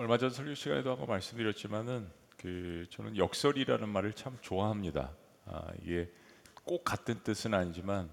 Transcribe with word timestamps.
얼마 0.00 0.16
전 0.16 0.30
설교 0.30 0.54
시간에도 0.54 0.92
한번 0.92 1.08
말씀드렸지만은 1.08 2.08
그 2.38 2.86
저는 2.88 3.18
역설이라는 3.18 3.86
말을 3.86 4.14
참 4.14 4.38
좋아합니다. 4.40 5.14
아, 5.44 5.70
이게 5.82 6.10
꼭 6.64 6.84
같은 6.84 7.22
뜻은 7.22 7.52
아니지만 7.52 8.08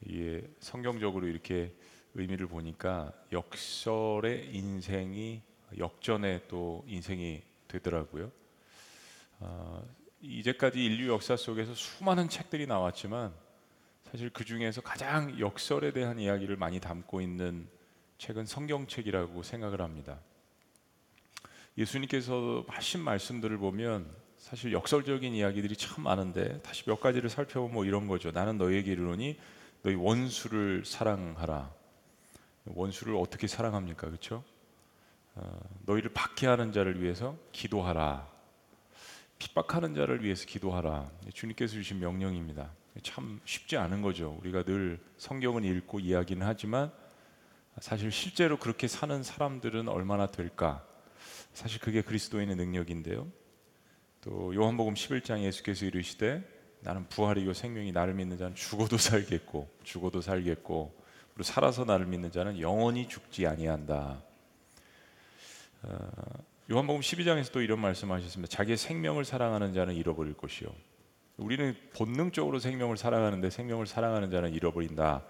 이게 0.00 0.42
성경적으로 0.58 1.28
이렇게 1.28 1.72
의미를 2.14 2.48
보니까 2.48 3.12
역설의 3.30 4.52
인생이 4.52 5.42
역전의 5.78 6.48
또 6.48 6.84
인생이 6.88 7.40
되더라고요. 7.68 8.32
아, 9.38 9.84
이제까지 10.20 10.84
인류 10.84 11.12
역사 11.12 11.36
속에서 11.36 11.72
수많은 11.72 12.28
책들이 12.28 12.66
나왔지만 12.66 13.32
사실 14.10 14.28
그 14.30 14.44
중에서 14.44 14.80
가장 14.80 15.38
역설에 15.38 15.92
대한 15.92 16.18
이야기를 16.18 16.56
많이 16.56 16.80
담고 16.80 17.20
있는 17.20 17.68
책은 18.18 18.46
성경책이라고 18.46 19.44
생각을 19.44 19.80
합니다. 19.82 20.18
예수님께서 21.78 22.64
하신 22.68 23.02
말씀들을 23.02 23.58
보면 23.58 24.06
사실 24.38 24.72
역설적인 24.72 25.34
이야기들이 25.34 25.76
참 25.76 26.04
많은데 26.04 26.60
다시 26.62 26.84
몇 26.84 27.00
가지를 27.00 27.28
살펴보면 27.28 27.74
뭐 27.74 27.84
이런 27.84 28.06
거죠. 28.06 28.30
나는 28.30 28.58
너희에게 28.58 28.92
이르노니 28.92 29.38
너희 29.82 29.94
원수를 29.94 30.84
사랑하라. 30.84 31.70
원수를 32.66 33.14
어떻게 33.16 33.46
사랑합니까? 33.46 34.06
그렇죠? 34.06 34.42
어, 35.34 35.60
너희를 35.84 36.12
박해하는 36.12 36.72
자를 36.72 37.02
위해서 37.02 37.36
기도하라. 37.52 38.26
핍박하는 39.38 39.94
자를 39.94 40.24
위해서 40.24 40.46
기도하라. 40.46 41.10
주님께서 41.34 41.74
주신 41.74 41.98
명령입니다. 41.98 42.70
참 43.02 43.40
쉽지 43.44 43.76
않은 43.76 44.00
거죠. 44.00 44.38
우리가 44.40 44.62
늘 44.62 44.98
성경은 45.18 45.64
읽고 45.64 46.00
이야기는 46.00 46.46
하지만 46.46 46.90
사실 47.80 48.10
실제로 48.10 48.56
그렇게 48.58 48.88
사는 48.88 49.22
사람들은 49.22 49.88
얼마나 49.88 50.26
될까? 50.26 50.85
사실 51.56 51.80
그게 51.80 52.02
그리스도인의 52.02 52.54
능력인데요. 52.54 53.26
또 54.20 54.54
요한복음 54.54 54.92
11장 54.92 55.42
예수께서 55.42 55.86
이르시되 55.86 56.46
나는 56.80 57.08
부활이요 57.08 57.54
생명이 57.54 57.92
나를 57.92 58.12
믿는 58.12 58.36
자는 58.36 58.54
죽어도 58.54 58.98
살겠고 58.98 59.66
죽어도 59.82 60.20
살겠고 60.20 60.94
그리고 61.32 61.42
살아서 61.42 61.86
나를 61.86 62.04
믿는 62.04 62.30
자는 62.30 62.60
영원히 62.60 63.08
죽지 63.08 63.46
아니한다. 63.46 64.22
어, 65.84 65.98
요한복음 66.70 67.00
12장에서 67.00 67.50
또 67.52 67.62
이런 67.62 67.80
말씀하셨습니다. 67.80 68.54
자기의 68.54 68.76
생명을 68.76 69.24
사랑하는 69.24 69.72
자는 69.72 69.94
잃어버릴 69.94 70.34
것이요. 70.34 70.68
우리는 71.38 71.74
본능적으로 71.94 72.58
생명을 72.58 72.98
사랑하는데 72.98 73.48
생명을 73.48 73.86
사랑하는 73.86 74.30
자는 74.30 74.52
잃어버린다. 74.52 75.24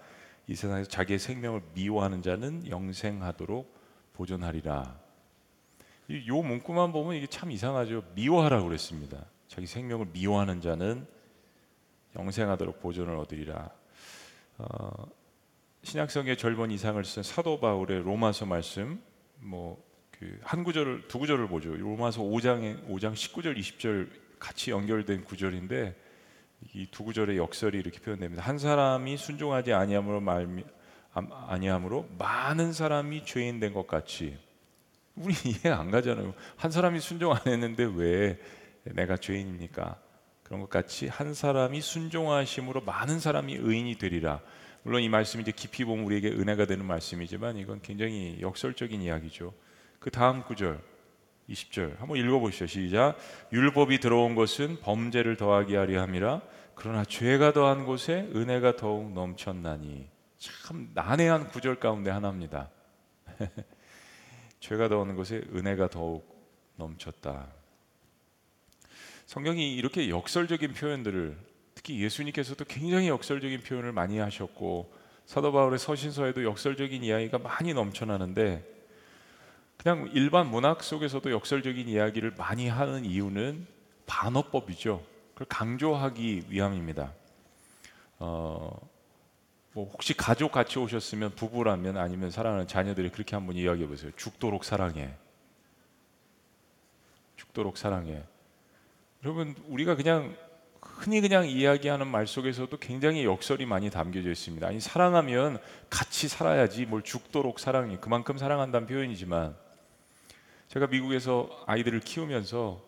이 0.47 0.55
세상에서 0.55 0.89
자기의 0.89 1.19
생명을 1.19 1.61
미워하는 1.73 2.21
자는 2.21 2.67
영생하도록 2.69 3.73
보존하리라. 4.11 5.06
이 6.09 6.29
문구만 6.31 6.91
보면 6.91 7.15
이게 7.15 7.27
참 7.27 7.51
이상하죠. 7.51 8.03
미워하라고 8.15 8.67
그랬습니다. 8.67 9.25
자기 9.47 9.67
생명을 9.67 10.07
미워하는 10.13 10.61
자는 10.61 11.05
영생하도록 12.15 12.79
보존을 12.79 13.15
얻으리라. 13.17 13.69
어, 14.57 14.89
신약성의 15.83 16.37
절반 16.37 16.71
이상을 16.71 17.03
쓴 17.05 17.23
사도 17.23 17.59
바울의 17.59 18.03
로마서 18.03 18.45
말씀 18.45 19.01
뭐 19.39 19.77
그 20.19 20.39
한 20.43 20.63
구절을 20.63 21.07
두 21.07 21.19
구절을 21.19 21.47
보죠. 21.47 21.75
로마서 21.75 22.21
5장에 22.23 22.87
5장 22.89 23.13
19절 23.13 23.55
20절 23.57 24.09
같이 24.39 24.71
연결된 24.71 25.23
구절인데 25.23 25.95
이 26.73 26.87
두 26.89 27.03
구절의 27.03 27.37
역설이 27.37 27.77
이렇게 27.77 27.99
표현됩니다. 27.99 28.41
한 28.43 28.57
사람이 28.57 29.15
순종하지 29.17 29.73
아니함으로 29.73 30.19
말미 30.21 30.63
아니함으로 31.13 32.09
많은 32.17 32.73
사람이 32.73 33.25
죄인 33.25 33.59
된 33.59 33.73
것 33.73 33.85
같이 33.85 34.37
우리 35.17 35.33
이해 35.45 35.73
안 35.73 35.91
가잖아요. 35.91 36.33
한 36.55 36.71
사람이 36.71 36.99
순종 36.99 37.33
안 37.33 37.41
했는데 37.45 37.83
왜 37.83 38.39
내가 38.83 39.17
죄인입니까? 39.17 39.99
그런 40.43 40.61
것 40.61 40.69
같이 40.69 41.07
한 41.07 41.33
사람이 41.33 41.81
순종하심으로 41.81 42.81
많은 42.81 43.19
사람이 43.19 43.55
의인이 43.55 43.97
되리라. 43.97 44.39
물론 44.83 45.01
이 45.01 45.09
말씀이 45.09 45.41
이제 45.41 45.51
깊이 45.51 45.83
보면 45.83 46.05
우리에게 46.05 46.29
은혜가 46.29 46.65
되는 46.65 46.85
말씀이지만 46.85 47.57
이건 47.57 47.81
굉장히 47.81 48.37
역설적인 48.39 49.01
이야기죠. 49.01 49.53
그 49.99 50.09
다음 50.09 50.43
구절 50.43 50.79
20절 51.49 51.97
한번 51.97 52.17
읽어보시죠. 52.17 52.67
시작. 52.67 53.17
율법이 53.51 53.99
들어온 53.99 54.35
것은 54.35 54.79
범죄를 54.79 55.35
더하게 55.35 55.75
하려 55.75 56.01
함이라. 56.01 56.41
그러나 56.75 57.03
죄가 57.03 57.53
더한 57.53 57.85
곳에 57.85 58.29
은혜가 58.33 58.75
더욱 58.77 59.11
넘쳤나니. 59.11 60.07
참 60.37 60.89
난해한 60.93 61.49
구절 61.49 61.79
가운데 61.79 62.11
하나입니다. 62.11 62.69
죄가 64.59 64.89
더하는 64.89 65.15
것에 65.15 65.43
은혜가 65.53 65.89
더욱 65.89 66.25
넘쳤다. 66.75 67.47
성경이 69.25 69.75
이렇게 69.75 70.09
역설적인 70.09 70.73
표현들을 70.73 71.37
특히 71.75 72.01
예수님께서도 72.01 72.65
굉장히 72.65 73.09
역설적인 73.09 73.61
표현을 73.61 73.91
많이 73.91 74.17
하셨고 74.17 74.91
사도 75.25 75.51
바울의 75.51 75.79
서신서에도 75.79 76.43
역설적인 76.43 77.03
이야기가 77.03 77.37
많이 77.37 77.73
넘쳐나는데 77.73 78.77
그냥 79.77 80.09
일반 80.13 80.49
문학 80.49 80.83
속에서도 80.83 81.29
역설적인 81.31 81.87
이야기를 81.87 82.33
많이 82.37 82.67
하는 82.67 83.05
이유는 83.05 83.67
반어법이죠. 84.05 85.03
그걸 85.33 85.47
강조하기 85.49 86.45
위함입니다. 86.49 87.13
어, 88.19 88.89
뭐 89.77 89.87
혹시 89.93 90.15
가족 90.15 90.53
같이 90.53 90.79
오셨으면 90.79 91.35
부부라면 91.35 91.97
아니면 91.97 92.31
사랑하는 92.31 92.65
자녀들이 92.65 93.09
그렇게 93.09 93.35
한번 93.35 93.55
이야기해 93.55 93.87
보세요. 93.87 94.11
죽도록 94.15 94.65
사랑해. 94.65 95.13
죽도록 97.35 97.77
사랑해. 97.77 98.23
여러분 99.23 99.53
우리가 99.67 99.95
그냥 99.95 100.35
흔히 100.81 101.21
그냥 101.21 101.47
이야기하는 101.47 102.07
말 102.07 102.25
속에서도 102.25 102.75
굉장히 102.79 103.23
역설이 103.23 103.67
많이 103.67 103.91
담겨져 103.91 104.31
있습니다. 104.31 104.65
아니 104.65 104.79
사랑하면 104.79 105.59
같이 105.91 106.27
살아야지 106.27 106.87
뭘 106.87 107.03
죽도록 107.03 107.59
사랑해. 107.59 107.97
그만큼 108.01 108.39
사랑한다는 108.39 108.87
표현이지만 108.87 109.55
제가 110.69 110.87
미국에서 110.87 111.51
아이들을 111.67 111.99
키우면서 111.99 112.81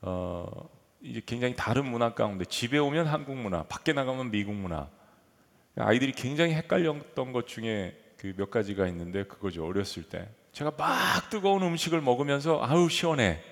어 0.00 0.68
이제 1.02 1.20
굉장히 1.26 1.54
다른 1.54 1.84
문화 1.84 2.14
가운데 2.14 2.46
집에 2.46 2.78
오면 2.78 3.08
한국 3.08 3.36
문화, 3.36 3.64
밖에 3.64 3.92
나가면 3.92 4.30
미국 4.30 4.54
문화 4.54 4.88
아이들이 5.76 6.12
굉장히 6.12 6.54
헷갈렸던 6.54 7.32
것 7.32 7.46
중에 7.46 8.00
그 8.24 8.32
몇 8.36 8.50
가지가 8.50 8.86
있는데 8.88 9.24
그거죠. 9.24 9.66
어렸을 9.66 10.04
때 10.04 10.28
제가 10.52 10.72
막 10.78 11.28
뜨거운 11.28 11.62
음식을 11.62 12.00
먹으면서 12.00 12.62
아유 12.62 12.88
시원해. 12.88 13.42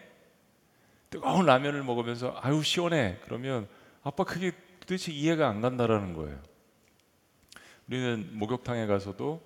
뜨거운 1.11 1.45
라면을 1.45 1.83
먹으면서 1.83 2.35
아유 2.41 2.63
시원해. 2.63 3.19
그러면 3.25 3.69
아빠 4.03 4.25
그게 4.25 4.53
도대체 4.81 5.13
이해가 5.13 5.47
안 5.47 5.61
간다라는 5.61 6.15
거예요. 6.15 6.41
우리는 7.87 8.31
목욕탕에 8.33 8.87
가서도 8.87 9.43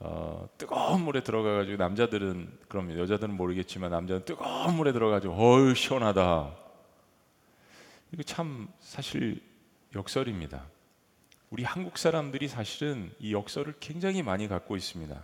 어, 0.00 0.46
뜨거운 0.58 1.00
물에 1.00 1.22
들어가가지고 1.22 1.78
남자들은 1.78 2.58
그럼 2.68 2.98
여자들은 2.98 3.34
모르겠지만 3.34 3.92
남자는 3.92 4.26
뜨거운 4.26 4.74
물에 4.74 4.92
들어가지고 4.92 5.34
어유 5.34 5.74
시원하다. 5.74 6.54
이거 8.12 8.22
참 8.24 8.68
사실 8.80 9.40
역설입니다. 9.94 10.66
우리 11.54 11.62
한국 11.62 11.98
사람들이 11.98 12.48
사실은 12.48 13.12
이 13.20 13.32
역설을 13.32 13.74
굉장히 13.78 14.24
많이 14.24 14.48
갖고 14.48 14.74
있습니다. 14.74 15.22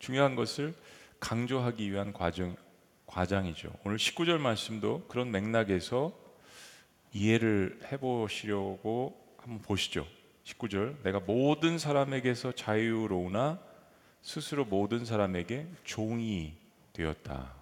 중요한 0.00 0.34
것을 0.34 0.74
강조하기 1.20 1.92
위한 1.92 2.12
과정, 2.12 2.56
과장이죠. 3.06 3.72
오늘 3.84 3.98
19절 3.98 4.38
말씀도 4.38 5.04
그런 5.06 5.30
맥락에서 5.30 6.12
이해를 7.12 7.78
해보시려고 7.92 9.16
한번 9.36 9.62
보시죠. 9.62 10.08
19절 10.42 11.00
내가 11.04 11.20
모든 11.20 11.78
사람에게서 11.78 12.50
자유로우나 12.50 13.60
스스로 14.22 14.64
모든 14.64 15.04
사람에게 15.04 15.68
종이 15.84 16.54
되었다. 16.92 17.54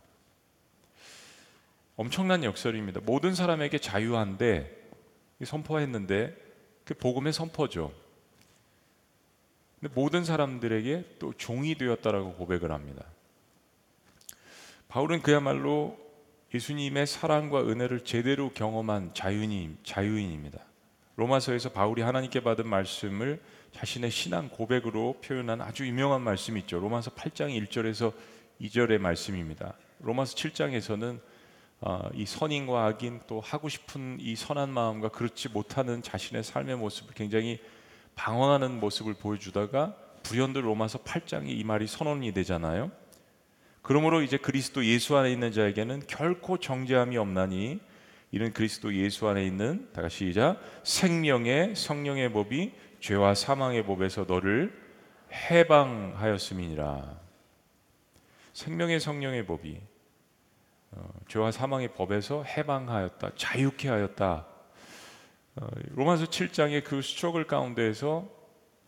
엄청난 1.96 2.42
역설입니다. 2.42 3.02
모든 3.02 3.34
사람에게 3.34 3.76
자유한데 3.76 4.88
선포했는데 5.44 6.43
그 6.84 6.94
복음의 6.94 7.32
선포죠. 7.32 7.92
근데 9.80 9.92
모든 9.94 10.24
사람들에게 10.24 11.16
또 11.18 11.32
종이 11.34 11.74
되었다라고 11.74 12.34
고백을 12.34 12.72
합니다. 12.72 13.04
바울은 14.88 15.22
그야말로 15.22 15.98
예수님의 16.54 17.06
사랑과 17.06 17.62
은혜를 17.62 18.04
제대로 18.04 18.50
경험한 18.50 19.12
자유인, 19.14 19.76
자유인입니다. 19.82 20.60
로마서에서 21.16 21.70
바울이 21.70 22.02
하나님께 22.02 22.40
받은 22.40 22.66
말씀을 22.68 23.40
자신의 23.72 24.10
신앙 24.10 24.48
고백으로 24.48 25.20
표현한 25.24 25.60
아주 25.60 25.86
유명한 25.86 26.22
말씀이 26.22 26.60
있죠. 26.60 26.78
로마서 26.78 27.10
8장 27.12 27.50
1절에서 27.66 28.12
2절의 28.60 28.98
말씀입니다. 28.98 29.74
로마서 30.00 30.36
7장에서는 30.36 31.18
어, 31.86 32.08
이 32.14 32.24
선인과 32.24 32.86
악인 32.86 33.20
또 33.26 33.40
하고 33.40 33.68
싶은 33.68 34.16
이 34.18 34.36
선한 34.36 34.70
마음과 34.70 35.10
그렇지 35.10 35.50
못하는 35.50 36.00
자신의 36.00 36.42
삶의 36.42 36.76
모습을 36.76 37.12
굉장히 37.14 37.60
방황하는 38.14 38.80
모습을 38.80 39.12
보여주다가 39.12 39.94
불현듯 40.22 40.64
로마서 40.64 41.00
8장이 41.00 41.48
이 41.48 41.62
말이 41.62 41.86
선언이 41.86 42.32
되잖아요. 42.32 42.90
그러므로 43.82 44.22
이제 44.22 44.38
그리스도 44.38 44.82
예수 44.86 45.14
안에 45.18 45.30
있는 45.30 45.52
자에게는 45.52 46.04
결코 46.06 46.56
정죄함이 46.56 47.18
없나니 47.18 47.80
이는 48.32 48.52
그리스도 48.54 48.94
예수 48.94 49.28
안에 49.28 49.44
있는 49.44 49.90
다 49.92 50.00
같이 50.00 50.28
시작 50.28 50.58
생명의 50.84 51.76
성령의 51.76 52.32
법이 52.32 52.72
죄와 53.00 53.34
사망의 53.34 53.84
법에서 53.84 54.24
너를 54.26 54.74
해방하였음이니라. 55.30 57.20
생명의 58.54 59.00
성령의 59.00 59.44
법이 59.44 59.93
어, 60.96 61.10
죄와 61.28 61.50
사망의 61.50 61.94
법에서 61.94 62.44
해방하였다, 62.44 63.32
자유케 63.36 63.88
하였다. 63.88 64.46
어, 65.56 65.66
로마서 65.90 66.26
7장의 66.26 66.84
그 66.84 67.02
수적을 67.02 67.46
가운데에서 67.46 68.28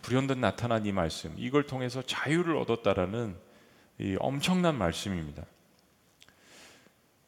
불현듯 0.02 0.38
나타난 0.38 0.86
이 0.86 0.92
말씀, 0.92 1.34
이걸 1.36 1.64
통해서 1.64 2.02
자유를 2.02 2.56
얻었다라는 2.56 3.36
이 3.98 4.16
엄청난 4.20 4.76
말씀입니다. 4.76 5.44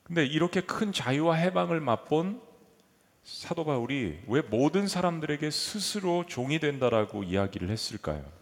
근데 0.04 0.25
이렇게 0.25 0.60
큰 0.60 0.92
자유와 0.92 1.34
해방을 1.34 1.81
맛본 1.81 2.40
사도 3.24 3.64
바울이 3.64 4.20
왜 4.26 4.40
모든 4.40 4.88
사람들에게 4.88 5.50
스스로 5.50 6.24
종이 6.26 6.58
된다라고 6.60 7.24
이야기를 7.24 7.69
했을까요? 7.69 8.38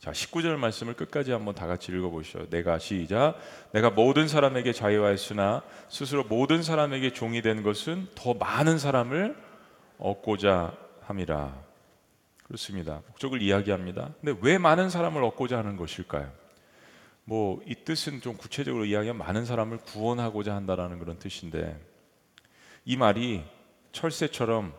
자, 0.00 0.12
19절 0.12 0.56
말씀을 0.56 0.94
끝까지 0.94 1.30
한번 1.30 1.54
다 1.54 1.66
같이 1.66 1.92
읽어 1.92 2.08
보시죠. 2.08 2.48
내가 2.48 2.78
시작. 2.78 3.36
내가 3.72 3.90
모든 3.90 4.28
사람에게 4.28 4.72
자유하였으나 4.72 5.62
스스로 5.90 6.24
모든 6.24 6.62
사람에게 6.62 7.12
종이 7.12 7.42
된 7.42 7.62
것은 7.62 8.08
더 8.14 8.32
많은 8.32 8.78
사람을 8.78 9.36
얻고자 9.98 10.74
함이라. 11.02 11.54
그렇습니다. 12.44 13.02
목적을 13.08 13.42
이야기합니다. 13.42 14.14
근데 14.22 14.40
왜 14.42 14.56
많은 14.56 14.88
사람을 14.88 15.22
얻고자 15.22 15.58
하는 15.58 15.76
것일까요? 15.76 16.32
뭐 17.24 17.60
이 17.66 17.74
뜻은 17.84 18.22
좀 18.22 18.38
구체적으로 18.38 18.86
이야기하면 18.86 19.18
많은 19.18 19.44
사람을 19.44 19.78
구원하고자 19.78 20.54
한다라는 20.54 20.98
그런 20.98 21.18
뜻인데 21.18 21.78
이 22.86 22.96
말이 22.96 23.44
철새처럼 23.92 24.72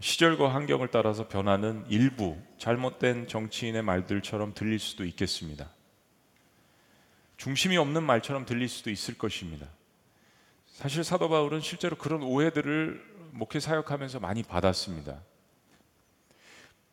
시절과 0.00 0.54
환경을 0.54 0.88
따라서 0.88 1.26
변하는 1.26 1.84
일부 1.88 2.36
잘못된 2.58 3.28
정치인의 3.28 3.82
말들처럼 3.82 4.52
들릴 4.54 4.78
수도 4.78 5.04
있겠습니다. 5.04 5.70
중심이 7.36 7.76
없는 7.76 8.02
말처럼 8.02 8.44
들릴 8.44 8.68
수도 8.68 8.90
있을 8.90 9.16
것입니다. 9.16 9.66
사실 10.66 11.04
사도 11.04 11.28
바울은 11.28 11.60
실제로 11.60 11.96
그런 11.96 12.22
오해들을 12.22 13.30
목회 13.32 13.60
사역하면서 13.60 14.20
많이 14.20 14.42
받았습니다. 14.42 15.22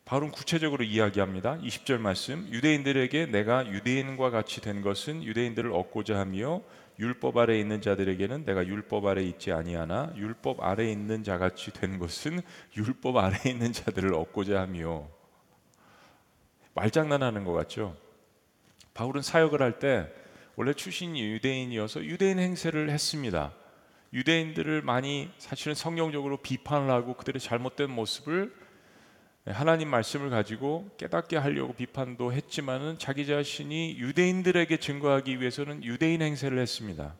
바울은 0.04 0.30
구체적으로 0.30 0.84
이야기합니다. 0.84 1.58
20절 1.58 1.98
말씀. 1.98 2.46
유대인들에게 2.50 3.26
내가 3.26 3.66
유대인과 3.66 4.30
같이 4.30 4.60
된 4.60 4.82
것은 4.82 5.22
유대인들을 5.22 5.72
얻고자 5.72 6.18
하며 6.18 6.62
율법 6.98 7.36
아래 7.38 7.58
있는 7.58 7.80
자들에게는 7.80 8.44
내가 8.44 8.66
율법 8.66 9.06
아래 9.06 9.22
있지 9.22 9.52
아니하나 9.52 10.12
율법 10.16 10.62
아래 10.62 10.90
있는 10.90 11.24
자같이 11.24 11.72
된 11.72 11.98
것은 11.98 12.40
율법 12.76 13.16
아래 13.16 13.36
있는 13.50 13.72
자들을 13.72 14.14
얻고자 14.14 14.60
하며 14.60 15.08
말장난하는 16.74 17.44
것 17.44 17.52
같죠. 17.52 17.96
바울은 18.94 19.22
사역을 19.22 19.60
할 19.60 19.78
때 19.78 20.08
원래 20.56 20.72
출신이 20.72 21.20
유대인이어서 21.32 22.04
유대인 22.04 22.38
행세를 22.38 22.90
했습니다. 22.90 23.52
유대인들을 24.12 24.82
많이 24.82 25.30
사실은 25.38 25.74
성경적으로 25.74 26.36
비판을 26.36 26.90
하고 26.90 27.14
그들의 27.14 27.40
잘못된 27.40 27.90
모습을 27.90 28.54
하나님 29.46 29.88
말씀을 29.90 30.30
가지고 30.30 30.88
깨닫게 30.96 31.36
하려고 31.36 31.74
비판도 31.74 32.32
했지만은 32.32 32.98
자기 32.98 33.26
자신이 33.26 33.96
유대인들에게 33.98 34.74
증거하기 34.78 35.38
위해서는 35.38 35.84
유대인 35.84 36.22
행세를 36.22 36.58
했습니다. 36.58 37.14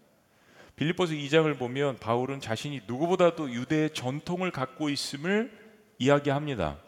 빌립보서 0.77 1.13
2장을 1.13 1.59
보면 1.59 1.99
바울은 1.99 2.41
자신이 2.41 2.83
누구보다도 2.87 3.53
유대의 3.53 3.93
전통을 3.93 4.51
갖고 4.51 4.89
있음을 4.89 5.53
이야기합니다. 5.99 6.79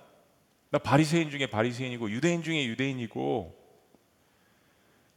나 0.71 0.79
바리새인 0.79 1.31
중에 1.31 1.47
바리새인이고 1.47 2.11
유대인 2.11 2.43
중에 2.43 2.65
유대인이고 2.67 3.55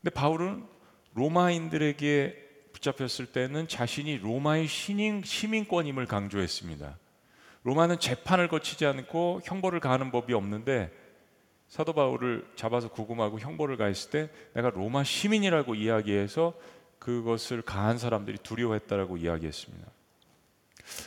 근데 0.02 0.14
바울은 0.14 0.66
로마인들에게 1.14 2.50
붙잡혔을 2.74 3.28
때는 3.28 3.68
자신이 3.68 4.18
로마의 4.18 4.68
신인, 4.68 5.24
시민권임을 5.24 6.06
강조했습니다. 6.06 6.98
로마는 7.64 8.00
재판을 8.00 8.48
거치지 8.48 8.86
않고 8.86 9.42
형벌을 9.44 9.80
가하는 9.80 10.12
법이 10.12 10.34
없는데 10.34 10.92
사도 11.68 11.94
바울을 11.94 12.48
잡아서 12.56 12.90
구금하고 12.90 13.40
형벌을 13.40 13.78
가했을 13.78 14.10
때 14.10 14.30
내가 14.54 14.70
로마 14.70 15.04
시민이라고 15.04 15.76
이야기해서 15.76 16.54
그것을 16.98 17.62
가한 17.62 17.98
사람들이 17.98 18.40
두려워했다라고 18.40 19.18
이야기했습니다. 19.18 19.88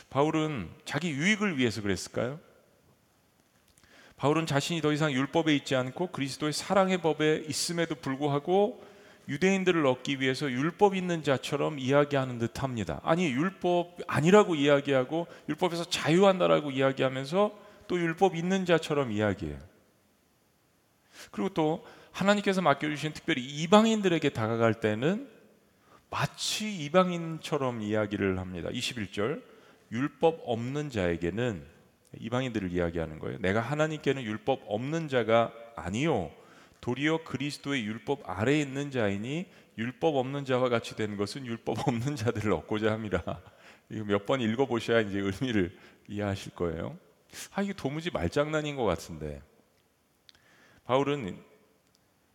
바울은 0.09 0.69
자기 0.85 1.11
유익을 1.11 1.57
위해서 1.57 1.81
그랬을까요? 1.81 2.39
바울은 4.15 4.45
자신이 4.45 4.79
더 4.81 4.93
이상 4.93 5.11
율법에 5.11 5.53
있지 5.55 5.75
않고 5.75 6.07
그리스도의 6.07 6.53
사랑의 6.53 6.99
법에 6.99 7.43
있음에도 7.47 7.95
불구하고 7.95 8.81
유대인들을 9.27 9.85
얻기 9.85 10.19
위해서 10.19 10.51
율법 10.51 10.95
있는 10.95 11.23
자처럼 11.23 11.79
이야기하는 11.79 12.39
듯합니다. 12.39 12.99
아니 13.03 13.27
율법 13.27 13.99
아니라고 14.07 14.55
이야기하고 14.55 15.27
율법에서 15.49 15.85
자유한다라고 15.85 16.71
이야기하면서 16.71 17.57
또 17.87 17.99
율법 17.99 18.35
있는 18.35 18.65
자처럼 18.65 19.11
이야기해요. 19.11 19.57
그리고 21.31 21.49
또 21.49 21.85
하나님께서 22.11 22.61
맡겨주신 22.61 23.13
특별히 23.13 23.43
이방인들에게 23.43 24.29
다가갈 24.29 24.75
때는 24.75 25.29
마치 26.09 26.73
이방인처럼 26.83 27.81
이야기를 27.81 28.39
합니다. 28.39 28.69
21절 28.69 29.41
율법 29.91 30.41
없는 30.45 30.89
자에게는 30.89 31.63
이방인들을 32.19 32.71
이야기하는 32.71 33.19
거예요. 33.19 33.39
내가 33.39 33.61
하나님께는 33.61 34.21
율법 34.21 34.63
없는 34.67 35.07
자가 35.07 35.51
아니요 35.75 36.29
도리어 36.83 37.23
그리스도의 37.23 37.85
율법 37.85 38.29
아래에 38.29 38.59
있는 38.59 38.91
자이니 38.91 39.45
율법 39.77 40.17
없는 40.17 40.43
자와 40.43 40.67
같이 40.67 40.97
되는 40.97 41.15
것은 41.15 41.45
율법 41.45 41.87
없는 41.87 42.17
자들을 42.17 42.51
얻고자 42.51 42.91
함이라. 42.91 43.23
이거 43.89 44.03
몇 44.03 44.25
번 44.25 44.41
읽어 44.41 44.65
보셔야 44.65 44.99
이제 44.99 45.17
의미를 45.19 45.77
이해하실 46.09 46.55
거예요. 46.55 46.97
아 47.53 47.61
이게 47.61 47.71
도무지 47.71 48.11
말장난인 48.11 48.75
것 48.75 48.83
같은데 48.83 49.41
바울은 50.83 51.41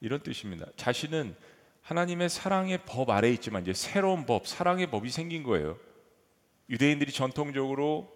이런 0.00 0.20
뜻입니다. 0.20 0.64
자신은 0.76 1.36
하나님의 1.82 2.30
사랑의 2.30 2.78
법 2.86 3.10
아래 3.10 3.30
있지만 3.32 3.60
이제 3.62 3.74
새로운 3.74 4.24
법, 4.24 4.46
사랑의 4.46 4.86
법이 4.90 5.10
생긴 5.10 5.42
거예요. 5.42 5.76
유대인들이 6.70 7.12
전통적으로 7.12 8.10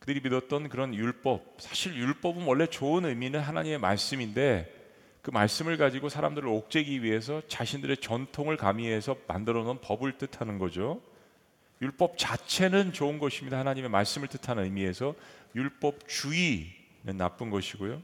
그들이 0.00 0.20
믿었던 0.20 0.68
그런 0.68 0.96
율법, 0.96 1.58
사실 1.60 1.94
율법은 1.94 2.44
원래 2.44 2.66
좋은 2.66 3.04
의미는 3.04 3.38
하나님의 3.38 3.78
말씀인데 3.78 4.75
그 5.26 5.32
말씀을 5.32 5.76
가지고 5.76 6.08
사람들을 6.08 6.48
옥죄기 6.48 7.02
위해서 7.02 7.42
자신들의 7.48 7.96
전통을 7.96 8.56
가미해서 8.56 9.16
만들어 9.26 9.64
놓은 9.64 9.80
법을 9.80 10.18
뜻하는 10.18 10.60
거죠. 10.60 11.00
율법 11.82 12.16
자체는 12.16 12.92
좋은 12.92 13.18
것입니다. 13.18 13.58
하나님의 13.58 13.90
말씀을 13.90 14.28
뜻하는 14.28 14.62
의미에서 14.62 15.16
율법주의는 15.56 17.16
나쁜 17.16 17.50
것이고요. 17.50 18.00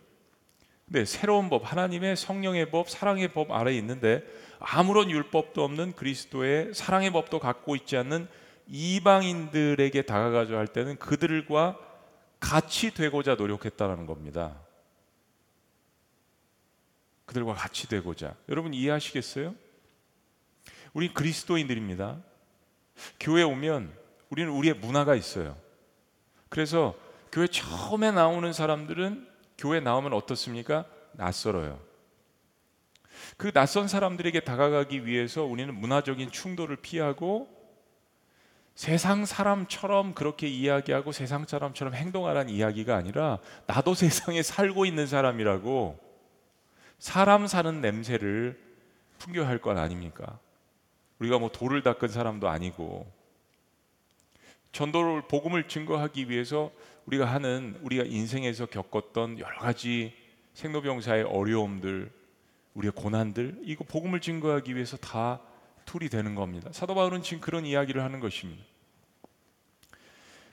근데 0.86 1.04
새로운 1.04 1.48
법, 1.48 1.62
하나님의 1.70 2.16
성령의 2.16 2.72
법, 2.72 2.90
사랑의 2.90 3.28
법 3.28 3.52
아래에 3.52 3.78
있는데 3.78 4.24
아무런 4.58 5.08
율법도 5.08 5.62
없는 5.62 5.92
그리스도의 5.92 6.74
사랑의 6.74 7.12
법도 7.12 7.38
갖고 7.38 7.76
있지 7.76 7.96
않는 7.98 8.26
이방인들에게 8.66 10.02
다가가려 10.02 10.58
할 10.58 10.66
때는 10.66 10.96
그들과 10.96 11.78
같이 12.40 12.92
되고자 12.92 13.36
노력했다는 13.36 14.06
겁니다. 14.06 14.56
그들과 17.24 17.54
같이 17.54 17.88
되고자. 17.88 18.34
여러분 18.48 18.74
이해하시겠어요? 18.74 19.54
우리 20.92 21.12
그리스도인들입니다. 21.12 22.20
교회 23.18 23.42
오면 23.42 23.92
우리는 24.30 24.50
우리의 24.52 24.74
문화가 24.74 25.14
있어요. 25.14 25.56
그래서 26.48 26.94
교회 27.30 27.46
처음에 27.46 28.10
나오는 28.10 28.52
사람들은 28.52 29.26
교회 29.56 29.80
나오면 29.80 30.12
어떻습니까? 30.12 30.84
낯설어요. 31.12 31.80
그 33.36 33.52
낯선 33.52 33.88
사람들에게 33.88 34.40
다가가기 34.40 35.06
위해서 35.06 35.44
우리는 35.44 35.74
문화적인 35.74 36.30
충돌을 36.30 36.76
피하고 36.76 37.48
세상 38.74 39.24
사람처럼 39.24 40.14
그렇게 40.14 40.48
이야기하고 40.48 41.12
세상 41.12 41.46
사람처럼 41.46 41.94
행동하라는 41.94 42.52
이야기가 42.52 42.96
아니라 42.96 43.38
나도 43.66 43.94
세상에 43.94 44.42
살고 44.42 44.86
있는 44.86 45.06
사람이라고 45.06 45.98
사람 47.02 47.48
사는 47.48 47.80
냄새를 47.80 48.56
풍겨할 49.18 49.58
것 49.58 49.76
아닙니까? 49.76 50.38
우리가 51.18 51.40
뭐 51.40 51.50
돌을 51.50 51.82
닦은 51.82 52.06
사람도 52.06 52.48
아니고 52.48 53.10
전도를 54.70 55.22
복음을 55.22 55.66
증거하기 55.66 56.30
위해서 56.30 56.70
우리가 57.06 57.24
하는 57.24 57.76
우리가 57.82 58.04
인생에서 58.04 58.66
겪었던 58.66 59.40
여러 59.40 59.58
가지 59.58 60.14
생로병사의 60.54 61.24
어려움들, 61.24 62.08
우리의 62.74 62.92
고난들 62.92 63.62
이거 63.64 63.82
복음을 63.82 64.20
증거하기 64.20 64.76
위해서 64.76 64.96
다 64.96 65.40
툴이 65.86 66.08
되는 66.08 66.36
겁니다. 66.36 66.70
사도 66.72 66.94
바울은 66.94 67.24
지금 67.24 67.40
그런 67.40 67.66
이야기를 67.66 68.00
하는 68.00 68.20
것입니다. 68.20 68.62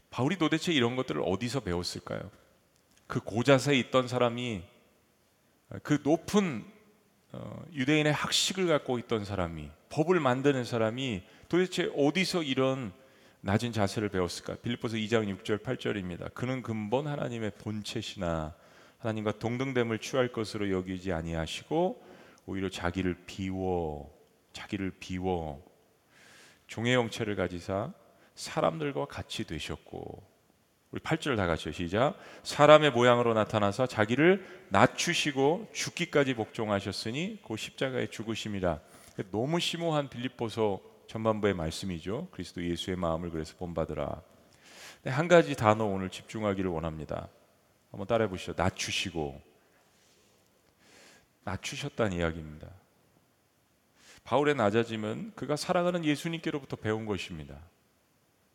바울이 0.10 0.39
도대체 0.39 0.74
이런 0.74 0.96
것들을 0.96 1.22
어디서 1.24 1.60
배웠을까요? 1.60 2.32
그 3.06 3.20
고자세에 3.20 3.77
있던 3.77 4.08
사람이 4.08 4.63
그 5.83 5.99
높은 6.03 6.65
어, 7.31 7.63
유대인의 7.73 8.11
학식을 8.11 8.67
갖고 8.67 8.97
있던 8.99 9.23
사람이 9.23 9.69
법을 9.89 10.19
만드는 10.19 10.63
사람이 10.63 11.23
도대체 11.47 11.91
어디서 11.95 12.43
이런 12.43 12.91
낮은 13.41 13.71
자세를 13.71 14.09
배웠을까? 14.09 14.55
빌립보서 14.55 14.97
2장 14.97 15.25
6절 15.38 15.63
8절입니다. 15.63 16.33
그는 16.33 16.61
근본 16.61 17.07
하나님의 17.07 17.51
본체시나 17.59 18.53
하나님과 18.97 19.39
동등됨을 19.39 19.99
취할 19.99 20.31
것으로 20.31 20.71
여기지 20.71 21.13
아니하시고 21.13 22.03
오히려 22.47 22.69
자기를 22.69 23.15
비워 23.25 24.13
자기를 24.51 24.91
비워 24.99 25.63
종의 26.67 26.95
형체를 26.95 27.35
가지사 27.35 27.93
사람들과 28.35 29.05
같이 29.05 29.45
되셨고 29.45 30.21
우리 30.91 31.00
8절 31.01 31.38
다 31.38 31.46
같이요. 31.46 31.72
시작. 31.72 32.15
사람의 32.43 32.91
모양으로 32.91 33.34
나타나서 33.36 33.86
자기를 33.86 34.43
낮추시고 34.69 35.69
죽기까지 35.72 36.34
복종하셨으니 36.34 37.41
그 37.48 37.55
십자가의 37.55 38.10
죽으심이라. 38.10 38.79
너무 39.31 39.60
심오한 39.60 40.10
빌립보서 40.10 40.79
전반부의 41.08 41.53
말씀이죠. 41.53 42.29
그리스도 42.31 42.63
예수의 42.63 42.98
마음을 42.98 43.29
그래서 43.29 43.55
본받으라. 43.58 44.22
한 45.05 45.27
가지 45.27 45.55
단어 45.55 45.86
오늘 45.86 46.10
집중하기를 46.10 46.69
원합니다. 46.72 47.29
한번 47.91 48.08
따라해 48.08 48.29
보시죠. 48.29 48.53
낮추시고. 48.58 49.41
낮추셨다는 51.43 52.17
이야기입니다. 52.17 52.67
바울의 54.24 54.55
낮아짐은 54.55 55.34
그가 55.36 55.55
사랑하는 55.55 56.03
예수님께로부터 56.03 56.75
배운 56.75 57.05
것입니다. 57.05 57.58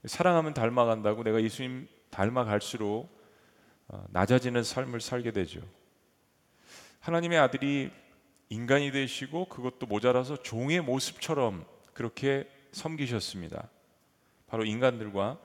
사랑하면 0.05 0.55
닮아간다고 0.55 1.25
내가 1.25 1.43
예수님 1.43 1.89
닮아갈수록 2.15 3.13
어, 3.89 4.05
낮아지는 4.11 4.63
삶을 4.63 5.01
살게 5.01 5.33
되죠. 5.33 5.61
하나님의 7.01 7.39
아들이 7.39 7.91
인간이 8.49 8.93
되시고 8.93 9.47
그것도 9.47 9.87
모자라서 9.87 10.43
종의 10.43 10.81
모습처럼 10.81 11.67
그렇게 11.93 12.49
섬기셨습니다. 12.73 13.69
바로 14.47 14.65
인간들과 14.65 15.39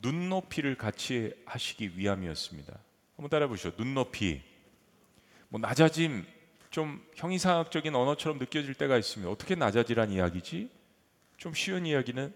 눈높이를 0.00 0.76
같이 0.76 1.34
하시기 1.44 1.98
위함이었습니다. 1.98 2.78
한번 3.16 3.30
따라 3.30 3.46
보시죠. 3.46 3.72
눈높이. 3.76 4.42
뭐 5.48 5.60
낮아짐 5.60 6.24
좀 6.70 7.06
형이상학적인 7.14 7.94
언어처럼 7.94 8.38
느껴질 8.38 8.74
때가 8.74 8.96
있습니다. 8.96 9.30
어떻게 9.30 9.54
낮아지란 9.54 10.10
이야기지? 10.10 10.70
좀 11.36 11.54
쉬운 11.54 11.86
이야기는 11.86 12.34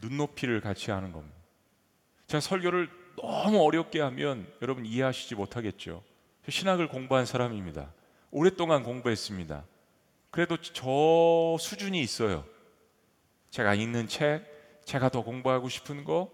눈높이를 0.00 0.60
같이 0.60 0.90
하는 0.90 1.10
겁니다. 1.10 1.36
제가 2.26 2.40
설교를 2.40 3.03
너무 3.16 3.62
어렵게 3.62 4.00
하면 4.00 4.46
여러분 4.62 4.86
이해하시지 4.86 5.34
못하겠죠. 5.34 6.02
신학을 6.48 6.88
공부한 6.88 7.26
사람입니다. 7.26 7.92
오랫동안 8.30 8.82
공부했습니다. 8.82 9.64
그래도 10.30 10.56
저 10.56 11.56
수준이 11.58 12.00
있어요. 12.00 12.44
제가 13.50 13.74
읽는 13.74 14.08
책, 14.08 14.42
제가 14.84 15.08
더 15.08 15.22
공부하고 15.22 15.68
싶은 15.68 16.04
거, 16.04 16.30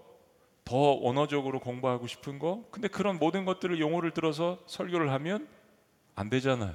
더 0.64 0.98
언어적으로 1.02 1.60
공부하고 1.60 2.06
싶은 2.06 2.38
거. 2.38 2.64
근데 2.70 2.88
그런 2.88 3.18
모든 3.18 3.44
것들을 3.44 3.78
용어를 3.78 4.12
들어서 4.12 4.58
설교를 4.66 5.12
하면 5.12 5.46
안 6.14 6.30
되잖아요. 6.30 6.74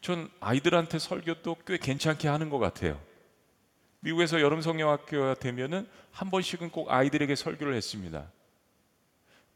전 0.00 0.30
아이들한테 0.40 0.98
설교도 0.98 1.56
꽤 1.66 1.78
괜찮게 1.78 2.28
하는 2.28 2.48
것 2.48 2.58
같아요. 2.58 3.00
미국에서 4.00 4.40
여름 4.40 4.60
성경학교가 4.60 5.34
되면은 5.34 5.88
한 6.12 6.30
번씩은 6.30 6.70
꼭 6.70 6.90
아이들에게 6.90 7.34
설교를 7.34 7.74
했습니다. 7.74 8.30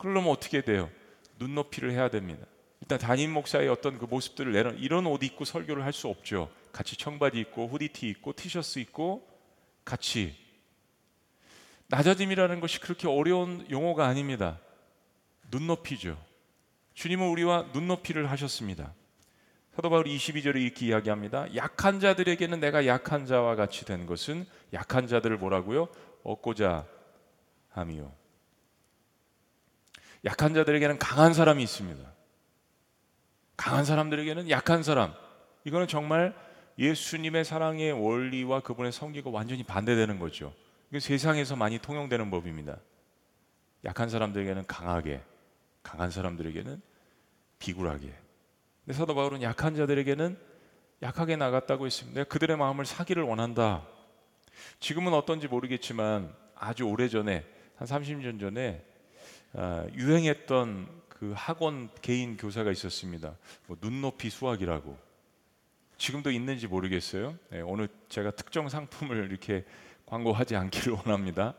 그러면 0.00 0.30
어떻게 0.30 0.62
돼요? 0.62 0.90
눈높이를 1.38 1.92
해야 1.92 2.08
됩니다. 2.08 2.46
일단 2.80 2.98
담임 2.98 3.32
목사의 3.32 3.68
어떤 3.68 3.98
그 3.98 4.06
모습들을 4.06 4.52
내려 4.52 4.70
이런 4.72 5.06
옷 5.06 5.22
입고 5.22 5.44
설교를 5.44 5.84
할 5.84 5.92
수 5.92 6.08
없죠. 6.08 6.50
같이 6.72 6.96
청바지 6.96 7.38
입고 7.40 7.68
후디티 7.68 8.08
입고 8.08 8.32
티셔츠 8.32 8.78
입고 8.78 9.28
같이 9.84 10.34
낮아짐이라는 11.88 12.60
것이 12.60 12.80
그렇게 12.80 13.08
어려운 13.08 13.66
용어가 13.70 14.06
아닙니다. 14.06 14.58
눈높이죠. 15.50 16.16
주님은 16.94 17.28
우리와 17.28 17.70
눈높이를 17.72 18.30
하셨습니다. 18.30 18.94
사도 19.74 19.90
바울이 19.90 20.16
22절에 20.16 20.60
이렇게 20.62 20.86
이야기합니다. 20.86 21.54
약한 21.56 22.00
자들에게는 22.00 22.60
내가 22.60 22.86
약한 22.86 23.26
자와 23.26 23.56
같이 23.56 23.84
된 23.84 24.06
것은 24.06 24.46
약한 24.72 25.06
자들을 25.06 25.36
뭐라고요? 25.38 25.88
얻고자 26.22 26.86
함이요. 27.70 28.19
약한 30.24 30.54
자들에게는 30.54 30.98
강한 30.98 31.32
사람이 31.32 31.62
있습니다. 31.62 32.10
강한 33.56 33.84
사람들에게는 33.84 34.50
약한 34.50 34.82
사람. 34.82 35.12
이거는 35.64 35.86
정말 35.86 36.34
예수님의 36.78 37.44
사랑의 37.44 37.92
원리와 37.92 38.60
그분의 38.60 38.92
성기가 38.92 39.30
완전히 39.30 39.62
반대되는 39.62 40.18
거죠. 40.18 40.54
이게 40.90 40.98
세상에서 40.98 41.56
많이 41.56 41.78
통용되는 41.78 42.30
법입니다. 42.30 42.78
약한 43.84 44.08
사람들에게는 44.08 44.66
강하게, 44.66 45.22
강한 45.82 46.10
사람들에게는 46.10 46.80
비굴하게. 47.58 48.12
근데 48.84 48.98
사도 48.98 49.14
바울은 49.14 49.42
약한 49.42 49.74
자들에게는 49.74 50.38
약하게 51.02 51.36
나갔다고 51.36 51.86
했습니다. 51.86 52.24
그들의 52.24 52.56
마음을 52.56 52.84
사기를 52.84 53.22
원한다. 53.22 53.86
지금은 54.80 55.14
어떤지 55.14 55.48
모르겠지만 55.48 56.34
아주 56.54 56.84
오래 56.84 57.08
전에 57.08 57.44
한 57.76 57.88
30년 57.88 58.40
전에 58.40 58.84
아, 58.84 58.89
유행했던 59.94 61.00
그 61.08 61.32
학원 61.36 61.90
개인 62.00 62.36
교사가 62.36 62.70
있었습니다. 62.70 63.36
뭐 63.66 63.76
눈높이 63.80 64.30
수학이라고. 64.30 64.96
지금도 65.98 66.30
있는지 66.30 66.66
모르겠어요. 66.66 67.36
네, 67.50 67.60
오늘 67.60 67.88
제가 68.08 68.30
특정 68.30 68.70
상품을 68.70 69.28
이렇게 69.30 69.64
광고하지 70.06 70.56
않기를 70.56 70.94
원합니다. 71.04 71.54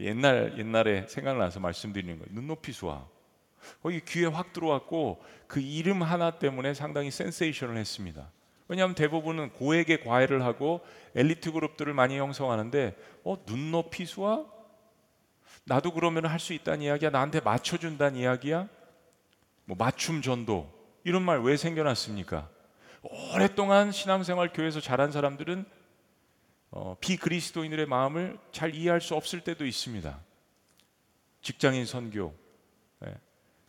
옛날 0.00 0.58
옛날에 0.58 1.06
생각나서 1.06 1.60
말씀드리는 1.60 2.18
거예요. 2.18 2.28
눈높이 2.32 2.72
수학. 2.72 3.08
거기 3.82 4.00
귀에 4.04 4.26
확 4.26 4.52
들어왔고 4.52 5.22
그 5.46 5.60
이름 5.60 6.02
하나 6.02 6.32
때문에 6.32 6.74
상당히 6.74 7.10
센세이션을 7.10 7.76
했습니다. 7.76 8.30
왜냐하면 8.68 8.94
대부분은 8.94 9.50
고액의 9.52 10.04
과외를 10.04 10.44
하고 10.44 10.80
엘리트 11.14 11.52
그룹들을 11.52 11.92
많이 11.94 12.18
형성하는데 12.18 12.96
어 13.24 13.36
눈높이 13.46 14.04
수학 14.04 14.57
나도 15.68 15.92
그러면 15.92 16.26
할 16.26 16.38
수 16.40 16.52
있다는 16.54 16.82
이야기야. 16.82 17.10
나한테 17.10 17.40
맞춰준다는 17.40 18.18
이야기야. 18.18 18.68
뭐 19.66 19.76
맞춤 19.78 20.22
전도 20.22 20.72
이런 21.04 21.22
말 21.22 21.40
왜 21.40 21.56
생겨났습니까? 21.56 22.48
오랫동안 23.34 23.92
신앙생활 23.92 24.52
교회에서 24.52 24.80
자란 24.80 25.12
사람들은 25.12 25.64
어, 26.70 26.96
비그리스도인들의 27.00 27.86
마음을 27.86 28.38
잘 28.52 28.74
이해할 28.74 29.00
수 29.00 29.14
없을 29.14 29.40
때도 29.40 29.64
있습니다. 29.64 30.18
직장인 31.40 31.86
선교, 31.86 32.34
네. 33.00 33.14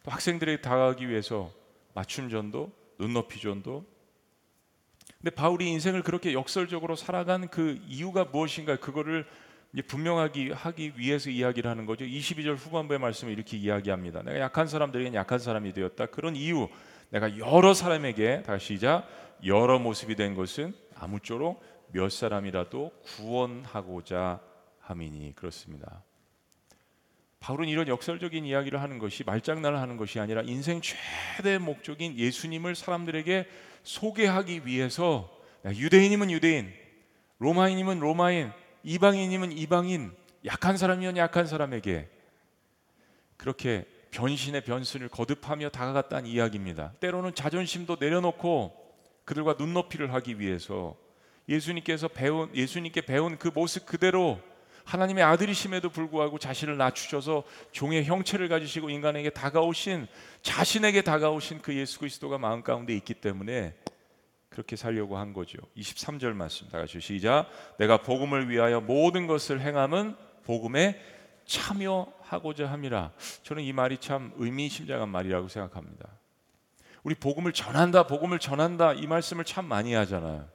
또 0.04 0.12
학생들에게 0.12 0.62
다가가기 0.62 1.08
위해서 1.08 1.52
맞춤 1.94 2.30
전도, 2.30 2.72
눈높이 2.98 3.40
전도. 3.40 3.86
근데 5.22 5.30
바울이 5.30 5.70
인생을 5.70 6.02
그렇게 6.04 6.34
역설적으로 6.34 6.96
살아간 6.96 7.48
그 7.50 7.80
이유가 7.88 8.26
무엇인가 8.26 8.78
그거를 8.78 9.26
분명하게 9.86 10.52
하기 10.54 10.94
위해서 10.98 11.30
이야기를 11.30 11.70
하는 11.70 11.86
거죠. 11.86 12.06
22절 12.06 12.56
후반부의 12.56 13.00
말씀을 13.00 13.34
이렇게 13.34 13.58
이야기합니다. 13.58 14.24
내가 14.24 14.40
약한 14.40 14.68
사람들에게 14.68 15.16
약한 15.16 15.40
사람이 15.40 15.74
되었다. 15.74 16.08
그런 16.08 16.36
이유, 16.36 16.68
내가 17.12 17.38
여러 17.38 17.74
사람에게 17.74 18.44
다시 18.44 18.76
시작 18.76 19.08
여러 19.46 19.80
모습이 19.80 20.16
된 20.16 20.36
것은 20.36 20.74
아무쪼록 20.96 21.64
몇 21.92 22.12
사람이라도 22.12 22.92
구원하고자 23.04 24.40
함이니 24.80 25.34
그렇습니다. 25.36 26.04
바울은 27.40 27.70
이런 27.70 27.88
역설적인 27.88 28.46
이야기를 28.46 28.82
하는 28.82 29.00
것이 29.00 29.24
말장난을 29.24 29.80
하는 29.80 29.98
것이 29.98 30.20
아니라 30.20 30.42
인생 30.42 30.82
최대 30.82 31.58
목적인 31.58 32.18
예수님을 32.18 32.76
사람들에게 32.76 33.48
소개하기 33.84 34.66
위해서 34.66 35.34
유대인이면 35.66 36.32
유대인, 36.32 36.74
로마인이면 37.40 38.00
로마인, 38.00 38.52
이방인이면 38.84 39.52
이방인, 39.52 40.12
약한 40.46 40.78
사람이면 40.78 41.18
약한 41.18 41.48
사람에게 41.48 42.10
그렇게 43.38 43.86
변신의 44.12 44.64
변신을 44.64 45.10
거듭하며 45.10 45.70
다가갔다는 45.70 46.30
이야기입니다. 46.30 46.94
때로는 47.00 47.36
자존심도 47.36 47.98
내려놓고 48.00 48.76
그들과 49.26 49.56
눈높이를 49.58 50.14
하기 50.14 50.40
위해서 50.40 50.96
예수님께서 51.48 52.08
배운 52.08 52.54
예수님께 52.56 53.02
배운 53.02 53.38
그 53.38 53.50
모습 53.54 53.86
그대로 53.86 54.40
하나님의 54.86 55.24
아들이심에도 55.24 55.90
불구하고 55.90 56.40
자신을 56.40 56.78
낮추셔서 56.78 57.44
종의 57.72 58.06
형체를 58.06 58.50
가지시고 58.50 58.90
인간에게 58.90 59.30
다가오신 59.30 60.08
자신에게 60.42 61.04
다가오신 61.04 61.62
그 61.62 61.76
예수 61.76 62.00
그리스도가 62.00 62.40
마음 62.40 62.64
가운데 62.64 62.96
있기 62.96 63.14
때문에 63.14 63.76
그렇게 64.50 64.76
살려고 64.76 65.18
한 65.18 65.34
거죠. 65.34 65.58
23절 65.78 66.34
말씀 66.34 66.68
다 66.70 66.80
같이 66.80 67.00
시작. 67.00 67.48
내가 67.78 68.02
복음을 68.02 68.50
위하여 68.50 68.82
모든 68.82 69.28
것을 69.28 69.62
행함은 69.62 70.16
복음에 70.44 71.00
참여하고자 71.46 72.68
함이라. 72.68 73.12
저는 73.44 73.64
이 73.64 73.74
말이 73.74 73.98
참 73.98 74.34
의미심장한 74.38 75.10
말이라고 75.10 75.48
생각합니다. 75.48 76.08
우리 77.04 77.16
복음을 77.16 77.54
전한다, 77.54 78.08
복음을 78.08 78.40
전한다 78.40 78.94
이 78.94 79.08
말씀을 79.08 79.46
참 79.46 79.66
많이 79.66 79.94
하잖아요. 79.94 80.48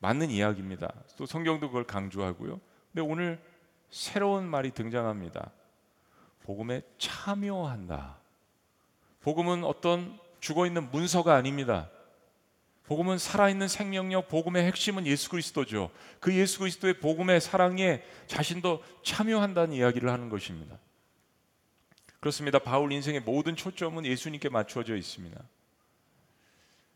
맞는 0.00 0.30
이야기입니다. 0.30 0.92
또 1.16 1.26
성경도 1.26 1.68
그걸 1.68 1.84
강조하고요. 1.84 2.60
근데 2.92 3.00
오늘 3.00 3.40
새로운 3.90 4.48
말이 4.48 4.72
등장합니다. 4.72 5.52
복음에 6.42 6.82
참여한다. 6.98 8.16
복음은 9.20 9.62
어떤 9.62 10.18
죽어 10.40 10.66
있는 10.66 10.90
문서가 10.90 11.34
아닙니다. 11.36 11.88
복음은 12.84 13.18
살아있는 13.18 13.68
생명력, 13.68 14.28
복음의 14.28 14.64
핵심은 14.64 15.06
예수 15.06 15.30
그리스도죠. 15.30 15.90
그 16.20 16.34
예수 16.34 16.58
그리스도의 16.58 17.00
복음의 17.00 17.40
사랑에 17.40 18.02
자신도 18.26 18.82
참여한다는 19.02 19.74
이야기를 19.74 20.10
하는 20.10 20.28
것입니다. 20.28 20.78
그렇습니다. 22.20 22.58
바울 22.58 22.92
인생의 22.92 23.20
모든 23.20 23.56
초점은 23.56 24.04
예수님께 24.04 24.48
맞추어져 24.48 24.96
있습니다. 24.96 25.42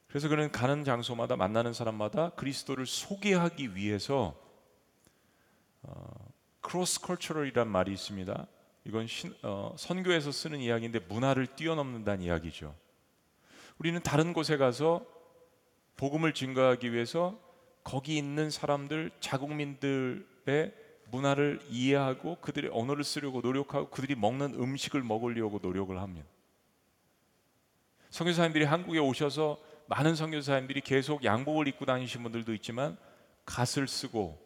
그래서 0.09 0.29
그는 0.29 0.51
가는 0.53 0.85
장소마다 0.85 1.37
만나는 1.37 1.73
사람마다 1.73 2.31
그리스도를 2.31 2.87
소개하기 2.87 3.75
위해서 3.75 4.35
어, 5.83 6.07
cross-cultural이란 6.61 7.69
말이 7.69 7.93
있습니다. 7.93 8.47
이건 8.85 9.07
신, 9.07 9.35
어, 9.43 9.75
선교에서 9.77 10.31
쓰는 10.33 10.61
이야기인데 10.61 11.01
문화를 11.01 11.47
뛰어넘는다는 11.47 12.25
이야기죠. 12.25 12.75
우리는 13.79 14.01
다른 14.03 14.33
곳에 14.33 14.57
가서 14.57 15.05
복음을 15.97 16.35
증거하기 16.35 16.93
위해서 16.93 17.39
거기 17.83 18.17
있는 18.17 18.51
사람들 18.51 19.11
자국민들의 19.21 20.75
문화를 21.11 21.61
이해하고 21.71 22.39
그들의 22.41 22.71
언어를 22.73 23.05
쓰려고 23.05 23.41
노력하고 23.41 23.91
그들이 23.91 24.15
먹는 24.15 24.55
음식을 24.55 25.03
먹으려고 25.03 25.61
노력을 25.63 25.97
합니다. 25.99 26.27
선교사님들이 28.11 28.65
한국에 28.65 28.99
오셔서 28.99 29.59
많은 29.89 30.17
선교사님들이 30.17 30.81
계속 30.81 31.25
양복을 31.25 31.69
입고 31.69 31.85
다니신 31.85 32.23
분들도 32.23 32.53
있지만 32.55 32.97
갓을 33.45 33.87
쓰고 33.87 34.45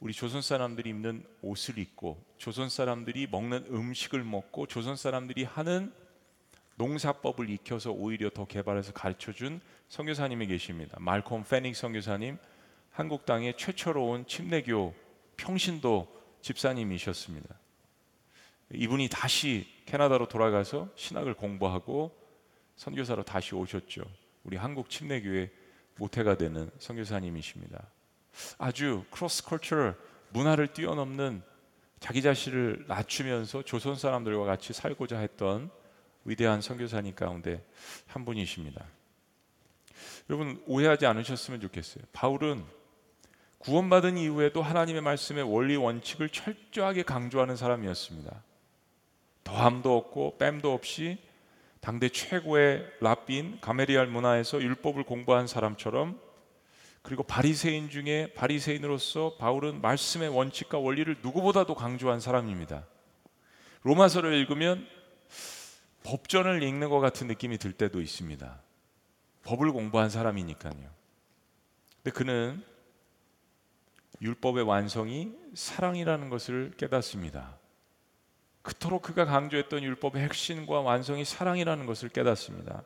우리 0.00 0.12
조선 0.12 0.42
사람들이 0.42 0.90
입는 0.90 1.24
옷을 1.42 1.78
입고 1.78 2.22
조선 2.38 2.68
사람들이 2.68 3.26
먹는 3.30 3.66
음식을 3.70 4.22
먹고 4.24 4.66
조선 4.66 4.96
사람들이 4.96 5.44
하는 5.44 5.92
농사법을 6.76 7.50
익혀서 7.50 7.92
오히려 7.92 8.30
더 8.30 8.46
개발해서 8.46 8.92
가르쳐 8.92 9.32
준 9.32 9.60
선교사님이 9.88 10.46
계십니다. 10.46 10.96
말콤 11.00 11.44
페닉 11.44 11.76
선교사님 11.76 12.38
한국 12.90 13.26
땅에 13.26 13.54
최초로 13.56 14.06
온 14.06 14.26
침례교 14.26 14.94
평신도 15.36 16.22
집사님이셨습니다. 16.40 17.54
이분이 18.72 19.08
다시 19.08 19.66
캐나다로 19.86 20.28
돌아가서 20.28 20.88
신학을 20.94 21.34
공부하고 21.34 22.16
선교사로 22.76 23.24
다시 23.24 23.54
오셨죠. 23.54 24.02
우리 24.44 24.56
한국 24.56 24.90
침례교회 24.90 25.50
모태가 25.96 26.36
되는 26.36 26.70
선교사님이십니다. 26.78 27.84
아주 28.58 29.04
cross-cultural 29.10 29.96
문화를 30.30 30.72
뛰어넘는 30.72 31.42
자기 32.00 32.20
자신을 32.20 32.84
낮추면서 32.88 33.62
조선 33.62 33.94
사람들과 33.96 34.44
같이 34.44 34.72
살고자 34.72 35.18
했던 35.18 35.70
위대한 36.24 36.60
선교사님 36.60 37.14
가운데 37.14 37.64
한 38.06 38.24
분이십니다. 38.24 38.84
여러분 40.30 40.62
오해하지 40.66 41.06
않으셨으면 41.06 41.60
좋겠어요. 41.60 42.04
바울은 42.12 42.64
구원받은 43.58 44.18
이후에도 44.18 44.62
하나님의 44.62 45.02
말씀의 45.02 45.42
원리 45.42 45.76
원칙을 45.76 46.28
철저하게 46.28 47.02
강조하는 47.02 47.56
사람이었습니다. 47.56 48.42
더함도 49.42 49.96
없고 49.96 50.36
뺨도 50.38 50.72
없이 50.72 51.18
당대 51.80 52.08
최고의 52.08 52.86
랍빈 53.00 53.58
가메리알 53.60 54.06
문화에서 54.06 54.60
율법을 54.60 55.04
공부한 55.04 55.46
사람처럼 55.46 56.18
그리고 57.02 57.22
바리새인 57.22 57.90
중에 57.90 58.32
바리새인으로서 58.34 59.36
바울은 59.38 59.82
말씀의 59.82 60.30
원칙과 60.30 60.78
원리를 60.78 61.18
누구보다도 61.22 61.74
강조한 61.74 62.20
사람입니다. 62.20 62.86
로마서를 63.82 64.32
읽으면 64.32 64.86
법전을 66.04 66.62
읽는 66.62 66.88
것 66.88 67.00
같은 67.00 67.26
느낌이 67.26 67.58
들 67.58 67.72
때도 67.72 68.00
있습니다. 68.00 68.58
법을 69.44 69.72
공부한 69.72 70.10
사람이니까요. 70.10 70.74
근데 72.02 72.10
그는 72.10 72.64
율법의 74.20 74.64
완성이 74.64 75.32
사랑이라는 75.54 76.28
것을 76.30 76.72
깨닫습니다. 76.76 77.58
그토록 78.62 79.02
그가 79.02 79.26
강조했던 79.26 79.82
율법의 79.82 80.22
핵심과 80.22 80.80
완성이 80.80 81.24
사랑이라는 81.24 81.86
것을 81.86 82.08
깨닫습니다. 82.08 82.82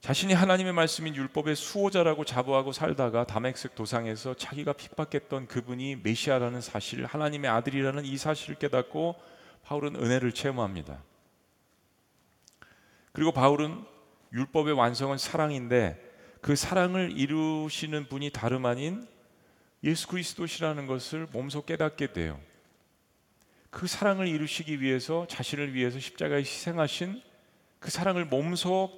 자신이 0.00 0.32
하나님의 0.32 0.72
말씀인 0.74 1.16
율법의 1.16 1.56
수호자라고 1.56 2.24
자부하고 2.24 2.72
살다가 2.72 3.24
다맥색 3.24 3.74
도상에서 3.74 4.34
자기가 4.34 4.74
핍박했던 4.74 5.48
그분이 5.48 5.96
메시아라는 5.96 6.60
사실, 6.60 7.04
하나님의 7.04 7.50
아들이라는 7.50 8.04
이 8.04 8.16
사실을 8.16 8.56
깨닫고 8.56 9.16
바울은 9.64 9.96
은혜를 9.96 10.32
체험합니다. 10.32 11.02
그리고 13.12 13.32
바울은 13.32 13.84
율법의 14.32 14.74
완성은 14.74 15.18
사랑인데 15.18 16.04
그 16.40 16.56
사랑을 16.56 17.12
이루시는 17.16 18.08
분이 18.08 18.30
다름 18.30 18.66
아닌 18.66 19.06
예수 19.84 20.08
그리스도시라는 20.08 20.86
것을 20.86 21.26
몸소 21.32 21.64
깨닫게 21.64 22.12
돼요. 22.12 22.40
그 23.70 23.86
사랑을 23.86 24.26
이루시기 24.26 24.80
위해서 24.80 25.26
자신을 25.28 25.74
위해서 25.74 25.98
십자가에 25.98 26.40
희생하신 26.40 27.22
그 27.78 27.90
사랑을 27.90 28.24
몸소 28.24 28.90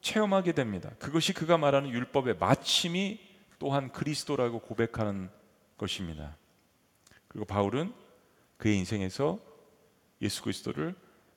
체험하게 0.00 0.52
됩니다. 0.52 0.90
그것이 0.98 1.32
그가 1.32 1.56
말하는 1.58 1.90
율법의 1.90 2.36
마침이 2.38 3.20
또한 3.58 3.90
그리스도라고 3.90 4.60
고백하는 4.60 5.30
것입니다. 5.78 6.36
그리고 7.28 7.44
바울은 7.46 7.92
그의 8.56 8.76
인생에서 8.78 9.38
예수 10.22 10.42
그리스도를 10.42 10.94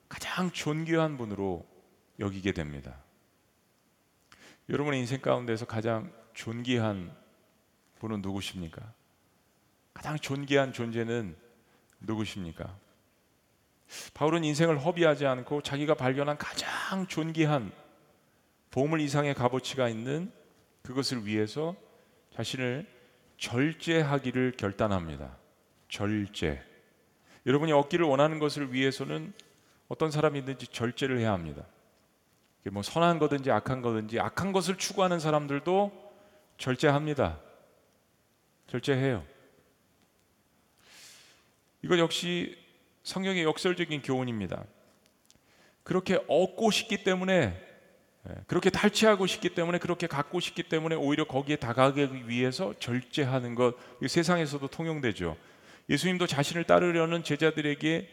가장 0.07 0.51
존귀한 0.51 1.17
분으로 1.17 1.65
여기게 2.19 2.53
됩니다. 2.53 3.01
여러분의 4.69 4.99
인생 4.99 5.19
가운데서 5.19 5.65
가장 5.65 6.11
존귀한 6.33 7.11
분은 7.99 8.21
누구십니까? 8.21 8.93
가장 9.93 10.17
존귀한 10.17 10.73
존재는 10.73 11.35
누구십니까? 12.01 12.77
바울은 14.13 14.43
인생을 14.43 14.85
허비하지 14.85 15.25
않고 15.25 15.61
자기가 15.61 15.95
발견한 15.95 16.37
가장 16.37 17.07
존귀한 17.07 17.71
보물 18.69 19.01
이상의 19.01 19.33
값어치가 19.33 19.89
있는 19.89 20.31
그것을 20.83 21.25
위해서 21.25 21.75
자신을 22.35 22.87
절제하기를 23.37 24.53
결단합니다. 24.57 25.35
절제. 25.89 26.63
여러분이 27.47 27.71
얻기를 27.71 28.05
원하는 28.05 28.37
것을 28.37 28.71
위해서는 28.71 29.33
어떤 29.87 30.11
사람이든지 30.11 30.67
절제를 30.67 31.17
해야 31.17 31.33
합니다. 31.33 31.65
뭐 32.65 32.83
선한 32.83 33.19
거든지 33.19 33.51
악한 33.51 33.81
거든지 33.81 34.19
악한 34.19 34.51
것을 34.51 34.77
추구하는 34.77 35.19
사람들도 35.19 35.91
절제합니다. 36.57 37.39
절제해요. 38.67 39.25
이것 41.81 41.97
역시 41.97 42.57
성경의 43.03 43.43
역설적인 43.43 44.01
교훈입니다. 44.01 44.65
그렇게 45.83 46.19
얻고 46.27 46.69
싶기 46.71 47.03
때문에 47.03 47.69
예, 48.27 48.35
그렇게 48.47 48.69
탈취하고 48.69 49.25
싶기 49.27 49.55
때문에 49.55 49.79
그렇게 49.79 50.05
갖고 50.05 50.39
싶기 50.39 50.63
때문에 50.63 50.95
오히려 50.95 51.23
거기에 51.25 51.55
다가가기 51.55 52.27
위해서 52.27 52.73
절제하는 52.79 53.55
것 53.55 53.75
세상에서도 54.05 54.67
통용되죠. 54.67 55.37
예수님도 55.89 56.27
자신을 56.27 56.65
따르려는 56.65 57.23
제자들에게 57.23 58.09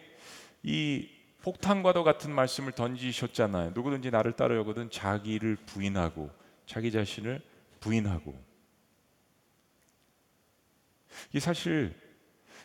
이 0.63 1.09
폭탄과도 1.47 2.03
같은 2.03 2.35
말씀을 2.35 2.73
던지셨잖아요. 2.73 3.71
누구든지 3.71 4.11
나를 4.11 4.33
따르려거든 4.33 4.91
자기를 4.91 5.55
부인하고 5.55 6.29
자기 6.67 6.91
자신을 6.91 7.41
부인하고 7.79 8.37
이 11.33 11.39
사실 11.39 11.95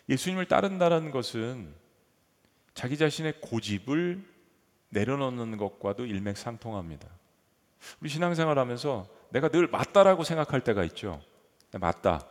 예수님을 0.08 0.46
따른다는 0.46 1.12
것은 1.12 1.72
자기 2.74 2.98
자신의 2.98 3.40
고집을 3.40 4.28
내려놓는 4.88 5.58
것과도 5.58 6.04
일맥상통합니다. 6.04 7.08
우리 8.00 8.08
신앙생활 8.08 8.58
하면서 8.58 9.06
내가 9.30 9.48
늘 9.48 9.68
맞다라고 9.68 10.24
생각할 10.24 10.64
때가 10.64 10.82
있죠. 10.86 11.22
네, 11.70 11.78
맞다. 11.78 12.26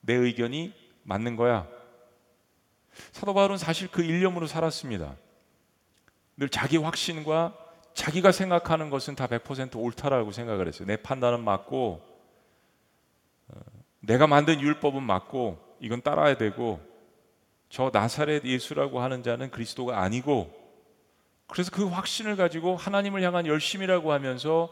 내 0.00 0.14
의견이 0.14 0.72
맞는 1.02 1.34
거야. 1.34 1.68
사도 3.10 3.34
바울은 3.34 3.58
사실 3.58 3.88
그 3.90 4.04
일념으로 4.04 4.46
살았습니다. 4.46 5.16
늘 6.36 6.48
자기 6.48 6.76
확신과 6.76 7.56
자기가 7.94 8.30
생각하는 8.30 8.90
것은 8.90 9.14
다 9.14 9.26
100% 9.26 9.76
옳다라고 9.76 10.32
생각을 10.32 10.68
했어요. 10.68 10.86
내 10.86 10.96
판단은 10.96 11.42
맞고 11.42 12.02
어, 13.48 13.60
내가 14.00 14.26
만든 14.26 14.60
율법은 14.60 15.02
맞고 15.02 15.58
이건 15.80 16.02
따라야 16.02 16.36
되고 16.36 16.80
저 17.68 17.90
나사렛 17.92 18.44
예수라고 18.44 19.00
하는 19.00 19.22
자는 19.22 19.50
그리스도가 19.50 20.02
아니고 20.02 20.54
그래서 21.46 21.70
그 21.70 21.86
확신을 21.86 22.36
가지고 22.36 22.76
하나님을 22.76 23.22
향한 23.22 23.46
열심이라고 23.46 24.12
하면서 24.12 24.68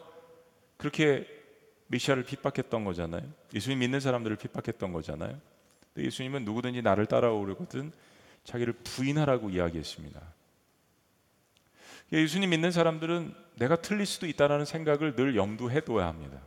그렇게 0.76 1.26
메시아를 1.86 2.24
핍박했던 2.24 2.84
거잖아요. 2.84 3.22
예수님 3.54 3.78
믿는 3.78 4.00
사람들을 4.00 4.36
핍박했던 4.36 4.92
거잖아요. 4.92 5.38
예수님은 5.96 6.44
누구든지 6.44 6.82
나를 6.82 7.06
따라오려거든 7.06 7.92
자기를 8.44 8.74
부인하라고 8.84 9.50
이야기했습니다. 9.50 10.20
예수님 12.12 12.50
믿는 12.50 12.70
사람들은 12.70 13.34
내가 13.56 13.76
틀릴 13.76 14.06
수도 14.06 14.26
있다라는 14.26 14.64
생각을 14.64 15.14
늘 15.14 15.36
염두해 15.36 15.80
둬야 15.82 16.06
합니다. 16.06 16.40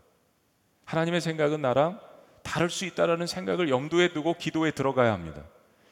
하나님의 0.85 1.21
생각은 1.21 1.61
나랑 1.61 1.99
다를 2.43 2.69
수 2.69 2.85
있다라는 2.85 3.27
생각을 3.27 3.69
염두에 3.69 4.13
두고 4.13 4.35
기도에 4.35 4.71
들어가야 4.71 5.11
합니다. 5.11 5.43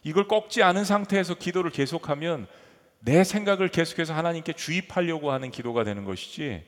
이걸 0.04 0.28
꺾지 0.28 0.64
않은 0.64 0.86
상태에서 0.86 1.36
기도를 1.36 1.72
계속하면 1.72 2.48
내 3.00 3.24
생각을 3.24 3.68
계속해서 3.70 4.14
하나님께 4.14 4.54
주입하려고 4.54 5.32
하는 5.32 5.52
기도가 5.52 5.84
되는 5.84 6.06
것이지 6.06 6.64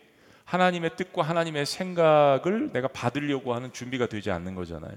하나님의 0.45 0.95
뜻과 0.95 1.23
하나님의 1.23 1.65
생각을 1.65 2.71
내가 2.71 2.87
받으려고 2.87 3.53
하는 3.53 3.71
준비가 3.73 4.07
되지 4.07 4.31
않는 4.31 4.55
거잖아요. 4.55 4.95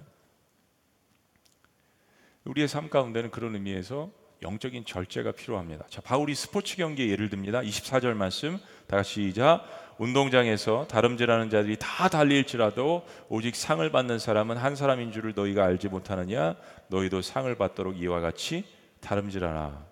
우리의 2.45 2.69
삶 2.69 2.89
가운데는 2.89 3.31
그런 3.31 3.55
의미에서 3.55 4.11
영적인 4.43 4.87
절제가 4.87 5.33
필요합니다. 5.33 5.85
자, 5.91 6.01
바울이 6.01 6.35
스포츠 6.35 6.77
경기에 6.77 7.09
예를 7.09 7.29
듭니다. 7.29 7.61
24절 7.61 8.15
말씀 8.15 8.59
다 8.87 8.97
같이 8.97 9.25
시작. 9.25 9.65
운동장에서 9.99 10.87
다름질하는 10.89 11.51
자들이 11.51 11.77
다 11.79 12.09
달릴지라도 12.09 13.07
오직 13.29 13.55
상을 13.55 13.89
받는 13.91 14.19
사람은 14.19 14.57
한 14.57 14.75
사람인 14.75 15.13
줄을 15.13 15.35
너희가 15.35 15.65
알지 15.65 15.89
못하느냐? 15.89 16.57
너희도 16.89 17.21
상을 17.21 17.55
받도록 17.55 18.01
이와 18.01 18.21
같이 18.21 18.65
다름질하라. 19.01 19.85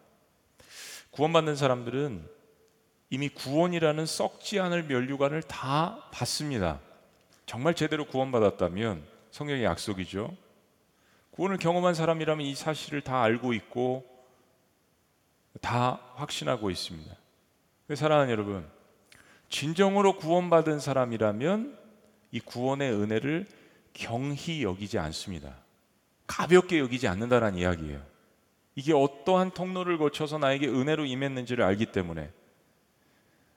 구원받는 1.11 1.57
사람들은 1.57 2.27
이미 3.11 3.29
구원이라는 3.29 4.07
썩지 4.07 4.61
않을 4.61 4.85
면류관을 4.85 5.43
다 5.43 6.09
받습니다. 6.11 6.81
정말 7.45 7.75
제대로 7.75 8.07
구원받았다면 8.07 9.03
성경의 9.31 9.65
약속이죠. 9.65 10.35
구원을 11.33 11.59
경험한 11.59 11.95
사람이라면 11.95 12.47
이 12.47 12.55
사실을 12.55 13.03
다 13.03 13.23
알고 13.23 13.53
있고 13.53 14.08
다 15.61 16.01
확신하고 16.17 16.71
있습니다. 16.71 17.15
사랑하는 17.95 18.31
여러분, 18.31 18.69
진정으로 19.49 20.17
구원받은 20.17 20.81
사람이라면 20.81 21.79
이 22.33 22.41
구원의 22.41 22.93
은혜를 22.93 23.47
경히 23.95 24.63
여기지 24.63 24.99
않습니다. 24.99 25.55
가볍게 26.27 26.79
여기지 26.79 27.09
않는다는 27.09 27.57
이야기예요. 27.57 28.03
이게 28.75 28.93
어떠한 28.93 29.53
통로를 29.53 29.99
거쳐서 29.99 30.39
나에게 30.39 30.69
은혜로 30.69 31.07
임했는지를 31.07 31.65
알기 31.65 31.87
때문에 31.87 32.31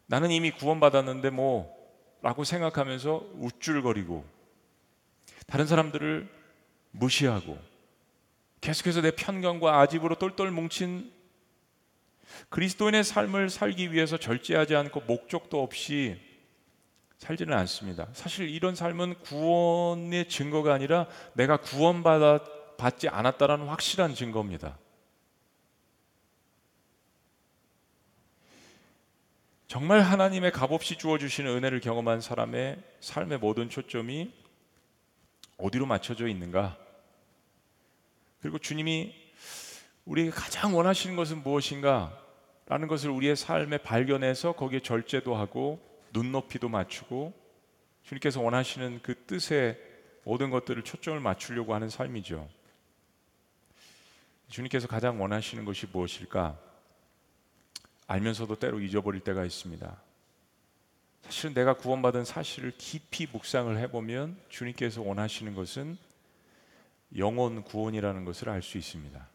나는 0.07 0.31
이미 0.31 0.51
구원받았는데 0.51 1.29
뭐 1.29 1.71
라고 2.21 2.43
생각하면서 2.43 3.29
우쭐거리고 3.35 4.25
다른 5.47 5.67
사람들을 5.67 6.29
무시하고 6.91 7.57
계속해서 8.61 9.01
내 9.01 9.11
편견과 9.11 9.79
아집으로 9.79 10.15
똘똘 10.15 10.51
뭉친 10.51 11.11
그리스도인의 12.49 13.03
삶을 13.03 13.49
살기 13.49 13.91
위해서 13.91 14.17
절제하지 14.17 14.75
않고 14.75 15.01
목적도 15.01 15.61
없이 15.61 16.19
살지는 17.17 17.55
않습니다. 17.59 18.07
사실 18.13 18.49
이런 18.49 18.75
삶은 18.75 19.15
구원의 19.19 20.27
증거가 20.27 20.73
아니라 20.73 21.07
내가 21.33 21.57
구원받아 21.57 22.43
받지 22.77 23.07
않았다라는 23.07 23.67
확실한 23.67 24.15
증거입니다. 24.15 24.77
정말 29.67 30.01
하나님의 30.01 30.51
값없이 30.51 30.97
주어 30.97 31.17
주시는 31.17 31.49
은혜를 31.49 31.79
경험한 31.79 32.19
사람의 32.19 32.81
삶의 32.99 33.37
모든 33.37 33.69
초점이 33.69 34.33
어디로 35.57 35.85
맞춰져 35.85 36.27
있는가? 36.27 36.77
그리고 38.41 38.57
주님이 38.57 39.15
우리에게 40.05 40.31
가장 40.31 40.75
원하시는 40.75 41.15
것은 41.15 41.43
무엇인가? 41.43 42.20
라는 42.71 42.87
것을 42.87 43.09
우리의 43.09 43.35
삶에 43.35 43.79
발견해서 43.79 44.53
거기에 44.53 44.79
절제도 44.79 45.35
하고 45.35 45.77
눈높이도 46.13 46.69
맞추고 46.69 47.33
주님께서 48.03 48.39
원하시는 48.39 49.01
그 49.03 49.25
뜻에 49.25 49.77
모든 50.23 50.49
것들을 50.49 50.81
초점을 50.83 51.19
맞추려고 51.19 51.75
하는 51.75 51.89
삶이죠. 51.89 52.47
주님께서 54.47 54.87
가장 54.87 55.21
원하시는 55.21 55.65
것이 55.65 55.85
무엇일까? 55.91 56.57
알면서도 58.07 58.55
때로 58.55 58.79
잊어버릴 58.79 59.19
때가 59.19 59.43
있습니다. 59.43 60.01
사실은 61.23 61.53
내가 61.53 61.73
구원받은 61.73 62.23
사실을 62.23 62.71
깊이 62.77 63.27
묵상을 63.29 63.77
해보면 63.79 64.39
주님께서 64.47 65.01
원하시는 65.01 65.55
것은 65.55 65.97
영원 67.17 67.65
구원이라는 67.65 68.23
것을 68.23 68.47
알 68.47 68.61
수 68.61 68.77
있습니다. 68.77 69.30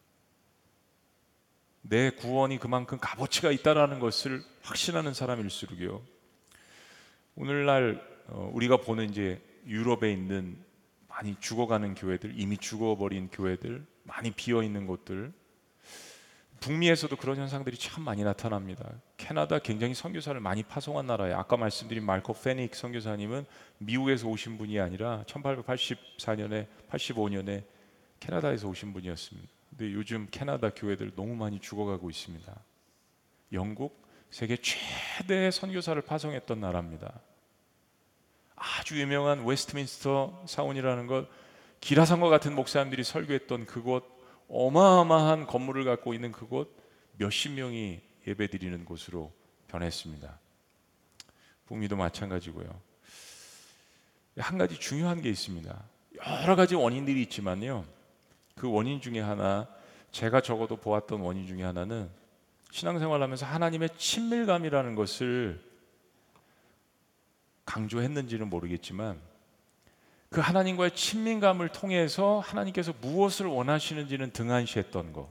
내 1.88 2.10
구원이 2.10 2.58
그만큼 2.58 2.98
값어치가 3.00 3.52
있다라는 3.52 4.00
것을 4.00 4.42
확신하는 4.62 5.14
사람일수록요. 5.14 6.02
오늘날 7.36 8.02
어, 8.28 8.50
우리가 8.52 8.78
보는 8.78 9.08
이제 9.08 9.40
유럽에 9.66 10.10
있는 10.12 10.56
많이 11.08 11.36
죽어가는 11.38 11.94
교회들, 11.94 12.34
이미 12.36 12.58
죽어버린 12.58 13.28
교회들, 13.30 13.86
많이 14.02 14.30
비어 14.32 14.62
있는 14.62 14.86
곳들, 14.86 15.32
북미에서도 16.60 17.14
그런 17.16 17.36
현상들이 17.36 17.76
참 17.76 18.02
많이 18.02 18.24
나타납니다. 18.24 18.90
캐나다 19.16 19.58
굉장히 19.58 19.94
선교사를 19.94 20.38
많이 20.40 20.62
파송한 20.62 21.06
나라예요. 21.06 21.36
아까 21.36 21.56
말씀드린 21.56 22.04
말코 22.04 22.32
페닉 22.32 22.74
선교사님은 22.74 23.46
미국에서 23.78 24.26
오신 24.26 24.58
분이 24.58 24.80
아니라 24.80 25.22
1884년에 25.26 26.66
85년에 26.90 27.64
캐나다에서 28.18 28.68
오신 28.68 28.92
분이었습니다. 28.92 29.55
근데 29.76 29.92
요즘 29.92 30.26
캐나다 30.30 30.70
교회들 30.70 31.14
너무 31.14 31.36
많이 31.36 31.60
죽어가고 31.60 32.08
있습니다. 32.08 32.64
영국 33.52 34.06
세계 34.30 34.56
최대 34.56 35.50
선교사를 35.50 36.00
파송했던 36.00 36.60
나라입니다. 36.60 37.20
아주 38.54 38.98
유명한 38.98 39.44
웨스트민스터 39.44 40.44
사원이라는 40.46 41.06
것 41.06 41.28
기라산과 41.80 42.30
같은 42.30 42.54
목사님들이 42.54 43.04
설교했던 43.04 43.66
그곳 43.66 44.04
어마어마한 44.48 45.46
건물을 45.46 45.84
갖고 45.84 46.14
있는 46.14 46.32
그곳 46.32 46.74
몇십 47.18 47.52
명이 47.52 48.00
예배드리는 48.26 48.82
곳으로 48.86 49.30
변했습니다. 49.68 50.38
북미도 51.66 51.96
마찬가지고요. 51.96 52.80
한 54.38 54.56
가지 54.56 54.80
중요한 54.80 55.20
게 55.20 55.28
있습니다. 55.28 55.84
여러 56.42 56.56
가지 56.56 56.74
원인들이 56.74 57.20
있지만요. 57.22 57.95
그 58.58 58.70
원인 58.70 59.00
중에 59.00 59.20
하나 59.20 59.68
제가 60.12 60.40
적어도 60.40 60.76
보았던 60.76 61.20
원인 61.20 61.46
중에 61.46 61.62
하나는 61.62 62.08
신앙생활 62.70 63.22
하면서 63.22 63.44
하나님의 63.44 63.90
친밀감이라는 63.98 64.94
것을 64.94 65.60
강조했는지는 67.66 68.48
모르겠지만 68.48 69.20
그 70.30 70.40
하나님과의 70.40 70.94
친밀감을 70.94 71.68
통해서 71.68 72.40
하나님께서 72.40 72.94
무엇을 73.00 73.46
원하시는지는 73.46 74.32
등한시했던 74.32 75.12
것. 75.12 75.30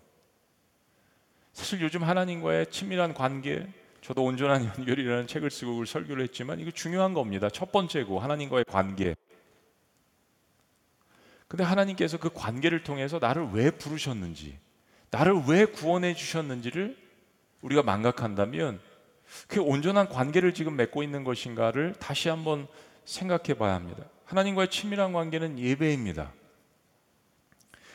사실 1.54 1.82
요즘 1.82 2.04
하나님과의 2.04 2.70
친밀한 2.70 3.14
관계, 3.14 3.68
저도 4.02 4.24
온전한 4.24 4.66
연결이라는 4.78 5.26
책을 5.28 5.50
쓰고 5.50 5.86
설교를 5.86 6.24
했지만 6.24 6.60
이거 6.60 6.70
중요한 6.70 7.14
겁니다. 7.14 7.50
첫 7.50 7.72
번째고 7.72 8.20
하나님과의 8.20 8.66
관계. 8.66 9.16
근데 11.48 11.64
하나님께서 11.64 12.18
그 12.18 12.30
관계를 12.34 12.84
통해서 12.84 13.20
나를 13.20 13.50
왜 13.54 13.72
부르셨는지, 13.72 14.58
나를 15.12 15.44
왜 15.48 15.66
구원해 15.66 16.14
주셨는지를 16.14 16.98
우리가 17.62 17.84
망각한다면 17.84 18.80
그 19.48 19.62
온전한 19.62 20.10
관계를 20.10 20.54
지금 20.54 20.76
맺고 20.76 21.04
있는 21.04 21.24
것인가를 21.24 21.96
다시 22.00 22.30
한번 22.30 22.68
생각해 23.06 23.56
봐야 23.58 23.76
합니다. 23.76 24.04
하나님과의 24.26 24.70
친밀한 24.70 25.14
관계는 25.14 25.60
예배입니다. 25.60 26.32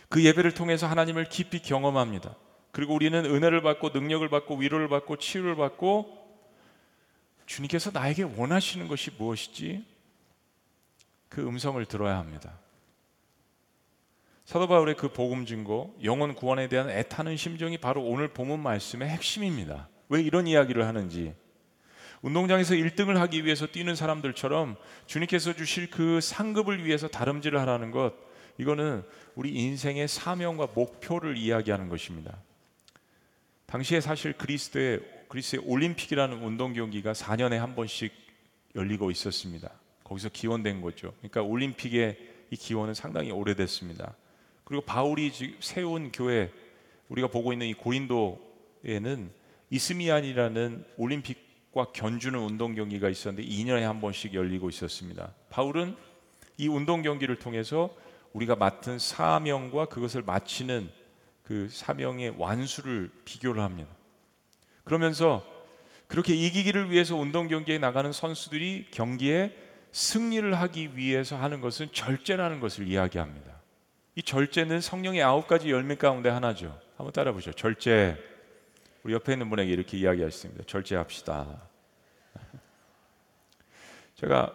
그 0.09 0.25
예배를 0.25 0.55
통해서 0.55 0.87
하나님을 0.87 1.29
깊이 1.29 1.61
경험합니다. 1.61 2.35
그리고 2.73 2.95
우리는 2.95 3.25
은혜를 3.25 3.63
받고 3.63 3.91
능력을 3.91 4.29
받고 4.29 4.57
위로를 4.57 4.89
받고 4.89 5.17
치유를 5.17 5.57
받고 5.57 6.19
주님께서 7.47 7.91
나에게 7.91 8.23
원하시는 8.23 8.87
것이 8.87 9.11
무엇이지? 9.19 9.85
그 11.29 11.47
음성을 11.47 11.85
들어야 11.87 12.19
합니다. 12.19 12.59
사도 14.51 14.67
바울의 14.67 14.97
그 14.97 15.13
복음 15.13 15.47
증거, 15.47 15.95
영혼 16.03 16.35
구원에 16.35 16.67
대한 16.67 16.91
애타는 16.91 17.37
심정이 17.37 17.79
바로 17.79 18.03
오늘 18.03 18.27
본문 18.27 18.59
말씀의 18.59 19.09
핵심입니다. 19.09 19.89
왜 20.09 20.21
이런 20.23 20.49
이야기를 20.49 20.89
하는지 20.89 21.35
운동장에서 22.23 22.75
1등을 22.75 23.15
하기 23.15 23.45
위해서 23.45 23.69
뛰는 23.69 23.95
사람들처럼 23.95 24.75
주님께서 25.07 25.53
주실 25.53 25.89
그 25.89 26.21
상급을 26.21 26.85
위해서 26.85 27.07
다름질을 27.07 27.61
하라는 27.61 27.93
것 27.93 28.13
이거는 28.59 29.05
우리 29.37 29.51
인생의 29.51 30.09
사명과 30.09 30.71
목표를 30.75 31.37
이야기하는 31.37 31.89
것입니다. 31.89 32.37
당시에 33.67 34.01
사실 34.01 34.33
그리스도의 34.33 34.99
그리스의 35.29 35.63
올림픽이라는 35.65 36.43
운동 36.43 36.73
경기가 36.73 37.13
4년에 37.13 37.59
한 37.59 37.77
번씩 37.77 38.13
열리고 38.75 39.13
있었습니다. 39.13 39.71
거기서 40.03 40.29
기원된 40.31 40.81
거죠. 40.81 41.15
그러니까 41.19 41.43
올림픽의 41.43 42.19
이 42.51 42.57
기원은 42.57 42.95
상당히 42.95 43.31
오래됐습니다. 43.31 44.17
그리고 44.71 44.85
바울이 44.85 45.33
세운 45.59 46.13
교회 46.13 46.49
우리가 47.09 47.27
보고 47.27 47.53
있는 47.53 47.67
이 47.67 47.75
고린도에는 47.75 49.33
이스미안이라는 49.69 50.85
올림픽과 50.97 51.87
견주는 51.93 52.39
운동 52.39 52.77
경기가 52.77 53.09
있었는데 53.09 53.49
2년에 53.49 53.81
한 53.81 54.01
번씩 54.01 54.33
열리고 54.33 54.69
있었습니다. 54.69 55.35
바울은 55.51 55.97
이 56.57 56.69
운동 56.69 57.03
경기를 57.03 57.35
통해서 57.35 57.93
우리가 58.33 58.55
맡은 58.55 59.01
사명과 59.01 59.87
그것을 59.87 60.23
마치는 60.23 60.89
그 61.43 61.69
사명의 61.69 62.35
완수를 62.39 63.11
비교를 63.25 63.65
합니다. 63.65 63.91
그러면서 64.85 65.45
그렇게 66.07 66.37
이기기를 66.37 66.93
위해서 66.93 67.17
운동 67.17 67.49
경기에 67.49 67.79
나가는 67.79 68.13
선수들이 68.13 68.87
경기에 68.93 69.53
승리를 69.91 70.55
하기 70.61 70.97
위해서 70.97 71.37
하는 71.37 71.61
것은 71.61 71.89
절제라는 71.91 72.61
것을 72.61 72.87
이야기합니다. 72.87 73.60
이 74.21 74.23
절제는 74.23 74.83
성령의 74.83 75.23
아홉 75.23 75.47
가지 75.47 75.71
열매 75.71 75.95
가운데 75.95 76.29
하나죠. 76.29 76.79
한번 76.99 77.11
따라 77.11 77.33
보죠. 77.33 77.55
절제. 77.55 78.23
우리 79.03 79.15
옆에 79.15 79.33
있는 79.33 79.49
분에게 79.49 79.73
이렇게 79.73 79.97
이야기하셨습니다. 79.97 80.65
절제합시다. 80.67 81.63
제가 84.17 84.53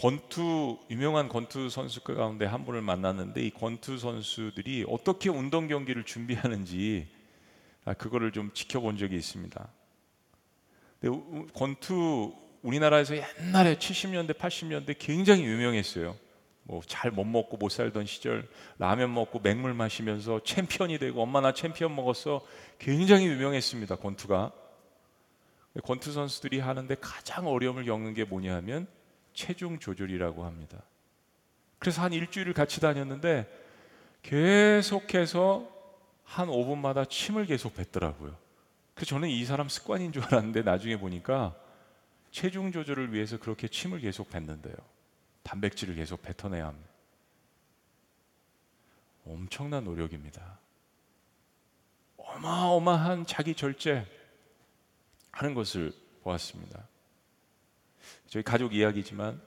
권투 0.00 0.78
유명한 0.90 1.28
권투 1.28 1.70
선수 1.70 2.02
가운데 2.02 2.46
한 2.46 2.64
분을 2.64 2.82
만났는데 2.82 3.42
이 3.42 3.50
권투 3.50 3.98
선수들이 3.98 4.84
어떻게 4.88 5.28
운동 5.28 5.66
경기를 5.66 6.04
준비하는지 6.04 7.08
아, 7.86 7.94
그거를 7.94 8.30
좀 8.30 8.52
지켜본 8.54 8.96
적이 8.96 9.16
있습니다. 9.16 9.68
권투 11.54 12.32
우리나라에서 12.62 13.16
옛날에 13.16 13.74
70년대 13.74 14.34
80년대 14.34 14.94
굉장히 15.00 15.42
유명했어요. 15.42 16.14
뭐 16.70 16.82
잘 16.86 17.10
못 17.10 17.24
먹고 17.24 17.56
못 17.56 17.68
살던 17.68 18.06
시절 18.06 18.48
라면 18.78 19.12
먹고 19.12 19.40
맹물 19.40 19.74
마시면서 19.74 20.40
챔피언이 20.44 20.98
되고 20.98 21.20
엄마 21.20 21.40
나 21.40 21.52
챔피언 21.52 21.94
먹었어 21.96 22.46
굉장히 22.78 23.26
유명했습니다 23.26 23.96
권투가 23.96 24.52
권투 25.84 26.12
선수들이 26.12 26.60
하는데 26.60 26.94
가장 27.00 27.48
어려움을 27.48 27.84
겪는 27.84 28.14
게 28.14 28.24
뭐냐면 28.24 28.86
체중 29.32 29.78
조절이라고 29.78 30.44
합니다. 30.44 30.82
그래서 31.78 32.02
한 32.02 32.12
일주일을 32.12 32.52
같이 32.52 32.80
다녔는데 32.80 33.46
계속해서 34.22 35.68
한 36.24 36.48
5분마다 36.48 37.08
침을 37.08 37.46
계속 37.46 37.74
뱉더라고요. 37.74 38.36
그래서 38.94 39.10
저는 39.10 39.28
이 39.28 39.44
사람 39.44 39.68
습관인 39.68 40.12
줄 40.12 40.24
알았는데 40.24 40.62
나중에 40.62 40.98
보니까 40.98 41.54
체중 42.32 42.72
조절을 42.72 43.12
위해서 43.12 43.38
그렇게 43.38 43.68
침을 43.68 44.00
계속 44.00 44.28
뱉는데요. 44.28 44.74
단백질을 45.42 45.94
계속 45.94 46.22
뱉어내야 46.22 46.66
합니다. 46.66 46.90
엄청난 49.26 49.84
노력입니다. 49.84 50.58
어마어마한 52.16 53.26
자기 53.26 53.54
절제 53.54 54.06
하는 55.32 55.54
것을 55.54 55.92
보았습니다. 56.22 56.86
저희 58.28 58.42
가족 58.42 58.74
이야기지만 58.74 59.40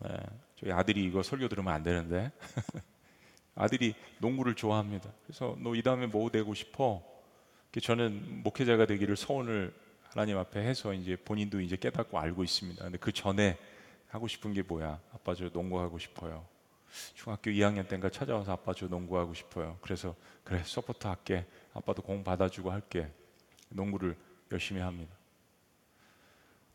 네, 0.00 0.08
저희 0.56 0.72
아들이 0.72 1.04
이거 1.04 1.22
설교 1.22 1.48
들으면 1.48 1.72
안 1.72 1.82
되는데 1.82 2.30
아들이 3.54 3.94
농구를 4.18 4.54
좋아합니다. 4.54 5.10
그래서 5.26 5.56
너 5.60 5.74
이 5.74 5.82
다음에 5.82 6.06
뭐 6.06 6.30
되고 6.30 6.54
싶어? 6.54 7.02
저는 7.82 8.42
목회자가 8.42 8.86
되기를 8.86 9.16
소원을 9.16 9.74
하나님 10.02 10.38
앞에 10.38 10.60
해서 10.60 10.92
이제 10.94 11.16
본인도 11.16 11.60
이제 11.60 11.76
깨닫고 11.76 12.18
알고 12.18 12.42
있습니다. 12.42 12.82
근데 12.82 12.98
그 12.98 13.12
전에 13.12 13.58
하고 14.08 14.26
싶은 14.26 14.52
게 14.52 14.62
뭐야? 14.62 15.00
아빠 15.12 15.34
저 15.34 15.48
농구하고 15.48 15.98
싶어요. 15.98 16.46
중학교 17.14 17.50
2학년 17.50 17.86
때인가 17.86 18.08
찾아와서 18.08 18.52
아빠 18.52 18.72
저 18.74 18.86
농구하고 18.86 19.34
싶어요. 19.34 19.78
그래서 19.80 20.14
그래 20.44 20.62
support 20.64 21.06
할게. 21.06 21.46
아빠도 21.74 22.02
공 22.02 22.24
받아주고 22.24 22.70
할게. 22.70 23.10
농구를 23.68 24.16
열심히 24.50 24.80
합니다. 24.80 25.14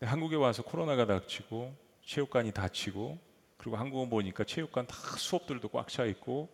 한국에 0.02 0.36
와서 0.36 0.64
코로나가 0.64 1.06
닥치고 1.06 1.76
체육관이 2.06 2.52
닫히고 2.52 3.18
그리고 3.58 3.78
한국은 3.78 4.10
보니까 4.10 4.44
체육관 4.44 4.86
다 4.86 4.96
수업들도 5.18 5.70
꽉 5.70 5.88
차 5.88 6.06
있고 6.06 6.50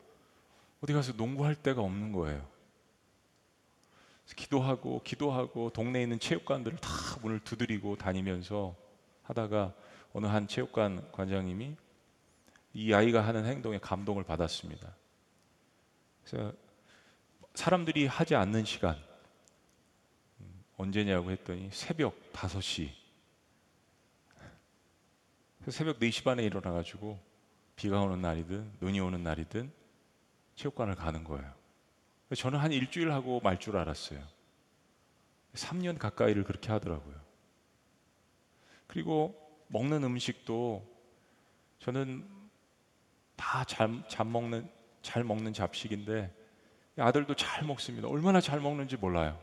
어디 0.82 0.94
가서 0.94 1.14
농구할 1.14 1.56
데가 1.56 1.82
없는 1.82 2.12
거예요. 2.14 2.48
기도하고 4.36 5.02
기도하고 5.04 5.72
동네에 5.72 6.04
있는 6.04 6.20
체육관들을 6.20 6.78
다 6.78 6.90
문을 7.22 7.40
두드리고 7.40 7.96
다니면서 7.98 8.76
하다가 9.24 9.74
어느 10.14 10.26
한 10.26 10.48
체육관 10.48 11.12
관장님이 11.12 11.76
이 12.74 12.94
아이가 12.94 13.26
하는 13.26 13.46
행동에 13.46 13.80
감동을 13.80 14.24
받았습니다. 14.24 14.96
그래서 16.24 16.54
사람들이 17.56 18.06
하지 18.08 18.36
않는 18.36 18.64
시간 18.66 18.96
음, 20.40 20.64
언제냐고 20.78 21.32
했더니 21.32 21.70
새벽 21.72 22.32
5시 22.34 22.92
새벽 25.68 26.00
4시 26.00 26.24
반에 26.24 26.44
일어나 26.44 26.72
가지고 26.72 27.20
비가 27.76 28.02
오는 28.02 28.22
날이든 28.22 28.78
눈이 28.82 29.00
오는 29.00 29.24
날이든 29.24 29.72
체육관을 30.56 30.96
가는 30.96 31.24
거예요. 31.24 31.54
저는 32.36 32.60
한 32.60 32.72
일주일 32.72 33.12
하고 33.12 33.40
말 33.42 33.58
줄 33.58 33.78
알았어요. 33.78 34.22
3년 35.54 35.98
가까이를 35.98 36.44
그렇게 36.44 36.72
하더라고요. 36.72 37.16
그리고 38.88 39.49
먹는 39.70 40.04
음식도 40.04 40.86
저는 41.80 42.28
다잘 43.36 44.04
먹는 44.26 44.70
잘 45.02 45.24
먹는 45.24 45.54
잡식인데 45.54 46.34
아들도 46.98 47.36
잘 47.36 47.64
먹습니다. 47.64 48.08
얼마나 48.10 48.42
잘 48.42 48.60
먹는지 48.60 48.98
몰라요. 48.98 49.40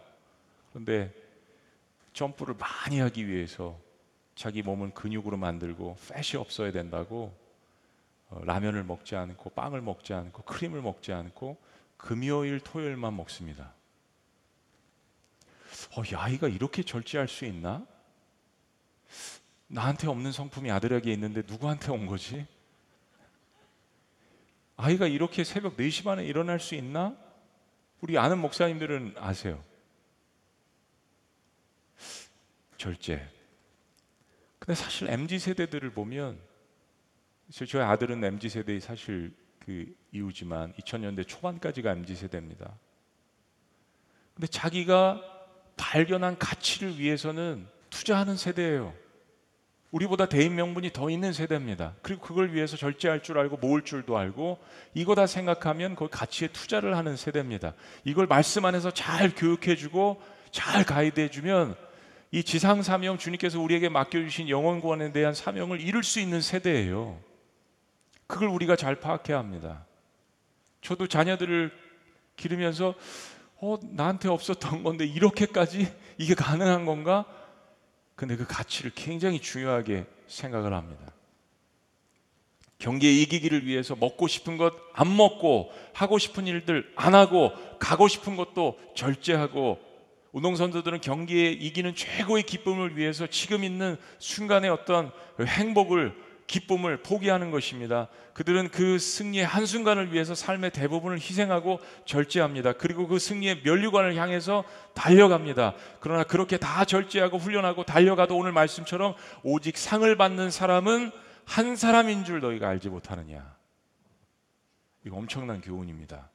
그런데 0.70 1.12
점프를 2.12 2.54
많이 2.54 3.00
하기 3.00 3.26
위해서 3.26 3.78
자기 4.34 4.62
몸은 4.62 4.92
근육으로 4.92 5.36
만들고 5.38 5.96
패시 6.10 6.36
없어야 6.36 6.72
된다고 6.72 7.34
어, 8.28 8.40
라면을 8.44 8.84
먹지 8.84 9.16
않고 9.16 9.50
빵을 9.50 9.80
먹지 9.80 10.12
않고 10.12 10.42
크림을 10.42 10.82
먹지 10.82 11.12
않고 11.12 11.56
금요일 11.96 12.60
토요일만 12.60 13.16
먹습니다. 13.16 13.72
어, 15.96 16.02
이 16.04 16.14
아이가 16.14 16.48
이렇게 16.48 16.82
절제할 16.82 17.28
수 17.28 17.44
있나? 17.46 17.86
나한테 19.68 20.08
없는 20.08 20.32
성품이 20.32 20.70
아들에게 20.70 21.12
있는데 21.12 21.42
누구한테 21.46 21.90
온 21.90 22.06
거지? 22.06 22.46
아이가 24.76 25.06
이렇게 25.06 25.42
새벽 25.42 25.76
4시 25.76 26.04
반에 26.04 26.24
일어날 26.24 26.60
수 26.60 26.74
있나? 26.74 27.16
우리 28.00 28.18
아는 28.18 28.38
목사님들은 28.38 29.14
아세요. 29.18 29.62
절제. 32.76 33.26
근데 34.58 34.74
사실 34.74 35.08
MZ 35.08 35.38
세대들을 35.38 35.90
보면 35.90 36.38
저희 37.50 37.82
아들은 37.82 38.22
MZ 38.22 38.48
세대의 38.48 38.80
사실 38.80 39.34
그 39.60 39.94
이후지만 40.12 40.72
2000년대 40.74 41.26
초반까지가 41.26 41.92
MZ 41.92 42.14
세대입니다. 42.14 42.78
근데 44.34 44.46
자기가 44.46 45.22
발견한 45.76 46.38
가치를 46.38 46.98
위해서는 46.98 47.66
투자하는 47.90 48.36
세대예요. 48.36 49.05
우리보다 49.90 50.26
대인 50.26 50.54
명분이 50.54 50.92
더 50.92 51.10
있는 51.10 51.32
세대입니다. 51.32 51.94
그리고 52.02 52.20
그걸 52.22 52.52
위해서 52.52 52.76
절제할 52.76 53.22
줄 53.22 53.38
알고 53.38 53.58
모을 53.58 53.82
줄도 53.82 54.18
알고 54.18 54.58
이거 54.94 55.14
다 55.14 55.26
생각하면 55.26 55.94
그 55.94 56.08
가치에 56.08 56.48
투자를 56.48 56.96
하는 56.96 57.16
세대입니다. 57.16 57.74
이걸 58.04 58.26
말씀 58.26 58.64
안에서 58.64 58.90
잘 58.90 59.34
교육해주고 59.34 60.20
잘 60.50 60.84
가이드해주면 60.84 61.76
이 62.32 62.42
지상 62.42 62.82
사명 62.82 63.18
주님께서 63.18 63.60
우리에게 63.60 63.88
맡겨주신 63.88 64.48
영원 64.48 64.80
구원에 64.80 65.12
대한 65.12 65.32
사명을 65.32 65.80
이룰 65.80 66.02
수 66.02 66.20
있는 66.20 66.40
세대예요. 66.40 67.18
그걸 68.26 68.48
우리가 68.48 68.74
잘 68.76 68.96
파악해야 68.96 69.38
합니다. 69.38 69.86
저도 70.80 71.06
자녀들을 71.06 71.70
기르면서 72.34 72.94
어, 73.58 73.78
나한테 73.82 74.28
없었던 74.28 74.82
건데 74.82 75.06
이렇게까지 75.06 75.90
이게 76.18 76.34
가능한 76.34 76.84
건가? 76.84 77.24
근데 78.16 78.36
그 78.36 78.46
가치를 78.46 78.92
굉장히 78.94 79.40
중요하게 79.40 80.06
생각을 80.26 80.72
합니다. 80.72 81.12
경기에 82.78 83.10
이기기를 83.12 83.64
위해서 83.66 83.94
먹고 83.94 84.26
싶은 84.26 84.56
것 84.56 84.86
안 84.96 85.14
먹고 85.14 85.70
하고 85.92 86.18
싶은 86.18 86.46
일들 86.46 86.90
안 86.96 87.14
하고 87.14 87.52
가고 87.78 88.08
싶은 88.08 88.36
것도 88.36 88.78
절제하고 88.94 89.78
운동선수들은 90.32 91.02
경기에 91.02 91.50
이기는 91.50 91.94
최고의 91.94 92.42
기쁨을 92.44 92.96
위해서 92.96 93.26
지금 93.26 93.62
있는 93.62 93.96
순간의 94.18 94.70
어떤 94.70 95.10
행복을 95.40 96.14
기쁨을 96.46 97.02
포기하는 97.02 97.50
것입니다. 97.50 98.08
그들은 98.32 98.68
그 98.70 98.98
승리의 98.98 99.44
한순간을 99.44 100.12
위해서 100.12 100.34
삶의 100.34 100.70
대부분을 100.70 101.18
희생하고 101.18 101.80
절제합니다. 102.04 102.74
그리고 102.74 103.06
그 103.06 103.18
승리의 103.18 103.62
면류관을 103.62 104.16
향해서 104.16 104.64
달려갑니다. 104.94 105.74
그러나 106.00 106.22
그렇게 106.22 106.56
다 106.56 106.84
절제하고 106.84 107.38
훈련하고 107.38 107.84
달려가도 107.84 108.36
오늘 108.36 108.52
말씀처럼 108.52 109.14
오직 109.42 109.76
상을 109.76 110.16
받는 110.16 110.50
사람은 110.50 111.10
한 111.44 111.76
사람인 111.76 112.24
줄 112.24 112.40
너희가 112.40 112.68
알지 112.68 112.88
못하느냐. 112.88 113.56
이거 115.04 115.16
엄청난 115.16 115.60
교훈입니다. 115.60 116.30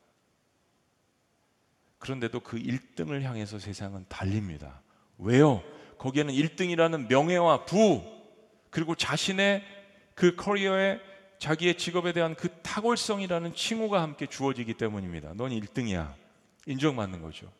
그런데도 1.99 2.39
그 2.39 2.57
1등을 2.57 3.21
향해서 3.21 3.59
세상은 3.59 4.05
달립니다. 4.09 4.81
왜요? 5.17 5.61
거기에는 5.99 6.33
1등이라는 6.33 7.07
명예와 7.07 7.65
부 7.65 8.01
그리고 8.71 8.95
자신의 8.95 9.63
그 10.21 10.35
커리어에 10.35 11.01
자기의 11.39 11.79
직업에 11.79 12.13
대한 12.13 12.35
그 12.35 12.47
탁월성이라는 12.61 13.55
칭호가 13.55 14.03
함께 14.03 14.27
주어지기 14.27 14.75
때문입니다. 14.75 15.33
넌 15.33 15.49
1등이야. 15.49 16.13
인정받는 16.67 17.23
거죠. 17.23 17.51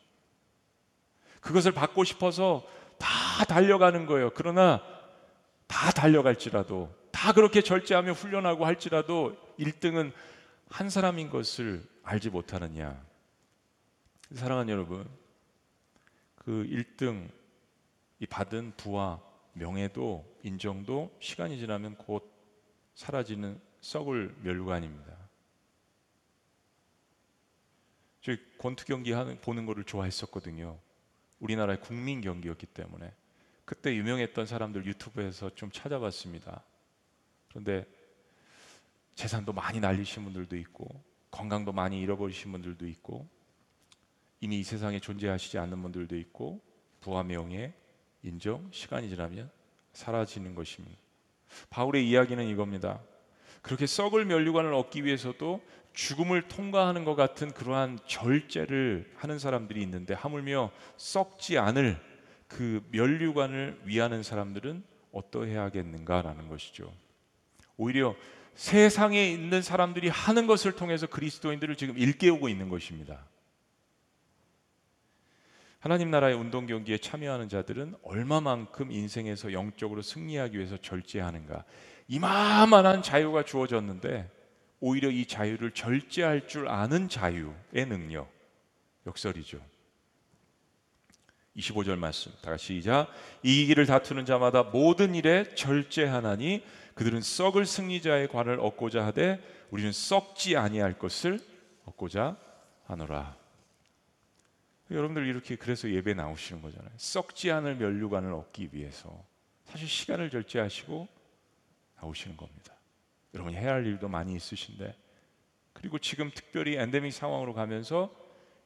그것을 1.39 1.71
받고 1.71 2.04
싶어서 2.04 2.63
다 3.00 3.45
달려가는 3.45 4.06
거예요. 4.06 4.30
그러나 4.36 4.84
다 5.65 5.89
달려갈지라도 5.89 6.93
다 7.10 7.34
그렇게 7.34 7.63
절제하며 7.63 8.12
훈련하고 8.12 8.67
할지라도 8.67 9.36
1등은 9.58 10.12
한 10.69 10.91
사람인 10.91 11.32
것을 11.32 11.84
알지 12.04 12.30
못하느냐. 12.30 13.04
사랑하는 14.36 14.71
여러분, 14.71 15.10
그 16.36 16.67
1등 16.69 17.28
이 18.19 18.28
받은 18.28 18.74
부와 18.78 19.19
명예도 19.54 20.24
인정도 20.43 21.12
시간이 21.19 21.58
지나면 21.58 21.95
곧 21.95 22.31
사라지는 22.95 23.60
썩을 23.82 24.36
멸관입니다. 24.41 25.17
저 28.21 28.36
권투 28.60 28.86
경기 28.86 29.12
하는 29.12 29.39
보는 29.41 29.65
거를 29.65 29.84
좋아했었거든요. 29.84 30.77
우리나라의 31.39 31.82
국민 31.82 32.21
경기였기 32.21 32.67
때문에 32.67 33.12
그때 33.65 33.95
유명했던 33.95 34.45
사람들 34.45 34.86
유튜브에서 34.86 35.49
좀 35.56 35.71
찾아봤습니다. 35.71 36.63
그런데 37.49 37.86
재산도 39.15 39.54
많이 39.54 39.80
날리신 39.80 40.23
분들도 40.23 40.56
있고 40.58 40.88
건강도 41.32 41.71
많이 41.71 41.99
잃어버리신 42.01 42.51
분들도 42.51 42.88
있고 42.88 43.27
이미 44.39 44.60
이 44.60 44.63
세상에 44.63 44.99
존재하시지 44.99 45.58
않는 45.58 45.82
분들도 45.82 46.15
있고 46.17 46.62
부와 46.99 47.23
명예, 47.23 47.73
인정, 48.23 48.69
시간이 48.71 49.10
지나면 49.10 49.49
사라지는 49.93 50.56
것입니다. 50.56 50.97
바울의 51.70 52.08
이야기는 52.08 52.46
이겁니다. 52.48 53.00
그렇게 53.62 53.86
썩을 53.86 54.26
면류관을 54.26 54.74
얻기 54.74 55.06
위해서도 55.06 55.62
죽음을 55.94 56.44
통과하는 56.44 57.04
것 57.04 57.16
같은 57.16 57.52
그러한 57.52 58.00
절제를 58.08 59.12
하는 59.16 59.40
사람들이 59.40 59.82
있는데 59.84 60.14
하물며 60.14 60.72
썩지 60.98 61.58
않을 61.58 62.00
그 62.48 62.82
면류관을 62.92 63.82
위하는 63.86 64.24
사람들은 64.24 64.84
어떠해야 65.12 65.64
하겠는가라는 65.64 66.48
것이죠. 66.48 66.92
오히려 67.78 68.16
세상에 68.56 69.30
있는 69.30 69.62
사람들이 69.62 70.10
하는 70.10 70.48
것을 70.48 70.74
통해서 70.74 71.08
그리스도인들을 71.08 71.76
지금 71.76 71.98
일깨우고 71.98 72.50
있는 72.50 72.70
것입니다. 72.70 73.26
하나님 75.82 76.12
나라의 76.12 76.36
운동 76.36 76.67
경기에 76.67 77.00
참여하는 77.00 77.50
자들은 77.50 77.96
얼마만큼 78.04 78.91
인생에서 78.91 79.52
영적으로 79.52 80.04
승리하기 80.04 80.56
위해서 80.56 80.78
절제하는가. 80.78 81.65
이만한 82.08 83.02
자유가 83.02 83.44
주어졌는데 83.44 84.30
오히려 84.80 85.10
이 85.10 85.26
자유를 85.26 85.72
절제할 85.72 86.48
줄 86.48 86.70
아는 86.70 87.10
자유의 87.10 87.88
능력 87.88 88.32
역설이죠. 89.08 89.60
25절 91.58 91.98
말씀 91.98 92.32
다 92.44 92.52
같이 92.52 92.76
시작 92.76 93.08
이기기를 93.41 93.88
다투는 93.88 94.26
자마다 94.26 94.62
모든 94.62 95.15
일에 95.15 95.44
절제하나니 95.56 96.63
그들은 96.94 97.22
썩을 97.22 97.65
승리자의 97.65 98.28
관을 98.28 98.60
얻고자 98.60 99.04
하되 99.08 99.41
우리는 99.72 99.91
썩지 99.91 100.56
아니할 100.58 101.00
것을 101.00 101.39
얻고자 101.86 102.38
하노라 102.86 103.40
여러분들 104.95 105.25
이렇게 105.25 105.56
그래서 105.56 105.89
예배 105.89 106.13
나오시는 106.13 106.62
거잖아요. 106.62 106.91
썩지 106.97 107.51
않을 107.51 107.75
면류관을 107.75 108.34
얻기 108.34 108.69
위해서 108.73 109.25
사실 109.65 109.88
시간을 109.88 110.30
절제하시고 110.30 111.08
나오시는 112.01 112.36
겁니다. 112.38 112.75
여러분이 113.34 113.56
해야 113.56 113.73
할 113.73 113.86
일도 113.86 114.10
많이 114.10 114.36
있으신데 114.36 114.95
그리고 115.73 115.97
지금 115.99 116.30
특별히 116.34 116.75
엔데믹 116.75 117.13
상황으로 117.13 117.54
가면서 117.54 118.13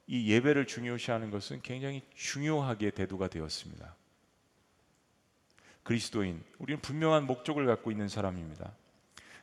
이 0.07 0.31
예배를 0.31 0.65
중요시하는 0.65 1.31
것은 1.31 1.61
굉장히 1.61 2.01
중요하게 2.15 2.91
대두가 2.91 3.27
되었습니다. 3.27 3.95
그리스도인 5.83 6.43
우리는 6.57 6.81
분명한 6.81 7.27
목적을 7.27 7.67
갖고 7.67 7.91
있는 7.91 8.07
사람입니다. 8.07 8.73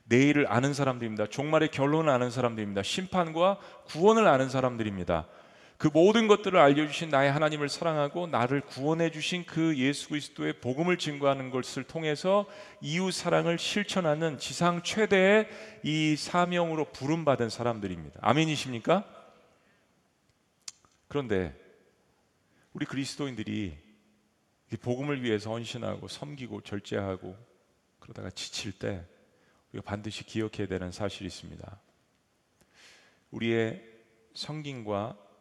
내일을 0.05 0.51
아는 0.51 0.75
사람들입니다. 0.75 1.29
종말의 1.29 1.71
결론을 1.71 2.11
아는 2.11 2.31
사람들입니다. 2.31 2.83
심판과 2.83 3.59
구원을 3.87 4.27
아는 4.27 4.49
사람들입니다. 4.49 5.29
그 5.83 5.88
모든 5.92 6.29
것들을 6.29 6.57
알려주신 6.61 7.09
나의 7.09 7.33
하나님을 7.33 7.68
사랑하고 7.68 8.29
나를 8.29 8.61
구원해 8.61 9.11
주신 9.11 9.45
그 9.45 9.77
예수 9.79 10.11
그리스도의 10.11 10.61
복음을 10.61 10.97
증거하는 10.97 11.51
것을 11.51 11.83
통해서 11.83 12.47
이웃 12.81 13.11
사랑을 13.11 13.59
실천하는 13.59 14.38
지상 14.38 14.85
최대의 14.85 15.49
이 15.83 16.14
사명으로 16.14 16.92
부름받은 16.92 17.51
사람들입니다. 17.51 18.21
아멘이십니까? 18.23 19.05
그런데 21.09 21.53
우리 22.75 22.87
그리스도인들이 22.87 23.77
복음을 24.83 25.25
위해서 25.25 25.51
헌신하고 25.51 26.07
섬기고 26.07 26.61
절제하고 26.61 27.37
그러다가 27.99 28.31
지칠 28.31 28.71
때 28.71 29.05
우리가 29.73 29.85
반드시 29.85 30.23
기억해야 30.23 30.68
되는 30.68 30.92
사실이 30.92 31.27
있습니다. 31.27 31.81
우리의 33.33 33.83
성김과 34.35 35.32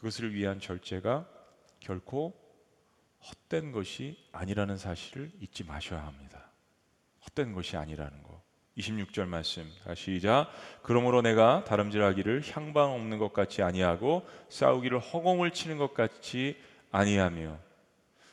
그것을 0.00 0.32
위한 0.34 0.60
절제가 0.60 1.28
결코 1.78 2.34
헛된 3.22 3.70
것이 3.70 4.16
아니라는 4.32 4.78
사실을 4.78 5.30
잊지 5.40 5.64
마셔야 5.64 6.06
합니다. 6.06 6.50
헛된 7.26 7.52
것이 7.52 7.76
아니라는 7.76 8.22
거. 8.22 8.42
26절 8.78 9.26
말씀 9.26 9.70
시작 9.94 10.50
그러므로 10.82 11.20
내가 11.20 11.64
다름질하기를 11.64 12.42
향방 12.50 12.92
없는 12.92 13.18
것 13.18 13.34
같이 13.34 13.62
아니하고 13.62 14.26
싸우기를 14.48 15.00
허공을 15.00 15.50
치는 15.50 15.76
것 15.76 15.92
같이 15.92 16.56
아니하며 16.90 17.58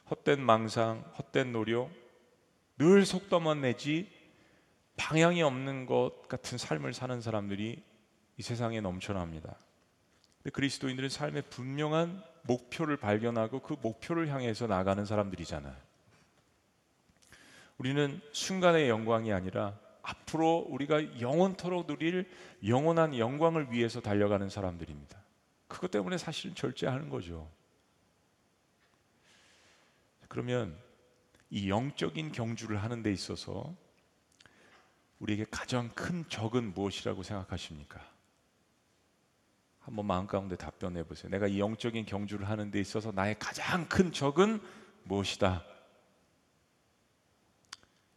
헛된 0.09 0.39
망상 0.39 1.03
헛된 1.17 1.51
노력 1.51 1.89
늘 2.77 3.05
속도만 3.05 3.59
내지 3.59 4.09
방향이 4.95 5.41
없는 5.41 5.85
것 5.85 6.29
같은 6.29 6.57
삶을 6.57 6.93
사는 6.93 7.19
사람들이 7.19 7.83
이 8.37 8.41
세상에 8.41 8.79
넘쳐납니다. 8.79 9.57
그리스도인들은 10.53 11.09
삶의 11.09 11.43
분명한 11.49 12.23
목표를 12.43 12.97
발견하고 12.97 13.61
그 13.61 13.75
목표를 13.81 14.29
향해서 14.29 14.67
나가는 14.67 15.05
사람들이잖아요. 15.05 15.75
우리는 17.77 18.21
순간의 18.31 18.89
영광이 18.89 19.31
아니라 19.33 19.77
앞으로 20.01 20.65
우리가 20.69 21.19
영원토록 21.19 21.85
누릴 21.85 22.29
영원한 22.65 23.17
영광을 23.17 23.71
위해서 23.71 23.99
달려가는 23.99 24.49
사람들입니다. 24.49 25.21
그것 25.67 25.91
때문에 25.91 26.17
사실은 26.17 26.55
절제하는 26.55 27.09
거죠. 27.09 27.49
그러면 30.29 30.77
이 31.49 31.69
영적인 31.69 32.31
경주를 32.31 32.81
하는 32.81 33.03
데 33.03 33.11
있어서 33.11 33.75
우리에게 35.19 35.45
가장 35.49 35.89
큰 35.89 36.27
적은 36.29 36.73
무엇이라고 36.73 37.23
생각하십니까? 37.23 38.16
한번 39.87 40.05
마음 40.05 40.27
가운데 40.27 40.57
답변해 40.57 41.01
보세요. 41.03 41.31
내가 41.31 41.47
이 41.47 41.61
영적인 41.61 42.05
경주를 42.05 42.49
하는 42.49 42.71
데 42.71 42.79
있어서 42.81 43.13
나의 43.13 43.39
가장 43.39 43.87
큰 43.87 44.11
적은 44.11 44.59
무엇이다? 45.05 45.63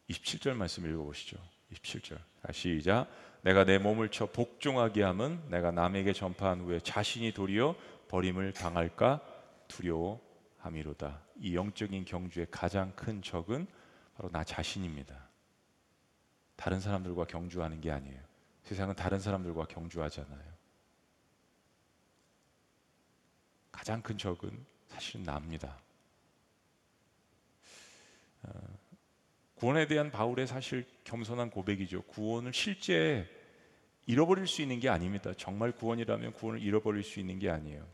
27절 0.08 0.54
말씀 0.54 0.84
읽어 0.84 1.04
보시죠. 1.04 1.38
27절. 1.72 2.18
시작. 2.52 3.06
내가 3.42 3.64
내 3.64 3.78
몸을 3.78 4.08
쳐 4.10 4.26
복종하게 4.26 5.04
함은 5.04 5.48
내가 5.48 5.70
남에게 5.70 6.12
전파한 6.12 6.62
후에 6.62 6.80
자신이 6.80 7.32
도리어 7.32 7.76
버림을 8.08 8.52
당할까 8.52 9.20
두려워함이로다. 9.68 11.20
이 11.38 11.54
영적인 11.54 12.04
경주의 12.04 12.48
가장 12.50 12.92
큰 12.96 13.22
적은 13.22 13.68
바로 14.16 14.28
나 14.32 14.42
자신입니다. 14.42 15.14
다른 16.56 16.80
사람들과 16.80 17.26
경주하는 17.26 17.80
게 17.80 17.92
아니에요. 17.92 18.20
세상은 18.64 18.96
다른 18.96 19.20
사람들과 19.20 19.66
경주하잖아요. 19.66 20.49
가장 23.80 24.02
큰 24.02 24.18
적은 24.18 24.50
사실 24.88 25.22
나입니다. 25.22 25.80
어, 28.42 28.50
구원에 29.54 29.86
대한 29.86 30.10
바울의 30.10 30.46
사실 30.46 30.86
겸손한 31.04 31.48
고백이죠. 31.48 32.02
구원을 32.02 32.52
실제 32.52 33.26
잃어버릴 34.04 34.46
수 34.46 34.60
있는 34.60 34.80
게 34.80 34.90
아닙니다. 34.90 35.32
정말 35.34 35.72
구원이라면 35.72 36.34
구원을 36.34 36.60
잃어버릴 36.60 37.02
수 37.02 37.20
있는 37.20 37.38
게 37.38 37.48
아니에요. 37.48 37.88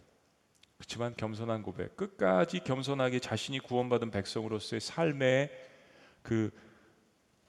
그렇지만 0.77 1.15
겸손한 1.15 1.63
고백, 1.63 1.97
끝까지 1.97 2.65
겸손하게 2.65 3.21
자신이 3.21 3.61
구원받은 3.61 4.11
백성으로서의 4.11 4.81
삶의 4.81 5.53
그 6.23 6.51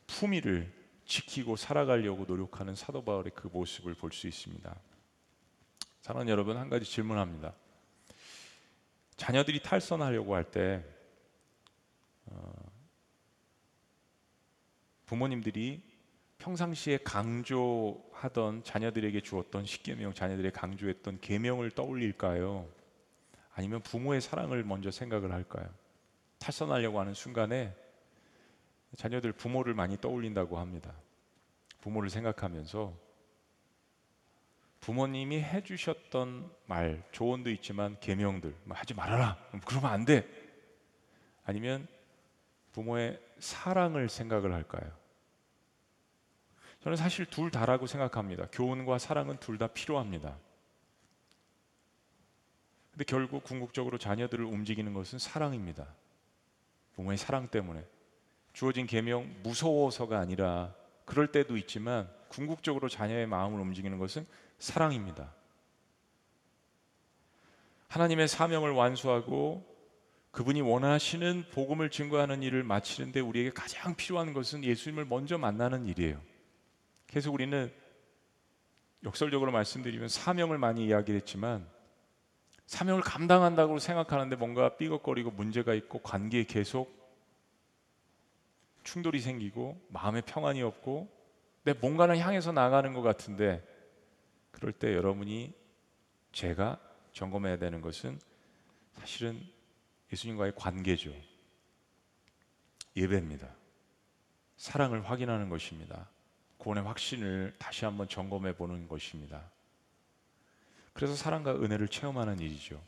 품위를 0.06 0.72
지키고 1.06 1.56
살아가려고 1.56 2.26
노력하는 2.26 2.76
사도 2.76 3.04
바울의 3.04 3.32
그 3.34 3.48
모습을 3.48 3.96
볼 3.96 4.12
수 4.12 4.28
있습니다. 4.28 4.80
사랑하는 6.02 6.32
여러분 6.32 6.56
한 6.56 6.70
가지 6.70 6.86
질문합니다. 6.86 7.56
자녀들이 9.18 9.62
탈선하려고 9.62 10.36
할때 10.36 10.84
어, 12.28 12.54
부모님들이 15.06 15.82
평상시에 16.38 17.00
강조하던 17.04 18.64
자녀들에게 18.64 19.20
주었던 19.22 19.66
십계명, 19.66 20.14
자녀들의 20.14 20.52
강조했던 20.52 21.20
계명을 21.20 21.72
떠올릴까요? 21.72 22.68
아니면 23.54 23.82
부모의 23.82 24.22
사랑을 24.22 24.64
먼저 24.64 24.92
생각을 24.92 25.32
할까요? 25.32 25.68
탈선하려고 26.38 27.00
하는 27.00 27.14
순간에 27.16 27.76
자녀들 28.96 29.34
부모를 29.34 29.74
많이 29.74 29.98
떠올린다고 29.98 30.60
합니다. 30.60 30.94
부모를 31.82 32.10
생각하면서 32.10 33.07
부모님이 34.80 35.42
해주셨던 35.42 36.52
말, 36.66 37.04
조언도 37.12 37.50
있지만 37.52 38.00
계명들 38.00 38.56
뭐 38.64 38.78
하지 38.78 38.94
말아라. 38.94 39.38
그러면 39.66 39.92
안 39.92 40.06
돼. 40.06 40.28
아니면 41.44 41.88
부모의 42.74 43.20
사랑을 43.40 44.10
생각을 44.10 44.54
할까요? 44.54 44.92
저는 46.82 46.96
사실 46.96 47.26
둘 47.26 47.52
다라고 47.52 47.88
생각합니다. 47.88 48.48
교훈과 48.52 48.98
사랑은 48.98 49.38
둘 49.38 49.58
다 49.58 49.68
필요합니다. 49.68 50.38
근데 52.92 53.04
결국 53.06 53.44
궁극적으로 53.44 53.98
자녀들을 53.98 54.44
움직이는 54.46 54.94
것은 54.94 55.20
사랑입니다. 55.20 55.88
부모의 56.96 57.18
사랑 57.18 57.48
때문에 57.48 57.84
주어진 58.54 58.88
계명 58.88 59.36
무서워서가 59.44 60.18
아니라 60.20 60.74
그럴 61.06 61.32
때도 61.32 61.58
있지만 61.58 62.10
궁극적으로 62.30 62.90
자녀의 62.90 63.28
마음을 63.28 63.60
움직이는 63.60 63.98
것은 64.00 64.26
사랑입니다. 64.60 65.34
하나님의 67.88 68.28
사명을 68.28 68.72
완수하고 68.72 69.66
그분이 70.32 70.62
원하시는 70.62 71.46
복음을 71.52 71.90
증거하는 71.90 72.44
일을 72.44 72.64
마치는데 72.64 73.22
우리에게 73.22 73.50
가장 73.52 73.96
필요한 73.96 74.34
것은 74.34 74.64
예수님을 74.64 75.06
먼저 75.06 75.38
만나는 75.38 75.86
일이에요. 75.88 76.22
그래서 77.10 77.32
우리는 77.32 77.74
역설적으로 79.04 79.52
말씀드리면 79.52 80.10
사명을 80.10 80.58
많이 80.58 80.86
이야기했지만 80.86 81.68
사명을 82.66 83.02
감당한다고 83.02 83.80
생각하는데 83.80 84.36
뭔가 84.36 84.76
삐걱거리고 84.76 85.32
문제가 85.32 85.74
있고 85.74 86.00
관계에 86.00 86.44
계속 86.44 86.96
충돌이 88.84 89.22
생기고 89.22 89.82
마음에 89.90 90.22
평안이 90.22 90.62
없고 90.62 91.10
내 91.64 91.74
뭔가를 91.74 92.18
향해서 92.20 92.52
나가는 92.52 92.94
것 92.94 93.02
같은데 93.02 93.66
그럴 94.58 94.74
때 94.74 94.96
여러분이 94.96 95.54
제가 96.32 96.82
점검해야 97.14 97.60
되는 97.60 97.80
것은 97.80 98.20
사실은 98.94 99.40
예수님과의 100.12 100.54
관계죠. 100.56 101.14
예배입니다. 102.96 103.54
사랑을 104.56 105.08
확인하는 105.08 105.50
것입니다. 105.50 106.10
구원의 106.58 106.86
확신을 106.86 107.54
다시 107.60 107.86
한번 107.86 108.10
점검해 108.10 108.56
보는 108.56 108.88
것입니다. 108.88 109.48
그래서 110.94 111.14
사랑과 111.16 111.54
은혜를 111.54 111.88
체험하는 111.88 112.40
일이죠. 112.40 112.82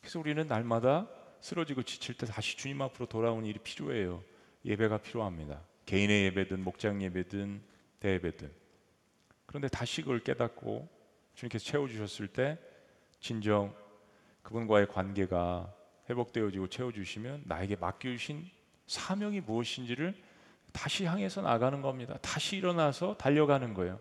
그래서 0.00 0.20
우리는 0.20 0.46
날마다 0.46 1.08
쓰러지고 1.40 1.82
지칠 1.82 2.16
때 2.16 2.24
다시 2.24 2.56
주님 2.56 2.80
앞으로 2.82 3.06
돌아오는 3.06 3.44
일이 3.46 3.58
필요해요. 3.58 4.22
예배가 4.64 4.98
필요합니다. 4.98 5.60
개인의 5.86 6.26
예배든 6.26 6.62
목장 6.62 7.02
예배든 7.02 7.60
대예배든. 7.98 8.52
그런데 9.46 9.66
다시 9.66 10.02
그걸 10.02 10.20
깨닫고 10.20 10.99
주님께서 11.34 11.64
채워 11.64 11.88
주셨을 11.88 12.28
때 12.28 12.58
진정 13.20 13.74
그분과의 14.42 14.88
관계가 14.88 15.72
회복되어지고 16.08 16.68
채워주시면 16.68 17.42
나에게 17.46 17.76
맡겨주신 17.76 18.48
사명이 18.86 19.40
무엇인지를 19.40 20.14
다시 20.72 21.04
향해서 21.04 21.42
나가는 21.42 21.80
겁니다. 21.82 22.18
다시 22.22 22.56
일어나서 22.56 23.16
달려가는 23.16 23.74
거예요. 23.74 24.00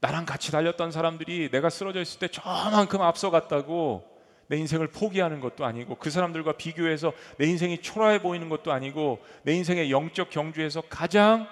나랑 0.00 0.24
같이 0.24 0.50
달렸던 0.50 0.92
사람들이 0.92 1.50
내가 1.50 1.68
쓰러져 1.68 2.00
있을 2.00 2.18
때 2.20 2.28
저만큼 2.28 3.02
앞서갔다고 3.02 4.08
내 4.46 4.56
인생을 4.56 4.88
포기하는 4.88 5.40
것도 5.40 5.64
아니고 5.64 5.96
그 5.96 6.10
사람들과 6.10 6.56
비교해서 6.56 7.12
내 7.38 7.46
인생이 7.46 7.82
초라해 7.82 8.20
보이는 8.20 8.48
것도 8.48 8.72
아니고 8.72 9.20
내 9.44 9.52
인생의 9.52 9.90
영적 9.92 10.30
경주에서 10.30 10.82
가장 10.88 11.46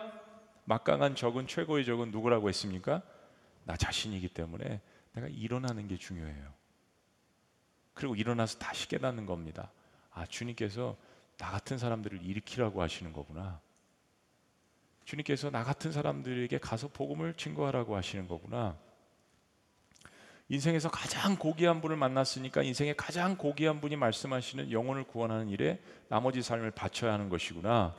막강한 0.65 1.15
적은 1.15 1.47
최고의 1.47 1.85
적은 1.85 2.11
누구라고 2.11 2.49
했습니까? 2.49 3.03
나 3.69 3.77
자신이기 3.77 4.29
때문에 4.29 4.81
내가 5.13 5.29
일어나는 5.29 5.89
게 5.89 5.99
중요해요. 5.99 6.55
그리고 7.93 8.17
일어나서 8.17 8.59
다시 8.59 8.89
깨닫는 8.89 9.27
겁니다. 9.27 9.71
아, 10.11 10.25
주님께서 10.25 10.97
나 11.37 11.51
같은 11.51 11.77
사람들을 11.77 12.25
일으키라고 12.25 12.81
하시는 12.81 13.13
거구나. 13.13 13.61
주님께서 15.05 15.51
나 15.51 15.65
같은 15.65 15.93
사람들에게 15.93 16.57
가서 16.57 16.89
복음을 16.89 17.35
증거하라고 17.35 17.95
하시는 17.95 18.27
거구나. 18.27 18.79
인생에서 20.49 20.91
가장 20.91 21.37
고귀한 21.37 21.83
분을 21.83 21.97
만났으니까 21.97 22.63
인생에 22.63 22.95
가장 22.95 23.37
고귀한 23.37 23.83
분이 23.83 23.97
말씀하시는 23.97 24.73
영혼을 24.73 25.05
구원하는 25.05 25.51
일에 25.51 25.79
나머지 26.09 26.41
삶을 26.41 26.71
바쳐야 26.71 27.13
하는 27.13 27.29
것이구나. 27.29 27.95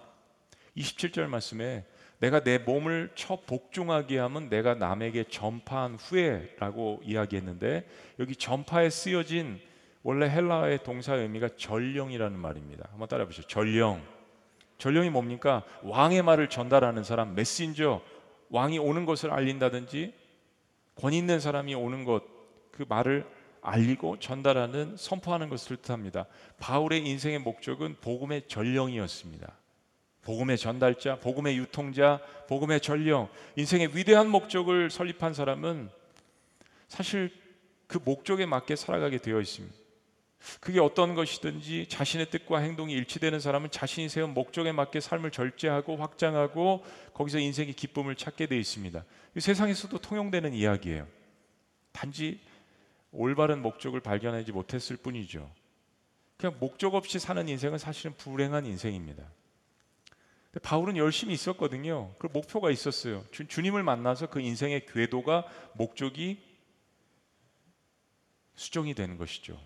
27절 0.76 1.28
말씀에 1.28 1.86
내가 2.20 2.42
내 2.42 2.58
몸을 2.58 3.12
쳐 3.16 3.38
복종하게 3.46 4.20
하면 4.20 4.50
내가 4.50 4.76
남에게 4.76 5.26
전파한 5.26 5.96
후에라고 5.96 7.02
이야기했는데 7.04 7.88
여기 8.20 8.36
전파에 8.36 8.90
쓰여진 8.90 9.60
원래 10.04 10.30
헬라어의 10.30 10.84
동사의 10.84 11.24
의미가 11.24 11.50
전령이라는 11.58 12.38
말입니다. 12.38 12.88
한번 12.92 13.08
따라 13.08 13.26
보시죠. 13.26 13.48
전령. 13.48 14.02
전령이 14.78 15.10
뭡니까? 15.10 15.64
왕의 15.84 16.22
말을 16.24 16.50
전달하는 16.50 17.04
사람, 17.04 17.36
메신저. 17.36 18.02
왕이 18.50 18.80
오는 18.80 19.06
것을 19.06 19.32
알린다든지 19.32 20.14
권 20.96 21.14
있는 21.14 21.40
사람이 21.40 21.76
오는 21.76 22.04
것, 22.04 22.24
그 22.72 22.86
말을 22.88 23.26
알리고 23.62 24.20
전달하는 24.20 24.96
선포하는 24.98 25.50
것을 25.50 25.78
뜻합니다. 25.78 26.26
바울의 26.60 27.06
인생의 27.06 27.40
목적은 27.40 27.98
복음의 28.02 28.48
전령이었습니다. 28.48 29.59
복음의 30.24 30.58
전달자, 30.58 31.20
복음의 31.20 31.58
유통자, 31.58 32.20
복음의 32.48 32.82
전령. 32.82 33.30
인생의 33.56 33.96
위대한 33.96 34.30
목적을 34.30 34.90
설립한 34.90 35.34
사람은 35.34 35.90
사실 36.88 37.32
그 37.88 38.00
목적에 38.04 38.46
맞게 38.46 38.76
살아가게 38.76 39.20
되어 39.20 39.40
있습니다. 39.42 39.76
그게 40.62 40.80
어떤 40.80 41.16
것이든지 41.16 41.88
자신의 41.90 42.30
뜻과 42.30 42.60
행동이 42.60 42.94
일치되는 42.94 43.40
사람은 43.40 43.72
자신이 43.72 44.08
세운 44.08 44.34
목적에 44.34 44.72
맞게 44.72 45.00
삶을 45.00 45.32
절제하고 45.32 45.98
확장하고 45.98 46.86
거기서 47.14 47.40
인생의 47.40 47.74
기쁨을 47.74 48.16
찾게 48.16 48.48
되어 48.48 48.58
있습니다. 48.58 49.04
세상에서도 49.38 49.98
통용되는 49.98 50.54
이야기예요. 50.54 51.08
단지 51.92 52.40
올바른 53.12 53.62
목적을 53.62 54.00
발견하지 54.00 54.52
못했을 54.52 54.96
뿐이죠. 54.98 55.50
그냥 56.38 56.56
목적 56.60 56.96
없이 56.96 57.20
사는 57.20 57.48
인생은 57.48 57.78
사실은 57.78 58.16
불행한 58.16 58.66
인생입니다. 58.66 59.24
바울은 60.64 60.98
열심히 60.98 61.34
있었거든요. 61.34 62.14
그 62.20 62.28
목표가 62.28 62.72
있었어요. 62.72 63.26
주, 63.32 63.48
주님을 63.48 63.84
만나서 63.84 64.28
그 64.28 64.40
인생의 64.40 64.86
궤도가 64.88 65.46
목적이 65.74 66.44
수정이 68.56 68.94
되는 68.94 69.18
것이죠. 69.18 69.60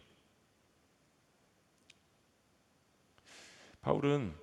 바울은 3.81 4.33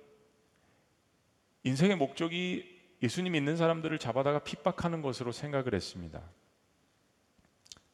인생의 1.63 1.95
목적이 1.95 2.79
예수님 3.01 3.35
있는 3.35 3.57
사람들을 3.57 3.97
잡아다가 3.97 4.39
핍박하는 4.39 5.01
것으로 5.01 5.31
생각을 5.31 5.73
했습니다. 5.73 6.21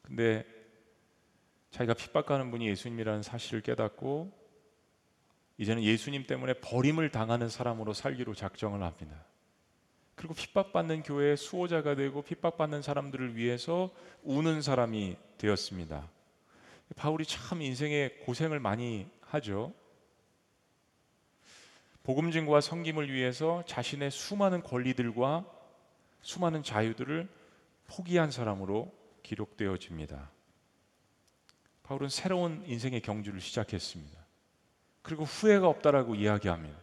근데 0.02 0.44
자기가 1.70 1.94
핍박하는 1.94 2.50
분이 2.50 2.68
예수님이라는 2.68 3.22
사실을 3.22 3.60
깨닫고 3.62 4.32
이제는 5.58 5.82
예수님 5.82 6.26
때문에 6.26 6.54
버림을 6.54 7.10
당하는 7.10 7.48
사람으로 7.48 7.92
살기로 7.92 8.34
작정을 8.34 8.82
합니다. 8.82 9.24
그리고 10.14 10.34
핍박받는 10.34 11.02
교회의 11.02 11.36
수호자가 11.36 11.94
되고 11.94 12.22
핍박받는 12.22 12.82
사람들을 12.82 13.36
위해서 13.36 13.92
우는 14.22 14.62
사람이 14.62 15.16
되었습니다. 15.36 16.08
바울이 16.96 17.24
참 17.24 17.62
인생에 17.62 18.08
고생을 18.24 18.60
많이 18.60 19.06
하죠. 19.20 19.72
복음 22.02 22.30
증거와 22.32 22.60
섬김을 22.60 23.12
위해서 23.12 23.62
자신의 23.66 24.10
수많은 24.10 24.62
권리들과 24.62 25.44
수많은 26.22 26.62
자유들을 26.62 27.28
포기한 27.86 28.30
사람으로 28.30 28.92
기록되어집니다. 29.22 30.30
바울은 31.82 32.08
새로운 32.08 32.64
인생의 32.66 33.02
경주를 33.02 33.40
시작했습니다. 33.40 34.17
그리고 35.08 35.24
후회가 35.24 35.66
없다라고 35.66 36.16
이야기합니다. 36.16 36.76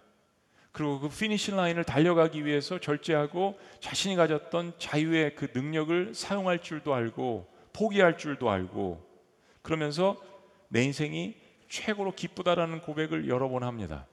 그리고 0.72 1.00
그 1.00 1.10
finish 1.10 1.52
line을 1.52 1.84
달려가기 1.84 2.44
위해서 2.44 2.80
절제하고 2.80 3.56
자신이 3.80 4.16
가졌던 4.16 4.74
자유의 4.80 5.36
그 5.36 5.50
능력을 5.54 6.16
사용할 6.16 6.64
줄도 6.64 6.96
알고 6.96 7.48
포기할 7.72 8.18
줄도 8.18 8.50
알고 8.50 9.06
그러면서 9.62 10.18
내 10.70 10.84
인생이 10.84 11.36
최고로 11.70 12.14
기쁘다라는 12.14 12.82
고백을 12.82 13.30
여러 13.30 13.48
번 13.48 13.62
합니다. 13.64 14.08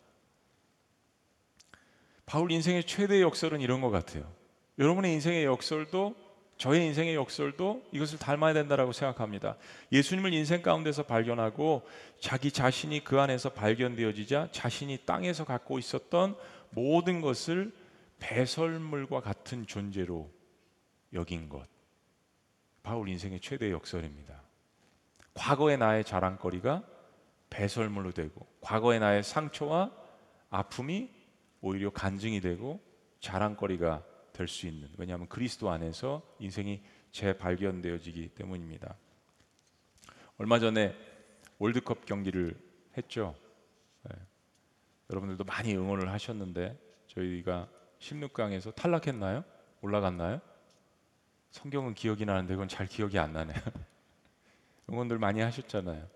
바울 2.26 2.52
인생의 2.52 2.84
최대의 2.84 3.22
역설은 3.22 3.62
이런 3.62 3.80
것 3.80 3.88
같아요. 3.88 4.30
여러분의 4.78 5.14
인생의 5.14 5.46
역설도 5.46 6.14
저의 6.62 6.86
인생의 6.86 7.16
역설도 7.16 7.88
이것을 7.90 8.20
닮아야 8.20 8.54
된다라고 8.54 8.92
생각합니다. 8.92 9.56
예수님을 9.90 10.32
인생 10.32 10.62
가운데서 10.62 11.02
발견하고 11.02 11.82
자기 12.20 12.52
자신이 12.52 13.02
그 13.02 13.20
안에서 13.20 13.48
발견되어지자 13.48 14.50
자신이 14.52 14.98
땅에서 15.04 15.44
갖고 15.44 15.80
있었던 15.80 16.36
모든 16.70 17.20
것을 17.20 17.72
배설물과 18.20 19.22
같은 19.22 19.66
존재로 19.66 20.30
여긴 21.14 21.48
것. 21.48 21.66
바울 22.84 23.08
인생의 23.08 23.40
최대의 23.40 23.72
역설입니다. 23.72 24.40
과거의 25.34 25.78
나의 25.78 26.04
자랑거리가 26.04 26.84
배설물로 27.50 28.12
되고 28.12 28.46
과거의 28.60 29.00
나의 29.00 29.24
상처와 29.24 29.90
아픔이 30.48 31.10
오히려 31.60 31.90
간증이 31.90 32.40
되고 32.40 32.80
자랑거리가 33.18 34.11
될 34.32 34.48
수 34.48 34.66
있는 34.66 34.88
왜냐하면 34.98 35.28
그리스도 35.28 35.70
안에서 35.70 36.22
인생이 36.38 36.82
재발견되어지기 37.12 38.30
때문입니다. 38.30 38.96
얼마 40.38 40.58
전에 40.58 40.96
월드컵 41.58 42.06
경기를 42.06 42.58
했죠. 42.96 43.34
네. 44.04 44.16
여러분들도 45.10 45.44
많이 45.44 45.74
응원을 45.76 46.10
하셨는데 46.10 46.78
저희가 47.06 47.68
16강에서 48.00 48.74
탈락했나요? 48.74 49.44
올라갔나요? 49.80 50.40
성경은 51.50 51.94
기억이 51.94 52.24
나는데 52.24 52.54
그건 52.54 52.68
잘 52.68 52.86
기억이 52.86 53.18
안 53.18 53.32
나네요. 53.32 53.56
응원들 54.90 55.18
많이 55.18 55.40
하셨잖아요. 55.40 56.08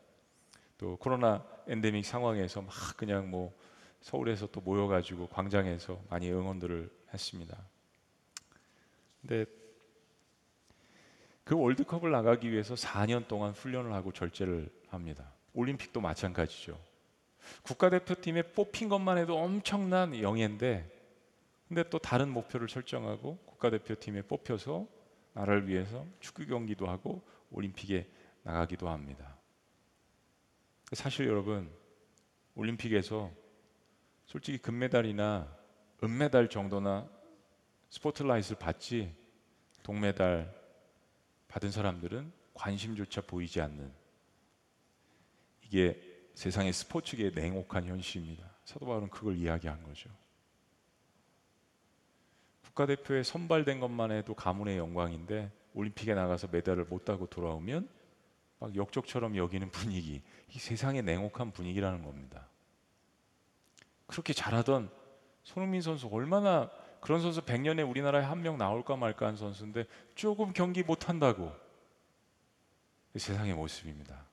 또 0.79 0.97
코로나 0.97 1.47
엔데믹 1.69 2.05
상황에서 2.05 2.63
막 2.63 2.73
그냥 2.97 3.31
뭐 3.31 3.57
서울에서 4.01 4.47
또 4.49 4.61
모여가지고 4.61 5.29
광장에서 5.29 6.01
많이 6.09 6.31
응원들을 6.31 6.91
했습니다. 7.13 7.57
근데 9.27 9.45
그 11.43 11.59
월드컵을 11.59 12.11
나가기 12.13 12.51
위해서 12.51 12.75
4년 12.75 13.27
동안 13.27 13.53
훈련을 13.53 13.93
하고 13.93 14.13
절제를 14.13 14.71
합니다. 14.89 15.33
올림픽도 15.53 16.01
마찬가지죠. 16.01 16.79
국가대표팀에 17.63 18.53
뽑힌 18.53 18.89
것만 18.89 19.19
해도 19.19 19.37
엄청난 19.37 20.19
영예인데 20.21 20.93
근데 21.69 21.83
또 21.91 21.99
다른 21.99 22.29
목표를 22.29 22.69
설정하고 22.69 23.39
국가대표팀에 23.47 24.23
뽑혀서 24.23 24.87
나라를 25.33 25.67
위해서 25.67 26.07
축구 26.21 26.47
경기도 26.47 26.87
하고 26.87 27.23
올림픽에 27.51 28.09
나가기도 28.45 28.89
합니다. 28.89 29.37
사실 30.93 31.27
여러분 31.27 31.69
올림픽에서 32.55 33.33
솔직히 34.25 34.59
금메달이나 34.59 35.53
은메달 36.03 36.49
정도나 36.49 37.16
스포트라이트를 37.91 38.59
받지 38.59 39.15
동메달 39.83 40.55
받은 41.49 41.71
사람들은 41.71 42.33
관심조차 42.55 43.21
보이지 43.21 43.61
않는 43.61 43.93
이게 45.63 46.01
세상의 46.35 46.73
스포츠계의 46.73 47.33
냉혹한 47.35 47.87
현실입니다. 47.87 48.51
사도 48.65 48.87
바울은 48.87 49.09
그걸 49.09 49.37
이야기한 49.37 49.83
거죠. 49.83 50.11
국가대표에 52.63 53.23
선발된 53.23 53.81
것만 53.81 54.11
해도 54.11 54.35
가문의 54.35 54.77
영광인데 54.77 55.51
올림픽에 55.73 56.15
나가서 56.15 56.49
메달을 56.49 56.85
못 56.85 57.05
따고 57.05 57.27
돌아오면 57.27 57.89
막 58.59 58.75
역적처럼 58.75 59.37
여기는 59.37 59.71
분위기, 59.71 60.23
이 60.55 60.59
세상의 60.59 61.03
냉혹한 61.03 61.53
분위기라는 61.53 62.03
겁니다. 62.03 62.49
그렇게 64.07 64.33
잘하던 64.33 64.91
손흥민 65.43 65.81
선수 65.81 66.07
얼마나 66.09 66.71
그런 67.07 67.21
선수 67.23 67.41
100년에 67.43 67.89
우리나라에 67.89 68.25
한 68.25 68.43
명 68.43 68.59
나올까 68.59 68.97
말까 68.97 69.29
한 69.29 69.37
선수인데 69.37 69.85
조금 70.17 70.53
경기 70.53 70.83
못 70.83 71.09
한다고 71.09 71.53
세상의 73.15 73.55
모습입니다. 73.55 74.27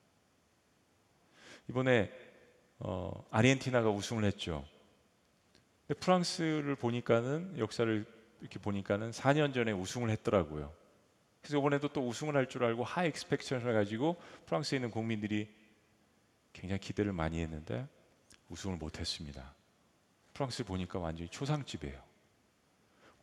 이번에 1.69 2.11
어, 2.79 3.25
아르헨티나가 3.29 3.91
우승을 3.91 4.25
했죠. 4.25 4.65
근데 5.87 5.99
프랑스를 5.99 6.75
보니까는 6.75 7.59
역사를 7.59 8.05
이렇게 8.41 8.57
보니까는 8.57 9.11
4년 9.11 9.53
전에 9.53 9.71
우승을 9.71 10.09
했더라고요. 10.09 10.73
그래서 11.43 11.59
이번에도 11.59 11.89
또 11.89 12.07
우승을 12.07 12.35
할 12.35 12.47
줄 12.47 12.63
알고 12.63 12.83
하이 12.83 13.07
엑스펙션을 13.09 13.71
가지고 13.71 14.19
프랑스에 14.47 14.77
있는 14.77 14.89
국민들이 14.89 15.47
굉장히 16.53 16.79
기대를 16.79 17.13
많이 17.13 17.39
했는데 17.39 17.87
우승을 18.49 18.77
못 18.77 18.99
했습니다. 18.99 19.53
프랑스 20.33 20.63
보니까 20.63 20.97
완전히 20.97 21.29
초상집이에요. 21.29 22.12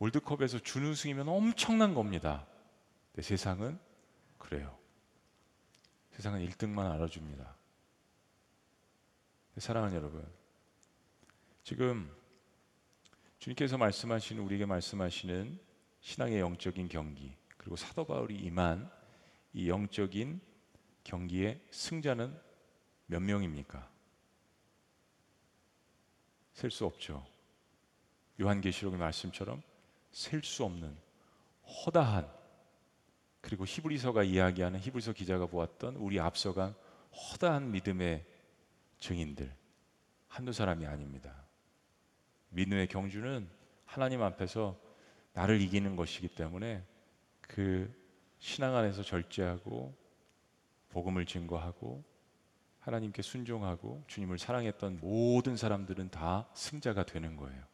월드컵에서 0.01 0.57
준우승이면 0.57 1.27
엄청난 1.29 1.93
겁니다. 1.93 2.47
근데 3.11 3.21
세상은 3.21 3.79
그래요. 4.39 4.75
세상은 6.09 6.43
1등만 6.47 6.91
알아줍니다. 6.91 7.55
사랑하는 9.57 9.95
여러분, 9.95 10.27
지금 11.63 12.11
주님께서 13.37 13.77
말씀하시는 13.77 14.41
우리에게 14.41 14.65
말씀하시는 14.65 15.59
신앙의 15.99 16.39
영적인 16.39 16.87
경기 16.89 17.35
그리고 17.57 17.75
사도 17.75 18.03
바울이 18.03 18.35
임한 18.37 18.89
이 19.53 19.69
영적인 19.69 20.41
경기의 21.03 21.61
승자는 21.69 22.35
몇 23.05 23.19
명입니까? 23.19 23.87
셀 26.53 26.71
수 26.71 26.87
없죠. 26.87 27.23
요한계시록의 28.39 28.97
말씀처럼 28.97 29.61
셀 30.11 30.43
수 30.43 30.63
없는 30.65 30.95
허다한 31.85 32.29
그리고 33.41 33.65
히브리서가 33.65 34.23
이야기하는 34.23 34.79
히브리서 34.79 35.13
기자가 35.13 35.47
보았던 35.47 35.95
우리 35.95 36.19
앞서간 36.19 36.75
허다한 37.11 37.71
믿음의 37.71 38.25
증인들 38.99 39.53
한두 40.27 40.53
사람이 40.53 40.85
아닙니다. 40.85 41.43
믿음의 42.49 42.87
경주는 42.87 43.49
하나님 43.85 44.21
앞에서 44.21 44.79
나를 45.33 45.61
이기는 45.61 45.95
것이기 45.95 46.29
때문에 46.29 46.83
그 47.41 47.93
신앙 48.39 48.75
안에서 48.75 49.03
절제하고 49.03 49.93
복음을 50.89 51.25
증거하고 51.25 52.03
하나님께 52.79 53.21
순종하고 53.21 54.03
주님을 54.07 54.39
사랑했던 54.39 54.99
모든 55.01 55.55
사람들은 55.55 56.09
다 56.09 56.47
승자가 56.53 57.05
되는 57.05 57.37
거예요. 57.37 57.70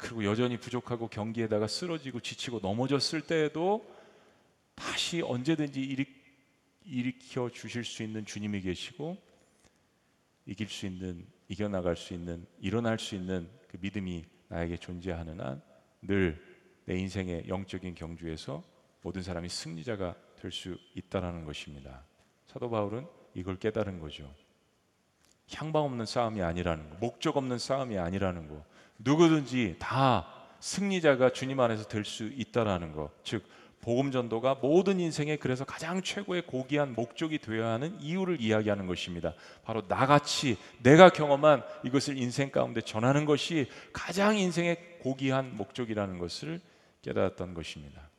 그리고 0.00 0.24
여전히 0.24 0.56
부족하고 0.58 1.08
경기에다가 1.08 1.66
쓰러지고 1.66 2.20
지치고 2.20 2.60
넘어졌을 2.60 3.20
때에도 3.20 3.86
다시 4.74 5.20
언제든지 5.20 6.06
일으켜 6.84 7.50
주실 7.50 7.84
수 7.84 8.02
있는 8.02 8.24
주님이 8.24 8.62
계시고 8.62 9.16
이길 10.46 10.68
수 10.68 10.86
있는 10.86 11.26
이겨나갈 11.48 11.96
수 11.96 12.14
있는 12.14 12.46
일어날 12.60 12.98
수 12.98 13.14
있는 13.14 13.48
그 13.68 13.76
믿음이 13.80 14.24
나에게 14.48 14.76
존재하는 14.78 15.40
한 15.40 15.62
늘 16.02 16.50
내 16.86 16.96
인생의 16.96 17.46
영적인 17.46 17.94
경주에서 17.94 18.64
모든 19.02 19.22
사람이 19.22 19.48
승리자가 19.48 20.16
될 20.36 20.50
수 20.50 20.76
있다라는 20.94 21.44
것입니다. 21.44 22.04
사도 22.46 22.68
바울은 22.68 23.06
이걸 23.34 23.56
깨달은 23.58 24.00
거죠. 24.00 24.34
향방 25.54 25.84
없는 25.84 26.06
싸움이 26.06 26.42
아니라는 26.42 26.90
거, 26.90 26.96
목적 26.96 27.36
없는 27.36 27.58
싸움이 27.58 27.98
아니라는 27.98 28.48
거, 28.48 28.64
누구든지 29.04 29.76
다 29.78 30.26
승리자가 30.60 31.32
주님 31.32 31.60
안에서 31.60 31.84
될 31.88 32.04
수 32.04 32.24
있다라는 32.24 32.92
거, 32.92 33.10
즉 33.24 33.44
복음 33.80 34.10
전도가 34.10 34.56
모든 34.56 35.00
인생에 35.00 35.36
그래서 35.36 35.64
가장 35.64 36.02
최고의 36.02 36.46
고귀한 36.46 36.94
목적이 36.94 37.38
되어야 37.38 37.68
하는 37.68 37.98
이유를 38.00 38.40
이야기하는 38.40 38.86
것입니다. 38.86 39.32
바로 39.64 39.82
나같이 39.88 40.58
내가 40.82 41.08
경험한 41.08 41.62
이것을 41.84 42.18
인생 42.18 42.50
가운데 42.50 42.82
전하는 42.82 43.24
것이 43.24 43.70
가장 43.92 44.36
인생의 44.36 44.98
고귀한 45.00 45.56
목적이라는 45.56 46.18
것을 46.18 46.60
깨달았던 47.00 47.54
것입니다. 47.54 48.10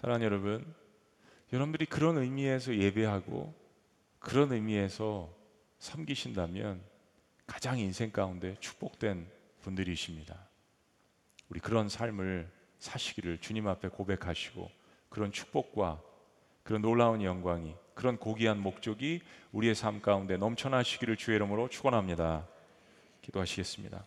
사랑하는 0.00 0.26
여러분, 0.26 0.74
여러분들이 1.52 1.86
그런 1.86 2.18
의미에서 2.18 2.76
예배하고 2.76 3.54
그런 4.18 4.52
의미에서 4.52 5.32
섬기신다면 5.78 6.80
가장 7.48 7.78
인생 7.78 8.12
가운데 8.12 8.56
축복된 8.60 9.26
분들이십니다. 9.62 10.38
우리 11.48 11.58
그런 11.58 11.88
삶을 11.88 12.48
사시기를 12.78 13.38
주님 13.38 13.66
앞에 13.66 13.88
고백하시고 13.88 14.70
그런 15.08 15.32
축복과 15.32 16.00
그런 16.62 16.82
놀라운 16.82 17.22
영광이 17.22 17.74
그런 17.94 18.18
고귀한 18.18 18.60
목적이 18.60 19.22
우리의 19.52 19.74
삶 19.74 20.02
가운데 20.02 20.36
넘쳐나시기를 20.36 21.16
주의 21.16 21.36
이름으로 21.36 21.68
축원합니다. 21.68 22.46
기도하시겠습니다. 23.22 24.04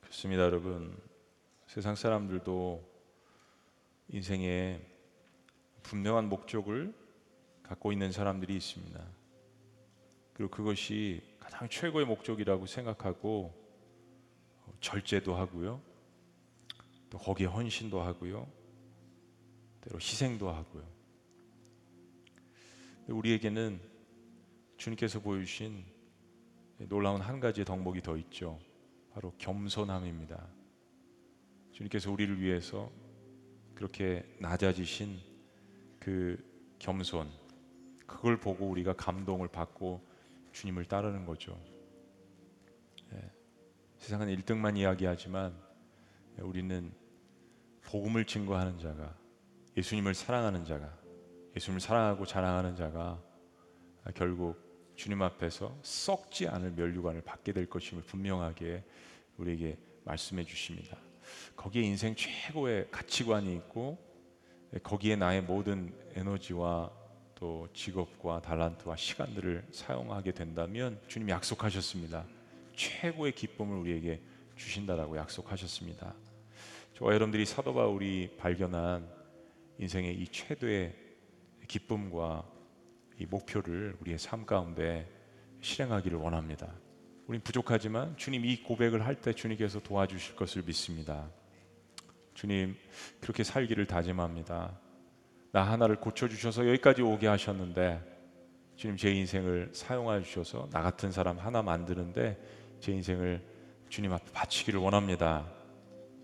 그렇습니다, 0.00 0.44
여러분. 0.44 1.07
세상 1.68 1.94
사람들도 1.94 2.82
인생에 4.08 4.80
분명한 5.82 6.30
목적을 6.30 6.94
갖고 7.62 7.92
있는 7.92 8.10
사람들이 8.10 8.56
있습니다. 8.56 9.06
그리고 10.32 10.50
그것이 10.50 11.20
가장 11.38 11.68
최고의 11.68 12.06
목적이라고 12.06 12.64
생각하고 12.64 13.52
절제도 14.80 15.34
하고요. 15.36 15.82
또 17.10 17.18
거기에 17.18 17.46
헌신도 17.46 18.00
하고요. 18.00 18.50
때로 19.82 19.98
희생도 19.98 20.50
하고요. 20.50 20.88
우리에게는 23.08 23.78
주님께서 24.78 25.20
보여주신 25.20 25.84
놀라운 26.88 27.20
한 27.20 27.40
가지의 27.40 27.66
덕목이 27.66 28.00
더 28.00 28.16
있죠. 28.16 28.58
바로 29.12 29.34
겸손함입니다. 29.36 30.57
주님께서 31.78 32.10
우리를 32.10 32.40
위해서 32.40 32.90
그렇게 33.76 34.24
낮아지신 34.40 35.20
그 36.00 36.36
겸손, 36.80 37.30
그걸 38.04 38.40
보고 38.40 38.66
우리가 38.66 38.94
감동을 38.94 39.46
받고 39.46 40.04
주님을 40.50 40.86
따르는 40.86 41.24
거죠. 41.24 41.56
예, 43.12 43.30
세상은 43.98 44.26
1등만 44.26 44.76
이야기하지만 44.76 45.56
우리는 46.40 46.92
복음을 47.82 48.24
증거하는 48.24 48.80
자가 48.80 49.16
예수님을 49.76 50.14
사랑하는 50.14 50.64
자가 50.64 50.98
예수님을 51.54 51.80
사랑하고 51.80 52.26
자랑하는 52.26 52.74
자가 52.74 53.22
결국 54.14 54.56
주님 54.96 55.22
앞에서 55.22 55.78
썩지 55.82 56.48
않을 56.48 56.72
면류관을 56.72 57.22
받게 57.22 57.52
될 57.52 57.66
것임을 57.66 58.02
분명하게 58.02 58.84
우리에게 59.36 59.78
말씀해 60.04 60.42
주십니다. 60.42 60.98
거기에 61.56 61.82
인생 61.82 62.14
최고의 62.14 62.88
가치관이 62.90 63.54
있고 63.56 63.98
거기에 64.82 65.16
나의 65.16 65.42
모든 65.42 65.92
에너지와 66.14 66.90
또 67.34 67.68
직업과 67.72 68.42
달란트와 68.42 68.96
시간들을 68.96 69.68
사용하게 69.70 70.32
된다면 70.32 71.00
주님이 71.06 71.32
약속하셨습니다. 71.32 72.24
최고의 72.74 73.32
기쁨을 73.32 73.76
우리에게 73.78 74.20
주신다라고 74.56 75.16
약속하셨습니다. 75.16 76.14
저와 76.94 77.14
여러분들이 77.14 77.46
사도 77.46 77.72
바울이 77.72 78.36
발견한 78.38 79.08
인생의 79.78 80.16
이 80.16 80.26
최대의 80.26 80.94
기쁨과 81.68 82.44
이 83.20 83.26
목표를 83.26 83.96
우리의 84.00 84.18
삶 84.18 84.44
가운데 84.44 85.08
실행하기를 85.60 86.18
원합니다. 86.18 86.72
우린 87.28 87.42
부족하지만 87.42 88.16
주님 88.16 88.46
이 88.46 88.62
고백을 88.62 89.04
할 89.04 89.14
때 89.14 89.34
주님께서 89.34 89.80
도와주실 89.80 90.34
것을 90.34 90.62
믿습니다. 90.62 91.28
주님 92.32 92.74
그렇게 93.20 93.44
살기를 93.44 93.86
다짐합니다. 93.86 94.78
나 95.52 95.62
하나를 95.62 95.96
고쳐 95.96 96.26
주셔서 96.26 96.66
여기까지 96.66 97.02
오게 97.02 97.26
하셨는데 97.26 98.00
주님 98.76 98.96
제 98.96 99.10
인생을 99.10 99.70
사용하여 99.74 100.22
주셔서 100.22 100.68
나 100.72 100.80
같은 100.80 101.12
사람 101.12 101.38
하나 101.38 101.60
만드는데 101.60 102.38
제 102.80 102.92
인생을 102.92 103.42
주님 103.90 104.10
앞에 104.12 104.32
바치기를 104.32 104.80
원합니다. 104.80 105.46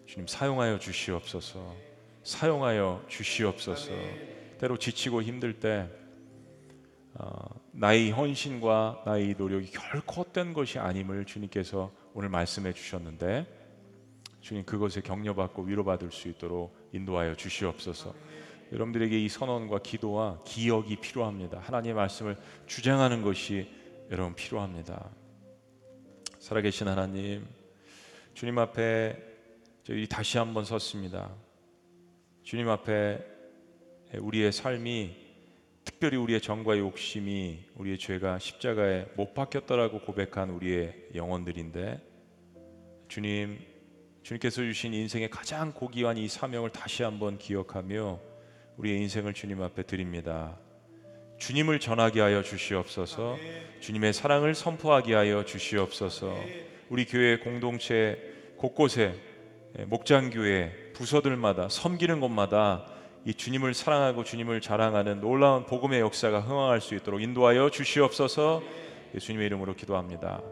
주님 0.07 0.27
사용하여 0.27 0.79
주시옵소서. 0.79 1.75
사용하여 2.23 3.05
주시옵소서. 3.09 3.91
때로 4.59 4.79
지치고 4.79 5.23
힘들 5.23 5.61
때 5.61 5.91
어, 7.15 7.64
나의 7.77 8.13
헌신과 8.13 9.03
나의 9.05 9.35
노력이 9.37 9.73
결코 9.73 10.23
헛된 10.23 10.53
것이 10.53 10.79
아님을 10.79 11.25
주님께서 11.25 11.91
오늘 12.15 12.29
말씀해 12.29 12.73
주셨는데 12.73 13.47
주님 14.41 14.65
그것에 14.65 15.01
격려받고 15.01 15.63
위로받을 15.63 16.13
수 16.13 16.29
있도록 16.29 16.77
인도하여 16.93 17.35
주시옵소서. 17.35 18.15
여러분들에게 18.73 19.19
이 19.19 19.29
선언과 19.29 19.81
기도와 19.81 20.41
기억이 20.45 20.97
필요합니다. 20.97 21.59
하나님의 21.59 21.95
말씀을 21.95 22.37
주장하는 22.67 23.23
것이 23.23 23.69
여러분 24.11 24.35
필요합니다. 24.35 25.11
살아계신 26.39 26.87
하나님, 26.87 27.47
주님 28.35 28.59
앞에 28.59 29.17
저희 29.83 30.07
다시 30.07 30.39
한번 30.39 30.65
섰습니다. 30.65 31.31
주님 32.45 32.69
앞에 32.69 33.19
우리의 34.19 34.53
삶이 34.53 35.24
특별히 35.85 36.17
우리의 36.17 36.41
정과 36.41 36.79
욕심이 36.79 37.61
우리의 37.77 37.99
죄가 37.99 38.39
십자가에 38.39 39.07
못 39.17 39.35
박혔다라고 39.35 40.01
고백한 40.01 40.51
우리의 40.51 41.11
영혼들인데 41.15 42.01
주님 43.09 43.59
주님께서 44.23 44.63
주신 44.63 44.95
인생의 44.95 45.29
가장 45.29 45.73
고귀한 45.73 46.17
이 46.17 46.29
사명을 46.29 46.71
다시 46.71 47.03
한번 47.03 47.37
기억하며 47.37 48.19
우리의 48.79 49.03
인생을 49.03 49.35
주님 49.35 49.61
앞에 49.61 49.83
드립니다. 49.83 50.59
주님을 51.39 51.79
전하게 51.79 52.21
하여 52.21 52.43
주시옵소서. 52.43 53.37
주님의 53.81 54.15
사랑을 54.15 54.55
선포하게 54.55 55.15
하여 55.15 55.45
주시옵소서. 55.45 56.35
우리 56.89 57.05
교회 57.05 57.37
공동체 57.37 58.19
곳곳에 58.57 59.15
목장 59.87 60.31
교회 60.31 60.73
부서들마다 60.95 61.69
섬기는 61.69 62.21
곳마다 62.21 62.94
이 63.27 63.33
주님을 63.33 63.73
사랑하고 63.73 64.23
주님을 64.23 64.61
자랑하는 64.61 65.21
놀라운 65.21 65.65
복음의 65.65 66.01
역사가 66.01 66.41
흥황할 66.41 66.83
수 66.83 66.95
있도록 66.95 67.23
인도하여 67.23 67.71
주시옵소서. 67.71 68.63
예수님의 69.15 69.47
이름으로 69.47 69.75
기도합니다. 69.75 70.43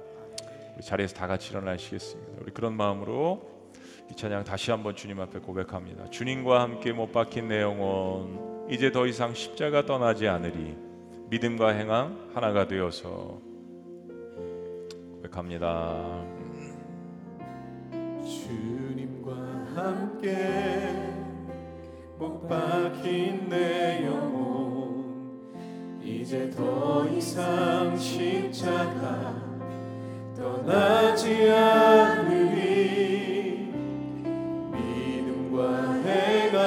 우리 0.75 0.83
자리에서 0.83 1.15
다 1.15 1.27
같이 1.27 1.51
일어나시겠습니다. 1.51 2.33
우리 2.41 2.51
그런 2.53 2.75
마음으로 2.75 3.51
이 4.11 4.17
찬양 4.17 4.45
다시 4.45 4.71
한번 4.71 4.97
주님 4.97 5.21
앞에 5.21 5.41
고백합니다. 5.41 6.09
주님과 6.09 6.61
함께 6.63 6.93
못 6.93 7.13
박힌 7.13 7.49
내 7.49 7.61
영혼 7.61 8.67
이제 8.71 8.91
더 8.91 9.07
이상 9.07 9.35
십자가 9.35 9.85
떠나지 9.85 10.27
않으리 10.29 10.75
믿음과 11.29 11.71
행함 11.71 12.31
하나가 12.35 12.67
되어서 12.67 13.39
고백합니다. 15.21 16.25
주님과 18.23 19.33
함께 19.75 21.12
못 22.23 22.47
박힌 22.47 23.49
내 23.49 24.07
영혼. 24.07 25.41
이제 26.01 26.49
더 26.51 27.05
이상 27.09 27.97
십자가 27.97 29.35
떠나지 30.37 31.51
않으리. 31.51 32.93
믿음과 34.71 35.95
행함 36.05 36.63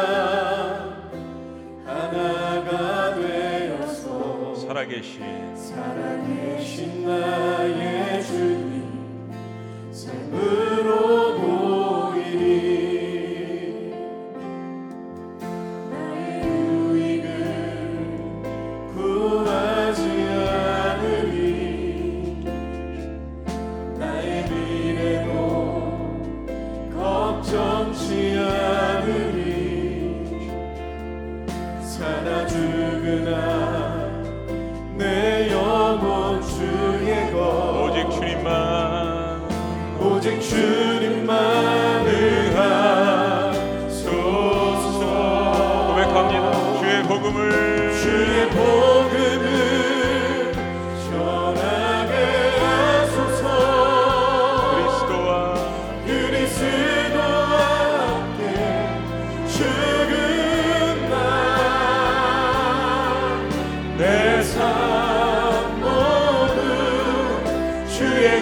하나가 1.85 3.15
되어서 3.15 4.55
살아계신 4.55 5.55
살아계신 5.55 7.05
나의 7.05 8.21
주님 8.23 9.31
삶으로 9.89 11.37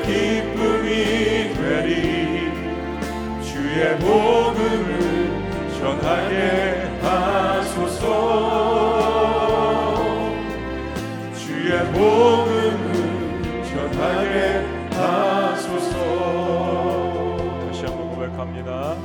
기쁨이 0.04 1.54
되리. 1.54 2.52
주의 3.42 3.98
복음을 3.98 5.30
전하게 5.80 6.34
하소서. 7.02 8.04
주의 11.36 11.72
복음을 11.92 12.84
전하게 13.64 14.66
하소서. 14.96 15.96
다시 17.68 17.80
한번 17.86 18.00
고백합니다. 18.16 18.96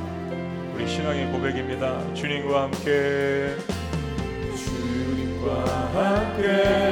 우리 0.74 0.86
신앙의 0.86 1.32
고백입니다. 1.32 2.14
주님과 2.14 2.62
함께. 2.64 3.56
주님과 4.56 5.46
함께. 5.94 6.87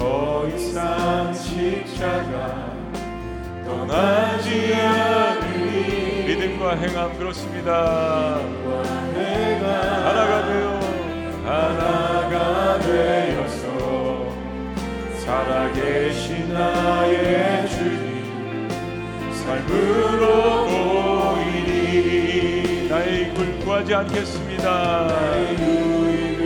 더 0.00 0.48
이상 0.48 1.32
십자가 1.34 2.72
떠나지 3.66 4.74
않으리 4.74 6.24
믿음과 6.26 6.76
행함 6.76 7.18
그렇습니다. 7.18 8.40
하나가 10.02 10.46
되어 10.46 10.80
하나가 11.44 12.78
되어서 12.78 13.64
살아계신 15.18 16.54
나의 16.54 17.68
주님 17.68 18.68
삶으로 19.44 20.64
보이니 21.34 22.88
나의 22.88 23.22
이굴 23.22 23.58
구하지 23.58 23.94
않겠습니다. 23.96 25.06
유익을 25.60 26.40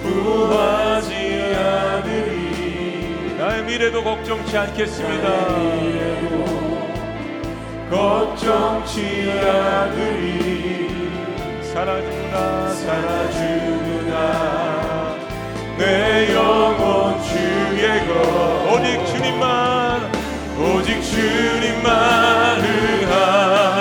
구하지 0.00 0.04
않으리 0.04 0.48
나의 0.54 0.87
미래도 3.78 4.02
걱정치 4.02 4.58
않겠습니다. 4.58 5.28
걱정치 7.88 9.30
않으리. 9.40 10.88
사라지구나 11.62 12.70
살아주구나 12.70 14.16
내 15.78 16.34
영혼 16.34 17.22
주의 17.22 18.04
것. 18.08 18.12
오직 18.72 19.06
주님만 19.06 20.10
오직 20.58 21.00
주님만 21.00 21.94
의하 22.64 23.77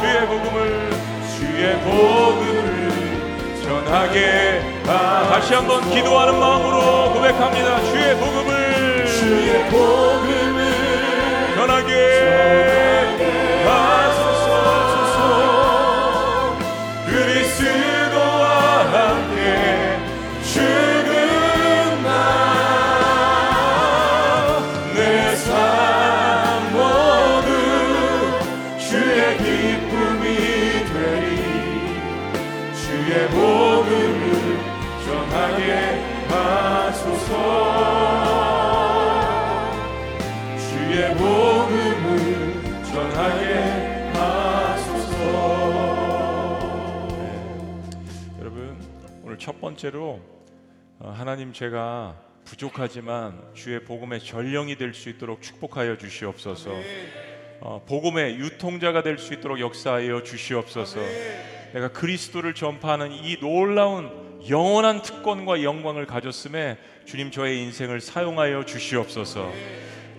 주의 0.00 0.26
복음을 0.26 0.90
주의 1.38 1.78
복음을 1.80 2.90
전하게 3.62 4.60
하소서 4.84 4.84
다시 4.84 5.54
한번 5.54 5.88
기도하는 5.90 6.38
마음으로 6.38 7.14
고백합니다. 7.14 7.82
주의 7.84 8.14
복음을 8.16 9.06
주의 9.06 9.70
복음을 9.70 11.54
전하게 11.56 12.39
번째로 49.70 50.20
어, 50.98 51.14
하나님 51.16 51.52
제가 51.52 52.16
부족하지만 52.44 53.40
주의 53.54 53.78
복음의 53.84 54.20
전령이 54.20 54.76
될 54.76 54.92
수 54.94 55.08
있도록 55.08 55.42
축복하여 55.42 55.96
주시옵소서. 55.96 56.72
어, 57.60 57.84
복음의 57.86 58.36
유통자가 58.36 59.02
될 59.02 59.18
수 59.18 59.32
있도록 59.34 59.60
역사하여 59.60 60.22
주시옵소서. 60.24 61.00
내가 61.72 61.88
그리스도를 61.92 62.54
전파하는 62.54 63.12
이 63.12 63.38
놀라운 63.38 64.10
영원한 64.48 65.02
특권과 65.02 65.62
영광을 65.62 66.06
가졌음에 66.06 66.78
주님 67.04 67.30
저의 67.30 67.62
인생을 67.62 68.00
사용하여 68.00 68.64
주시옵소서. 68.64 69.52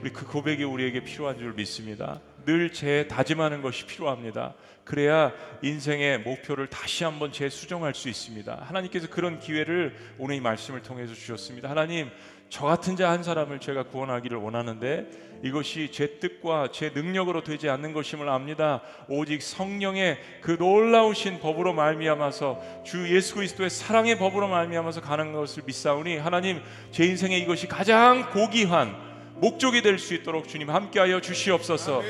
우리 0.02 0.12
그 0.12 0.26
고백이 0.26 0.64
우리에게 0.64 1.04
필요한 1.04 1.38
줄 1.38 1.54
믿습니다. 1.54 2.22
늘 2.46 2.72
재다짐하는 2.72 3.62
것이 3.62 3.86
필요합니다. 3.86 4.54
그래야 4.92 5.32
인생의 5.62 6.20
목표를 6.20 6.68
다시 6.68 7.06
한번 7.06 7.32
재수정할 7.32 7.96
수 7.96 8.10
있습니다. 8.10 8.66
하나님께서 8.68 9.08
그런 9.08 9.40
기회를 9.40 9.96
오늘 10.18 10.36
이 10.36 10.42
말씀을 10.42 10.82
통해서 10.82 11.14
주셨습니다. 11.14 11.70
하나님, 11.70 12.10
저 12.50 12.66
같은 12.66 12.98
자 12.98 13.10
한 13.10 13.24
사람을 13.24 13.62
제가 13.62 13.84
구원하기를 13.84 14.38
원하는데 14.38 15.40
이것이 15.46 15.94
제 15.94 16.20
뜻과 16.20 16.72
제 16.74 16.90
능력으로 16.90 17.42
되지 17.42 17.70
않는 17.70 17.94
것임을 17.94 18.28
압니다. 18.28 18.82
오직 19.08 19.42
성령의 19.42 20.20
그 20.42 20.58
놀라우신 20.60 21.40
법으로 21.40 21.72
말미암아서 21.72 22.84
주 22.84 23.16
예수 23.16 23.36
그리스도의 23.36 23.70
사랑의 23.70 24.18
법으로 24.18 24.50
말미암아서 24.50 25.00
가는 25.00 25.32
것을 25.32 25.64
믿사오니 25.66 26.18
하나님 26.18 26.62
제 26.92 27.06
인생에 27.06 27.38
이것이 27.38 27.70
가장 27.70 28.30
고귀한 28.32 29.11
목적이 29.42 29.82
될 29.82 29.98
수 29.98 30.14
있도록 30.14 30.48
주님 30.48 30.70
함께하여 30.70 31.20
주시옵소서. 31.20 32.02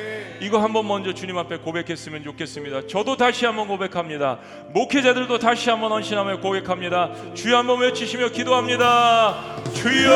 이거 0.41 0.59
한번 0.59 0.85
먼저 0.87 1.13
주님 1.13 1.37
앞에 1.37 1.57
고백했으면 1.57 2.23
좋겠습니다. 2.23 2.87
저도 2.87 3.15
다시 3.17 3.45
한번 3.45 3.67
고백합니다. 3.67 4.39
목회자들도 4.73 5.39
다시 5.39 5.69
한번 5.69 5.91
헌신하며 5.93 6.41
고백합니다. 6.41 7.11
주여 7.33 7.57
한번 7.57 7.79
외치시며 7.79 8.29
기도합니다. 8.29 9.55
주여! 9.73 10.11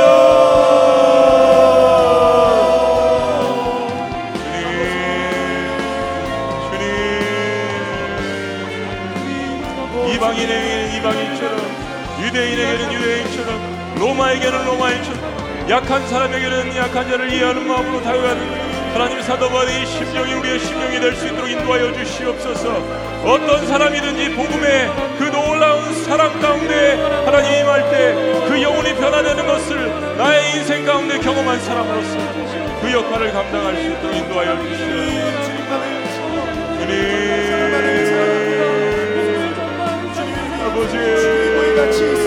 주님, 4.51 4.67
주님. 10.01 10.15
이방인에게는 10.15 10.95
이방인처럼 10.97 11.59
유대인에게는 12.25 12.93
유대인처럼 12.93 13.95
로마에게는 13.99 14.65
로마인처럼 14.65 15.24
약한 15.69 16.07
사람에게는 16.07 16.75
약한 16.77 17.09
자를 17.09 17.31
이해하는 17.31 17.67
마음으로 17.67 18.01
다가가는 18.01 18.65
하나님 18.93 19.21
사도바의 19.21 19.85
심령이 19.85 20.33
우리의 20.35 20.59
심령이 20.59 20.99
될 20.99 21.15
수 21.15 21.25
있도록 21.27 21.49
인도하여 21.49 21.91
주시옵소서 21.93 22.69
어떤 23.25 23.65
사람이든지 23.67 24.35
복음의 24.35 24.91
그 25.17 25.23
놀라운 25.25 25.93
사랑 26.03 26.39
가운데 26.39 26.93
하나님 27.25 27.61
임할 27.61 27.89
때 27.89 28.13
그 28.47 28.61
영혼이 28.61 28.93
변화되는 28.95 29.45
것을 29.47 30.17
나의 30.17 30.55
인생 30.57 30.85
가운데 30.85 31.17
경험한 31.19 31.59
사람으로서 31.59 32.17
그 32.81 32.93
역할을 32.93 33.33
감당할 33.33 33.75
수 33.75 33.81
있도록 33.91 34.15
인도하여 34.15 34.55
주시옵소서 34.61 35.55
주님 36.79 36.95
아버지 40.63 42.24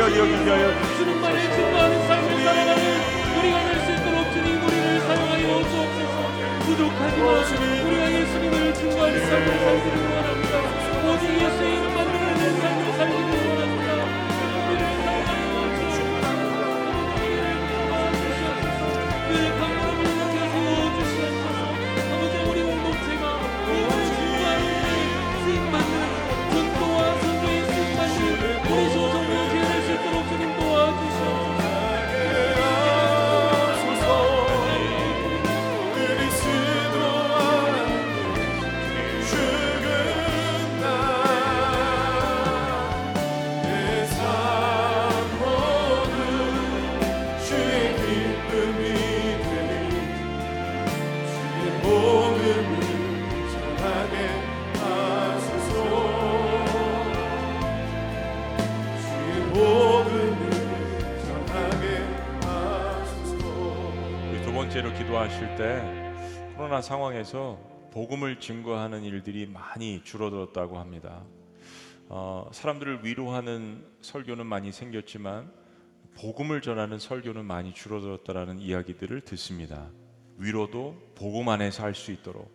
영혼을 0.00 0.16
존귀하게 0.16 0.18
여기게 0.18 0.50
하여 0.50 0.66
주시옵소서. 0.80 0.96
주님만의 0.96 1.38
증거하는 1.52 2.06
삶을 2.06 2.28
살아가는 2.42 2.82
우리가 3.38 3.56
될 3.68 3.70
수 3.84 3.88
있도록 3.92 4.32
주님 4.32 4.48
우리를 4.64 5.00
사용하여 5.00 5.46
주옵소서. 5.68 6.16
부족하지만 6.64 7.28
우리가 7.86 8.02
예수님을 8.12 8.74
증거하는 8.74 9.14
삶을 9.28 9.46
살기를 9.60 9.96
원합니다. 10.10 10.54
오직 11.04 11.24
예수의 11.36 11.70
이름만 11.76 11.98
드러내는 12.06 12.60
삶을 12.60 12.80
살기를 12.96 13.48
원합니다 13.48 13.69
하실 65.30 65.54
때 65.54 66.52
코로나 66.56 66.82
상황에서 66.82 67.56
복음을 67.92 68.40
증거하는 68.40 69.04
일들이 69.04 69.46
많이 69.46 70.02
줄어들었다고 70.02 70.80
합니다. 70.80 71.22
어, 72.08 72.50
사람들을 72.52 73.04
위로하는 73.04 73.86
설교는 74.00 74.44
많이 74.46 74.72
생겼지만 74.72 75.52
복음을 76.16 76.60
전하는 76.60 76.98
설교는 76.98 77.44
많이 77.44 77.72
줄어들었다라는 77.72 78.58
이야기들을 78.58 79.20
듣습니다. 79.20 79.88
위로도 80.36 81.00
복음 81.14 81.48
안에서 81.48 81.84
할 81.84 81.94
수 81.94 82.10
있도록 82.10 82.50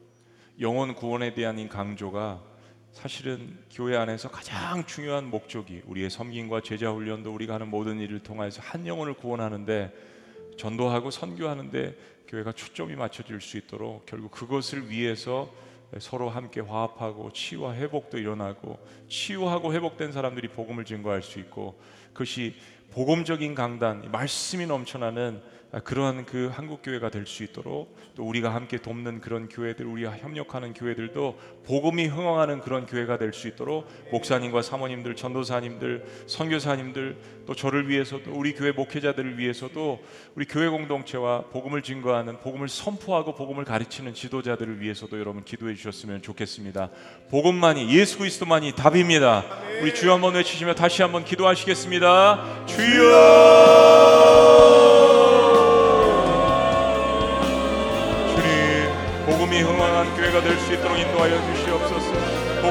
영혼 0.59 0.95
구원에 0.95 1.33
대한 1.33 1.69
강조가 1.69 2.43
사실은 2.91 3.57
교회 3.71 3.95
안에서 3.95 4.29
가장 4.29 4.85
중요한 4.85 5.29
목적이 5.29 5.81
우리의 5.85 6.09
섬김과 6.09 6.59
제자 6.61 6.91
훈련도 6.91 7.33
우리가 7.33 7.53
하는 7.53 7.69
모든 7.69 8.01
일을 8.01 8.19
통해서 8.19 8.61
한 8.61 8.85
영혼을 8.85 9.13
구원하는데 9.13 9.93
전도하고 10.57 11.11
선교하는데 11.11 12.14
교회가 12.27 12.51
초점이 12.53 12.95
맞춰질 12.95 13.41
수 13.41 13.57
있도록 13.57 14.05
결국 14.05 14.31
그것을 14.31 14.89
위해서 14.89 15.51
서로 15.99 16.29
함께 16.29 16.59
화합하고 16.61 17.31
치유와 17.31 17.75
회복도 17.75 18.17
일어나고 18.17 18.79
치유하고 19.07 19.73
회복된 19.73 20.11
사람들이 20.11 20.49
복음을 20.49 20.83
증거할 20.83 21.21
수 21.21 21.39
있고 21.39 21.79
그것이 22.13 22.55
복음적인 22.91 23.55
강단, 23.55 24.11
말씀이 24.11 24.65
넘쳐나는 24.65 25.41
그러한 25.83 26.25
그 26.25 26.49
한국 26.53 26.81
교회가 26.81 27.09
될 27.09 27.25
수 27.25 27.43
있도록 27.43 27.97
또 28.15 28.23
우리가 28.23 28.53
함께 28.53 28.77
돕는 28.77 29.19
그런 29.19 29.49
교회들, 29.49 29.85
우리가 29.85 30.15
협력하는 30.17 30.73
교회들도 30.73 31.39
복음이 31.65 32.05
흥황하는 32.07 32.61
그런 32.61 32.85
교회가 32.85 33.17
될 33.17 33.33
수 33.33 33.47
있도록 33.47 33.87
목사님과 34.11 34.61
사모님들, 34.61 35.15
전도사님들, 35.15 36.05
선교사님들 36.27 37.17
또 37.45 37.55
저를 37.55 37.89
위해서도 37.89 38.31
우리 38.31 38.53
교회 38.53 38.71
목회자들을 38.71 39.37
위해서도 39.37 39.99
우리 40.35 40.45
교회 40.45 40.69
공동체와 40.69 41.45
복음을 41.51 41.81
증거하는 41.81 42.39
복음을 42.39 42.69
선포하고 42.69 43.35
복음을 43.35 43.65
가르치는 43.65 44.13
지도자들을 44.13 44.79
위해서도 44.79 45.19
여러분 45.19 45.43
기도해 45.43 45.75
주셨으면 45.75 46.21
좋겠습니다. 46.21 46.89
복음만이 47.29 47.93
예수 47.97 48.17
그리스도만이 48.19 48.73
답입니다. 48.75 49.43
우리 49.81 49.93
주여 49.93 50.13
한번 50.13 50.35
외치시며 50.35 50.75
다시 50.75 51.01
한번 51.01 51.25
기도하시겠습니다. 51.25 52.65
주여 52.67 54.34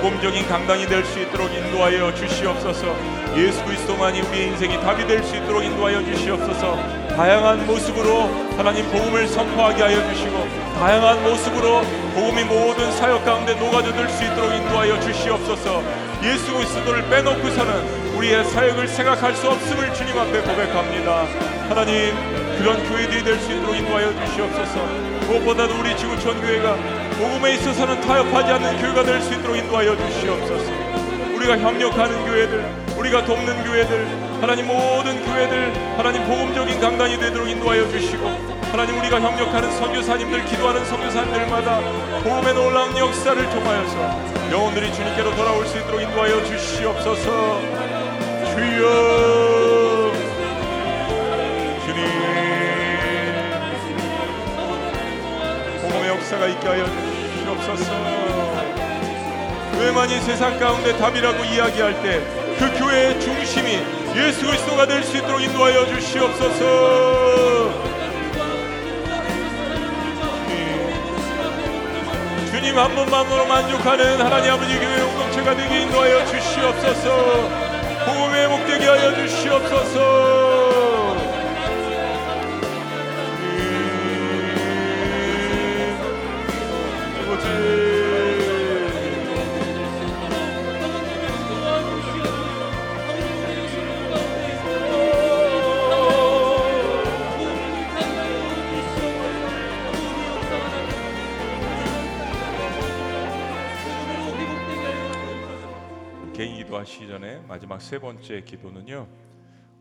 복음적인 0.04 0.46
강단이 0.46 0.86
될 0.86 1.02
수 1.02 1.18
있도록 1.18 1.50
인도하여 1.50 2.14
주시옵소서. 2.14 2.94
예수 3.38 3.64
그리스도만이 3.64 4.20
우리의 4.20 4.48
인생이 4.48 4.78
답이 4.82 5.06
될 5.06 5.22
수 5.22 5.34
있도록 5.34 5.64
인도하여 5.64 6.04
주시옵소서. 6.04 6.76
다양한 7.16 7.66
모습으로 7.66 8.24
하나님 8.54 8.84
복음을 8.90 9.26
선포하게 9.26 9.82
하여 9.82 10.06
주시고 10.12 10.46
다양한 10.78 11.22
모습으로 11.22 11.80
복음이 12.12 12.44
모든 12.44 12.92
사역 12.92 13.24
가운데 13.24 13.54
녹아들 13.54 14.06
수 14.10 14.24
있도록 14.24 14.52
인도하여 14.52 15.00
주시옵소서. 15.00 15.82
예수 16.22 16.52
그리스도를 16.52 17.08
빼놓고서는 17.08 18.14
우리의 18.16 18.44
사역을 18.44 18.86
생각할 18.86 19.34
수 19.34 19.48
없음을 19.48 19.94
주님 19.94 20.18
앞에 20.18 20.42
고백합니다. 20.42 21.24
하나님 21.70 22.14
그런 22.58 22.86
교회들이 22.90 23.24
될 23.24 23.38
수 23.40 23.50
있도록 23.52 23.74
인도하여 23.74 24.12
주시옵소서. 24.26 24.84
무엇보다도 25.28 25.80
우리 25.80 25.96
지구촌 25.96 26.42
교회가 26.42 26.76
복음에 27.18 27.54
있어서는 27.54 28.00
타협하지 28.00 28.52
않는 28.52 28.78
교회가 28.80 29.02
될 29.04 29.20
수 29.22 29.32
있도록 29.34 29.56
인도하여 29.56 29.96
주시옵소서. 29.96 30.72
우리가 31.36 31.58
협력하는 31.58 32.24
교회들, 32.26 32.64
우리가 32.96 33.24
돕는 33.24 33.64
교회들, 33.64 34.06
하나님 34.40 34.66
모든 34.66 35.24
교회들, 35.24 35.72
하나님 35.96 36.24
복음적인 36.24 36.80
강단이 36.80 37.18
되도록 37.18 37.48
인도하여 37.48 37.88
주시고, 37.90 38.26
하나님 38.70 38.98
우리가 38.98 39.20
협력하는 39.20 39.70
선교사님들, 39.72 40.44
기도하는 40.46 40.84
선교사님들마다 40.84 41.80
복음의 42.22 42.54
놀라운 42.54 42.96
역사를 42.96 43.50
통하여서 43.50 44.34
영혼들이 44.50 44.92
주님께로 44.92 45.34
돌아올 45.36 45.66
수 45.66 45.78
있도록 45.78 46.02
인도하여 46.02 46.44
주시옵소서. 46.44 47.60
주여, 48.54 49.63
역사가 56.34 56.46
있게 56.48 56.68
하여 56.68 56.84
주시옵소서. 56.86 57.92
교회만이 59.72 60.20
세상 60.20 60.58
가운데 60.58 60.96
답이라고 60.96 61.44
이야기할 61.44 62.02
때 62.02 62.44
그 62.54 62.70
교회의 62.78 63.20
중심이 63.20 63.80
예수 64.14 64.46
그리스도가 64.46 64.86
될 64.86 65.02
수 65.02 65.16
있도록 65.16 65.42
인도하여 65.42 65.86
주시옵소서. 65.86 67.74
주님 72.52 72.78
한 72.78 72.94
분만으로 72.94 73.46
만족하는 73.46 74.20
하나님 74.20 74.52
아버지 74.52 74.78
교회 74.78 75.00
공동체가 75.02 75.56
되게 75.56 75.82
인도하여 75.82 76.24
주시옵소서. 76.26 77.50
복음의 78.06 78.48
목되게 78.48 78.86
하여 78.86 79.14
주시옵소서. 79.16 80.53
기도하시기 106.84 107.08
전에 107.08 107.40
마지막 107.48 107.80
세 107.80 107.98
번째 107.98 108.42
기도는요. 108.42 109.08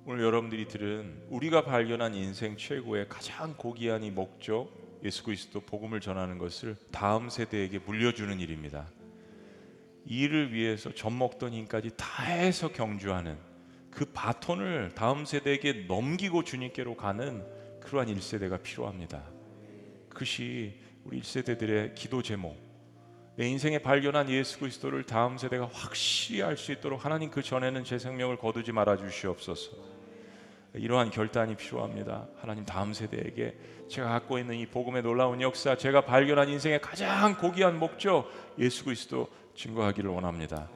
오늘 0.06 0.24
여러분들이 0.24 0.68
들은 0.68 1.22
우리가 1.30 1.64
발견한 1.64 2.14
인생 2.16 2.58
최고의 2.58 3.08
가장 3.10 3.56
고귀한 3.56 4.04
이 4.04 4.12
목적 4.12 4.70
예수 5.04 5.24
그리스도 5.24 5.62
복음을 5.62 6.00
전하는 6.00 6.38
것을 6.38 6.76
다음 6.92 7.30
세대에게 7.30 7.80
물려주는 7.80 8.40
일입니다. 8.40 8.88
이 10.06 10.22
일을 10.24 10.54
위해서 10.54 10.94
젖 10.94 11.12
먹던 11.12 11.54
힘까지 11.54 11.92
다 11.96 12.24
해서 12.24 12.72
경주하는 12.72 13.38
그 13.92 14.06
바톤을 14.06 14.94
다음 14.96 15.26
세대에게 15.26 15.86
넘기고 15.88 16.44
주님께로 16.44 16.96
가는 16.96 17.46
그러한 17.82 18.08
1세대가 18.08 18.62
필요합니다. 18.64 19.24
그것이 20.10 20.80
우리 21.04 21.22
1세대들의 21.22 21.96
기도 21.96 22.22
제목. 22.22 22.73
내 23.36 23.48
인생에 23.48 23.80
발견한 23.80 24.30
예수 24.30 24.60
그리스도를 24.60 25.04
다음 25.04 25.38
세대가 25.38 25.68
확실히 25.72 26.44
알 26.44 26.56
수 26.56 26.72
있도록 26.72 27.04
하나님 27.04 27.32
그 27.32 27.42
전에는 27.42 27.84
제 27.84 27.98
생명을 27.98 28.38
거두지 28.38 28.72
말아 28.72 28.98
주시옵소서. 28.98 29.72
이러한 30.76 31.10
결단이 31.12 31.56
필요합니다. 31.56 32.28
하나님 32.40 32.66
다음 32.66 32.94
세대에게 32.94 33.56
제가 33.90 34.10
갖고 34.10 34.38
있는 34.40 34.56
이 34.56 34.66
복음의 34.66 35.04
놀라운 35.04 35.42
역사, 35.42 35.76
제가 35.76 36.02
발견한 36.02 36.50
인생의 36.50 36.82
가장 36.82 37.36
고귀한 37.38 37.78
목적 37.80 38.30
예수 38.60 38.86
그리스도 38.86 39.28
증거하기를 39.56 40.10
원합니다. 40.10 40.70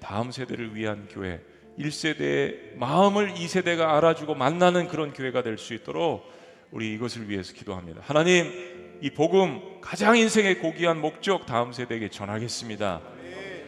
다음 0.00 0.30
세대를 0.30 0.74
위한 0.74 1.08
교회, 1.10 1.40
1세대의 1.78 2.76
마음을 2.76 3.34
2세대가 3.34 3.88
알아주고 3.94 4.34
만나는 4.34 4.88
그런 4.88 5.12
교회가 5.12 5.42
될 5.42 5.56
수 5.56 5.72
있도록 5.74 6.30
우리 6.70 6.92
이것을 6.94 7.28
위해서 7.28 7.52
기도합니다. 7.54 8.00
하나님, 8.04 8.71
이 9.02 9.10
복음 9.10 9.60
가장 9.80 10.16
인생의 10.16 10.60
고귀한 10.60 11.00
목적 11.00 11.44
다음 11.44 11.72
세대에게 11.72 12.08
전하겠습니다. 12.08 13.00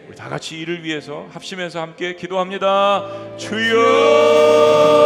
우리 0.07 0.15
다 0.17 0.29
같이 0.29 0.61
이를 0.61 0.85
위해서 0.85 1.27
합심해서 1.33 1.81
함께 1.81 2.15
기도합니다. 2.15 3.03
오 3.35 5.04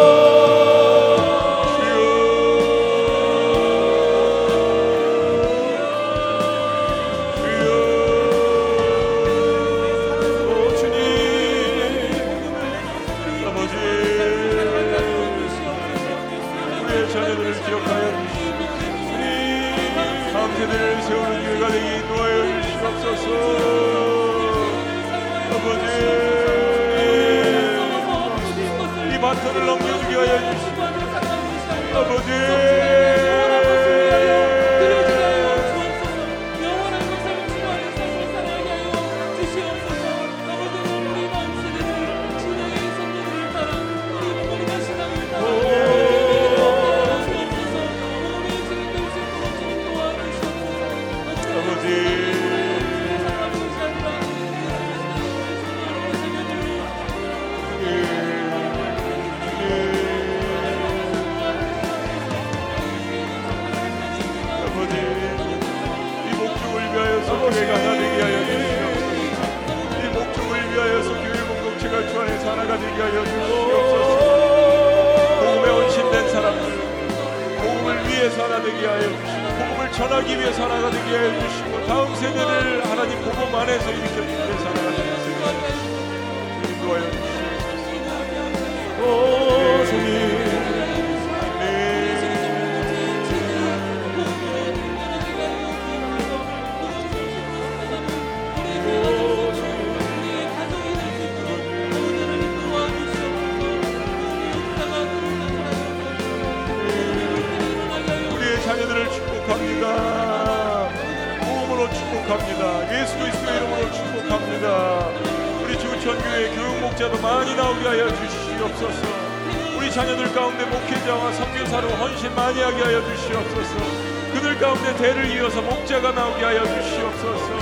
가운데 124.89 124.97
대를 124.97 125.31
이어서 125.37 125.61
목자가 125.61 126.13
나오게 126.13 126.45
하여 126.45 126.65
주시옵소서. 126.65 127.59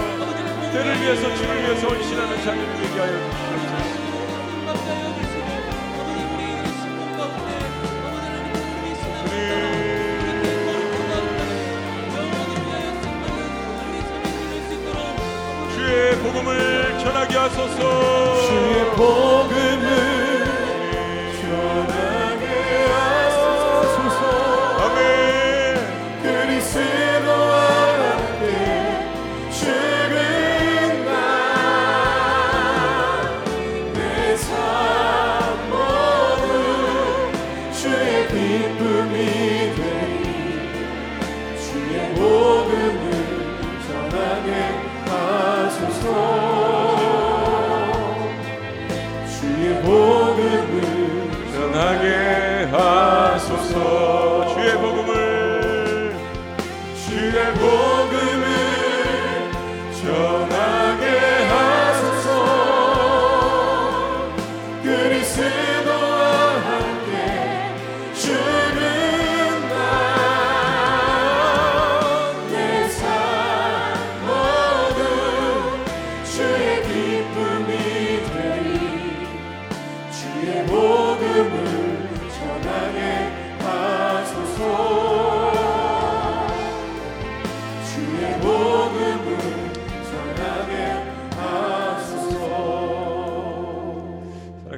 대를 0.72 1.00
위해서 1.00 1.34
주를 1.34 1.62
위해서 1.62 1.88
헌신하는 1.88 2.42
자녀들 2.42 2.76
되게 2.76 3.00
하여 3.00 3.30
주시옵소서. 3.30 3.76
주의 15.74 16.16
복음을 16.18 16.98
전하게 16.98 17.36
하소서. 17.36 18.05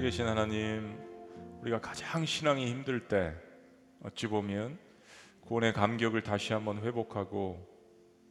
살아계신 0.09 0.27
하나님, 0.27 0.99
우리가 1.61 1.81
가장 1.81 2.25
신앙이 2.25 2.67
힘들 2.67 3.09
때 3.09 3.35
어찌 4.03 4.27
보면 4.27 4.79
구원의 5.43 5.75
감격을 5.75 6.23
다시 6.23 6.55
한번 6.55 6.83
회복하고 6.83 7.67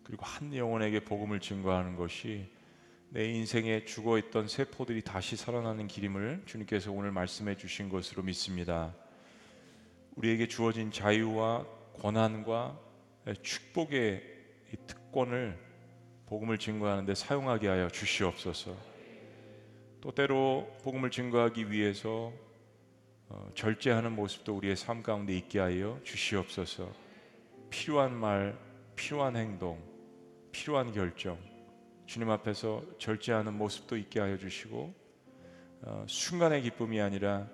그리고 0.03 0.25
한 0.25 0.55
영혼에게 0.55 1.01
복음을 1.01 1.39
증거하는 1.39 1.95
것이 1.95 2.49
내 3.09 3.25
인생에 3.25 3.85
죽어 3.85 4.17
있던 4.17 4.47
세포들이 4.47 5.03
다시 5.03 5.35
살아나는 5.35 5.87
길임을 5.87 6.43
주님께서 6.45 6.91
오늘 6.91 7.11
말씀해 7.11 7.55
주신 7.57 7.89
것으로 7.89 8.23
믿습니다. 8.23 8.95
우리에게 10.15 10.47
주어진 10.47 10.91
자유와 10.91 11.65
권한과 11.99 12.79
축복의 13.43 14.23
이 14.73 14.77
특권을 15.07 15.57
복음을 16.27 16.57
증거하는 16.57 17.05
데 17.05 17.15
사용하게 17.15 17.67
하여 17.67 17.87
주시옵소서. 17.87 18.75
또 20.01 20.11
때로 20.11 20.67
복음을 20.83 21.09
증거하기 21.09 21.71
위해서 21.71 22.31
어, 23.29 23.49
절제하는 23.55 24.13
모습도 24.13 24.55
우리의 24.55 24.75
삶 24.75 25.03
가운데 25.03 25.35
있게 25.35 25.59
하여 25.59 25.99
주시옵소서. 26.03 26.91
필요한 27.69 28.13
말, 28.13 28.57
필요한 28.95 29.35
행동, 29.35 29.81
필요한 30.51 30.91
결정, 30.91 31.37
주님 32.05 32.29
앞에서 32.29 32.83
절제하는 32.99 33.53
모습도 33.53 33.97
있게 33.97 34.19
하여 34.19 34.37
주시고 34.37 34.93
어, 35.81 36.05
순간의 36.07 36.61
기쁨이 36.63 37.01
아니라 37.01 37.47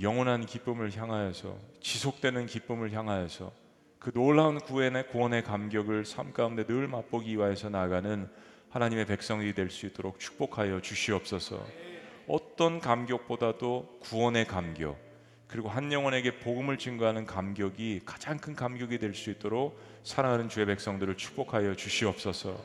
영원한 0.00 0.44
기쁨을 0.44 0.94
향하여서 0.96 1.58
지속되는 1.80 2.46
기쁨을 2.46 2.92
향하여서 2.92 3.67
그 3.98 4.12
놀라운 4.12 4.60
구원의 4.60 5.08
구원의 5.08 5.42
감격을 5.42 6.04
삶 6.04 6.32
가운데 6.32 6.64
늘 6.64 6.86
맛보기 6.86 7.36
위하여서 7.36 7.70
나아가는 7.70 8.28
하나님의 8.70 9.06
백성이 9.06 9.52
될 9.54 9.70
수 9.70 9.86
있도록 9.86 10.20
축복하여 10.20 10.80
주시옵소서. 10.80 11.64
어떤 12.28 12.78
감격보다도 12.80 13.98
구원의 14.00 14.46
감격 14.46 14.98
그리고 15.48 15.68
한 15.70 15.90
영혼에게 15.92 16.38
복음을 16.40 16.76
증거하는 16.76 17.24
감격이 17.24 18.02
가장 18.04 18.38
큰 18.38 18.54
감격이 18.54 18.98
될 18.98 19.14
수 19.14 19.30
있도록 19.30 19.80
사랑하는 20.04 20.48
주의 20.48 20.66
백성들을 20.66 21.16
축복하여 21.16 21.74
주시옵소서. 21.74 22.62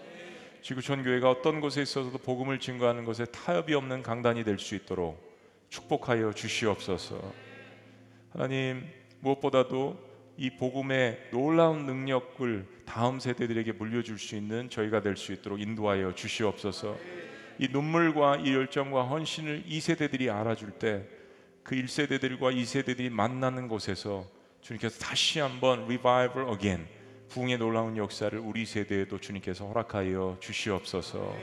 지구촌 0.62 1.04
교회가 1.04 1.30
어떤 1.30 1.62
곳에 1.62 1.82
있어서도 1.82 2.18
복음을 2.20 2.60
증거하는 2.60 3.06
것에 3.06 3.26
타협이 3.26 3.74
없는 3.74 4.04
강단이 4.04 4.44
될 4.44 4.60
수 4.60 4.76
있도록 4.76 5.18
축복하여 5.70 6.34
주시옵소서. 6.34 7.34
하나님 8.34 8.86
무엇보다도 9.20 10.13
이 10.38 10.50
복음의 10.52 11.30
놀라운 11.32 11.86
능력을 11.86 12.66
다음 12.86 13.20
세대들에게 13.20 13.74
물려줄 13.74 14.18
수 14.20 14.36
있는 14.36 14.70
저희가 14.70 15.02
될 15.02 15.16
수 15.16 15.32
있도록 15.34 15.62
인도하여 15.62 16.14
주시옵소서. 16.16 16.98
이 17.60 17.68
눈물과 17.72 18.38
이 18.38 18.54
열정과 18.54 19.04
헌신을 19.04 19.64
이 19.68 19.80
세대들이 19.80 20.30
알아줄 20.30 20.72
때 20.72 21.24
그 21.64 21.76
1세대들과 21.76 22.54
2세대들이 22.56 23.10
만나는 23.10 23.68
곳에서 23.70 24.26
주님께서 24.62 25.00
다시 25.00 25.40
한번 25.40 25.84
revival 25.84 26.52
again 26.52 26.86
부흥의 27.30 27.58
놀라운 27.58 27.98
역사를 27.98 28.38
우리 28.38 28.66
세대에도 28.66 29.18
주님께서 29.18 29.66
허락하여 29.66 30.38
주시옵소서. 30.40 31.36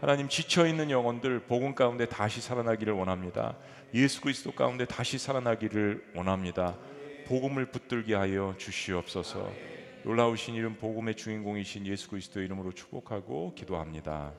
하나님 0.00 0.28
지쳐 0.28 0.66
있는 0.66 0.90
영혼들 0.90 1.40
복음 1.40 1.74
가운데 1.74 2.06
다시 2.06 2.40
살아나기를 2.40 2.92
원합니다. 2.94 3.56
예수 3.94 4.20
그리스도 4.20 4.52
가운데 4.52 4.84
다시 4.84 5.18
살아나기를 5.18 6.12
원합니다. 6.14 6.76
복음을 7.28 7.66
붙들게 7.66 8.14
하여 8.14 8.54
주시옵소서. 8.56 9.52
놀라우신 10.02 10.54
이름 10.54 10.76
복음의 10.76 11.14
주인공이신 11.14 11.86
예수 11.86 12.08
그리스도 12.08 12.40
이름으로 12.40 12.72
축복하고 12.72 13.52
기도합니다. 13.54 14.32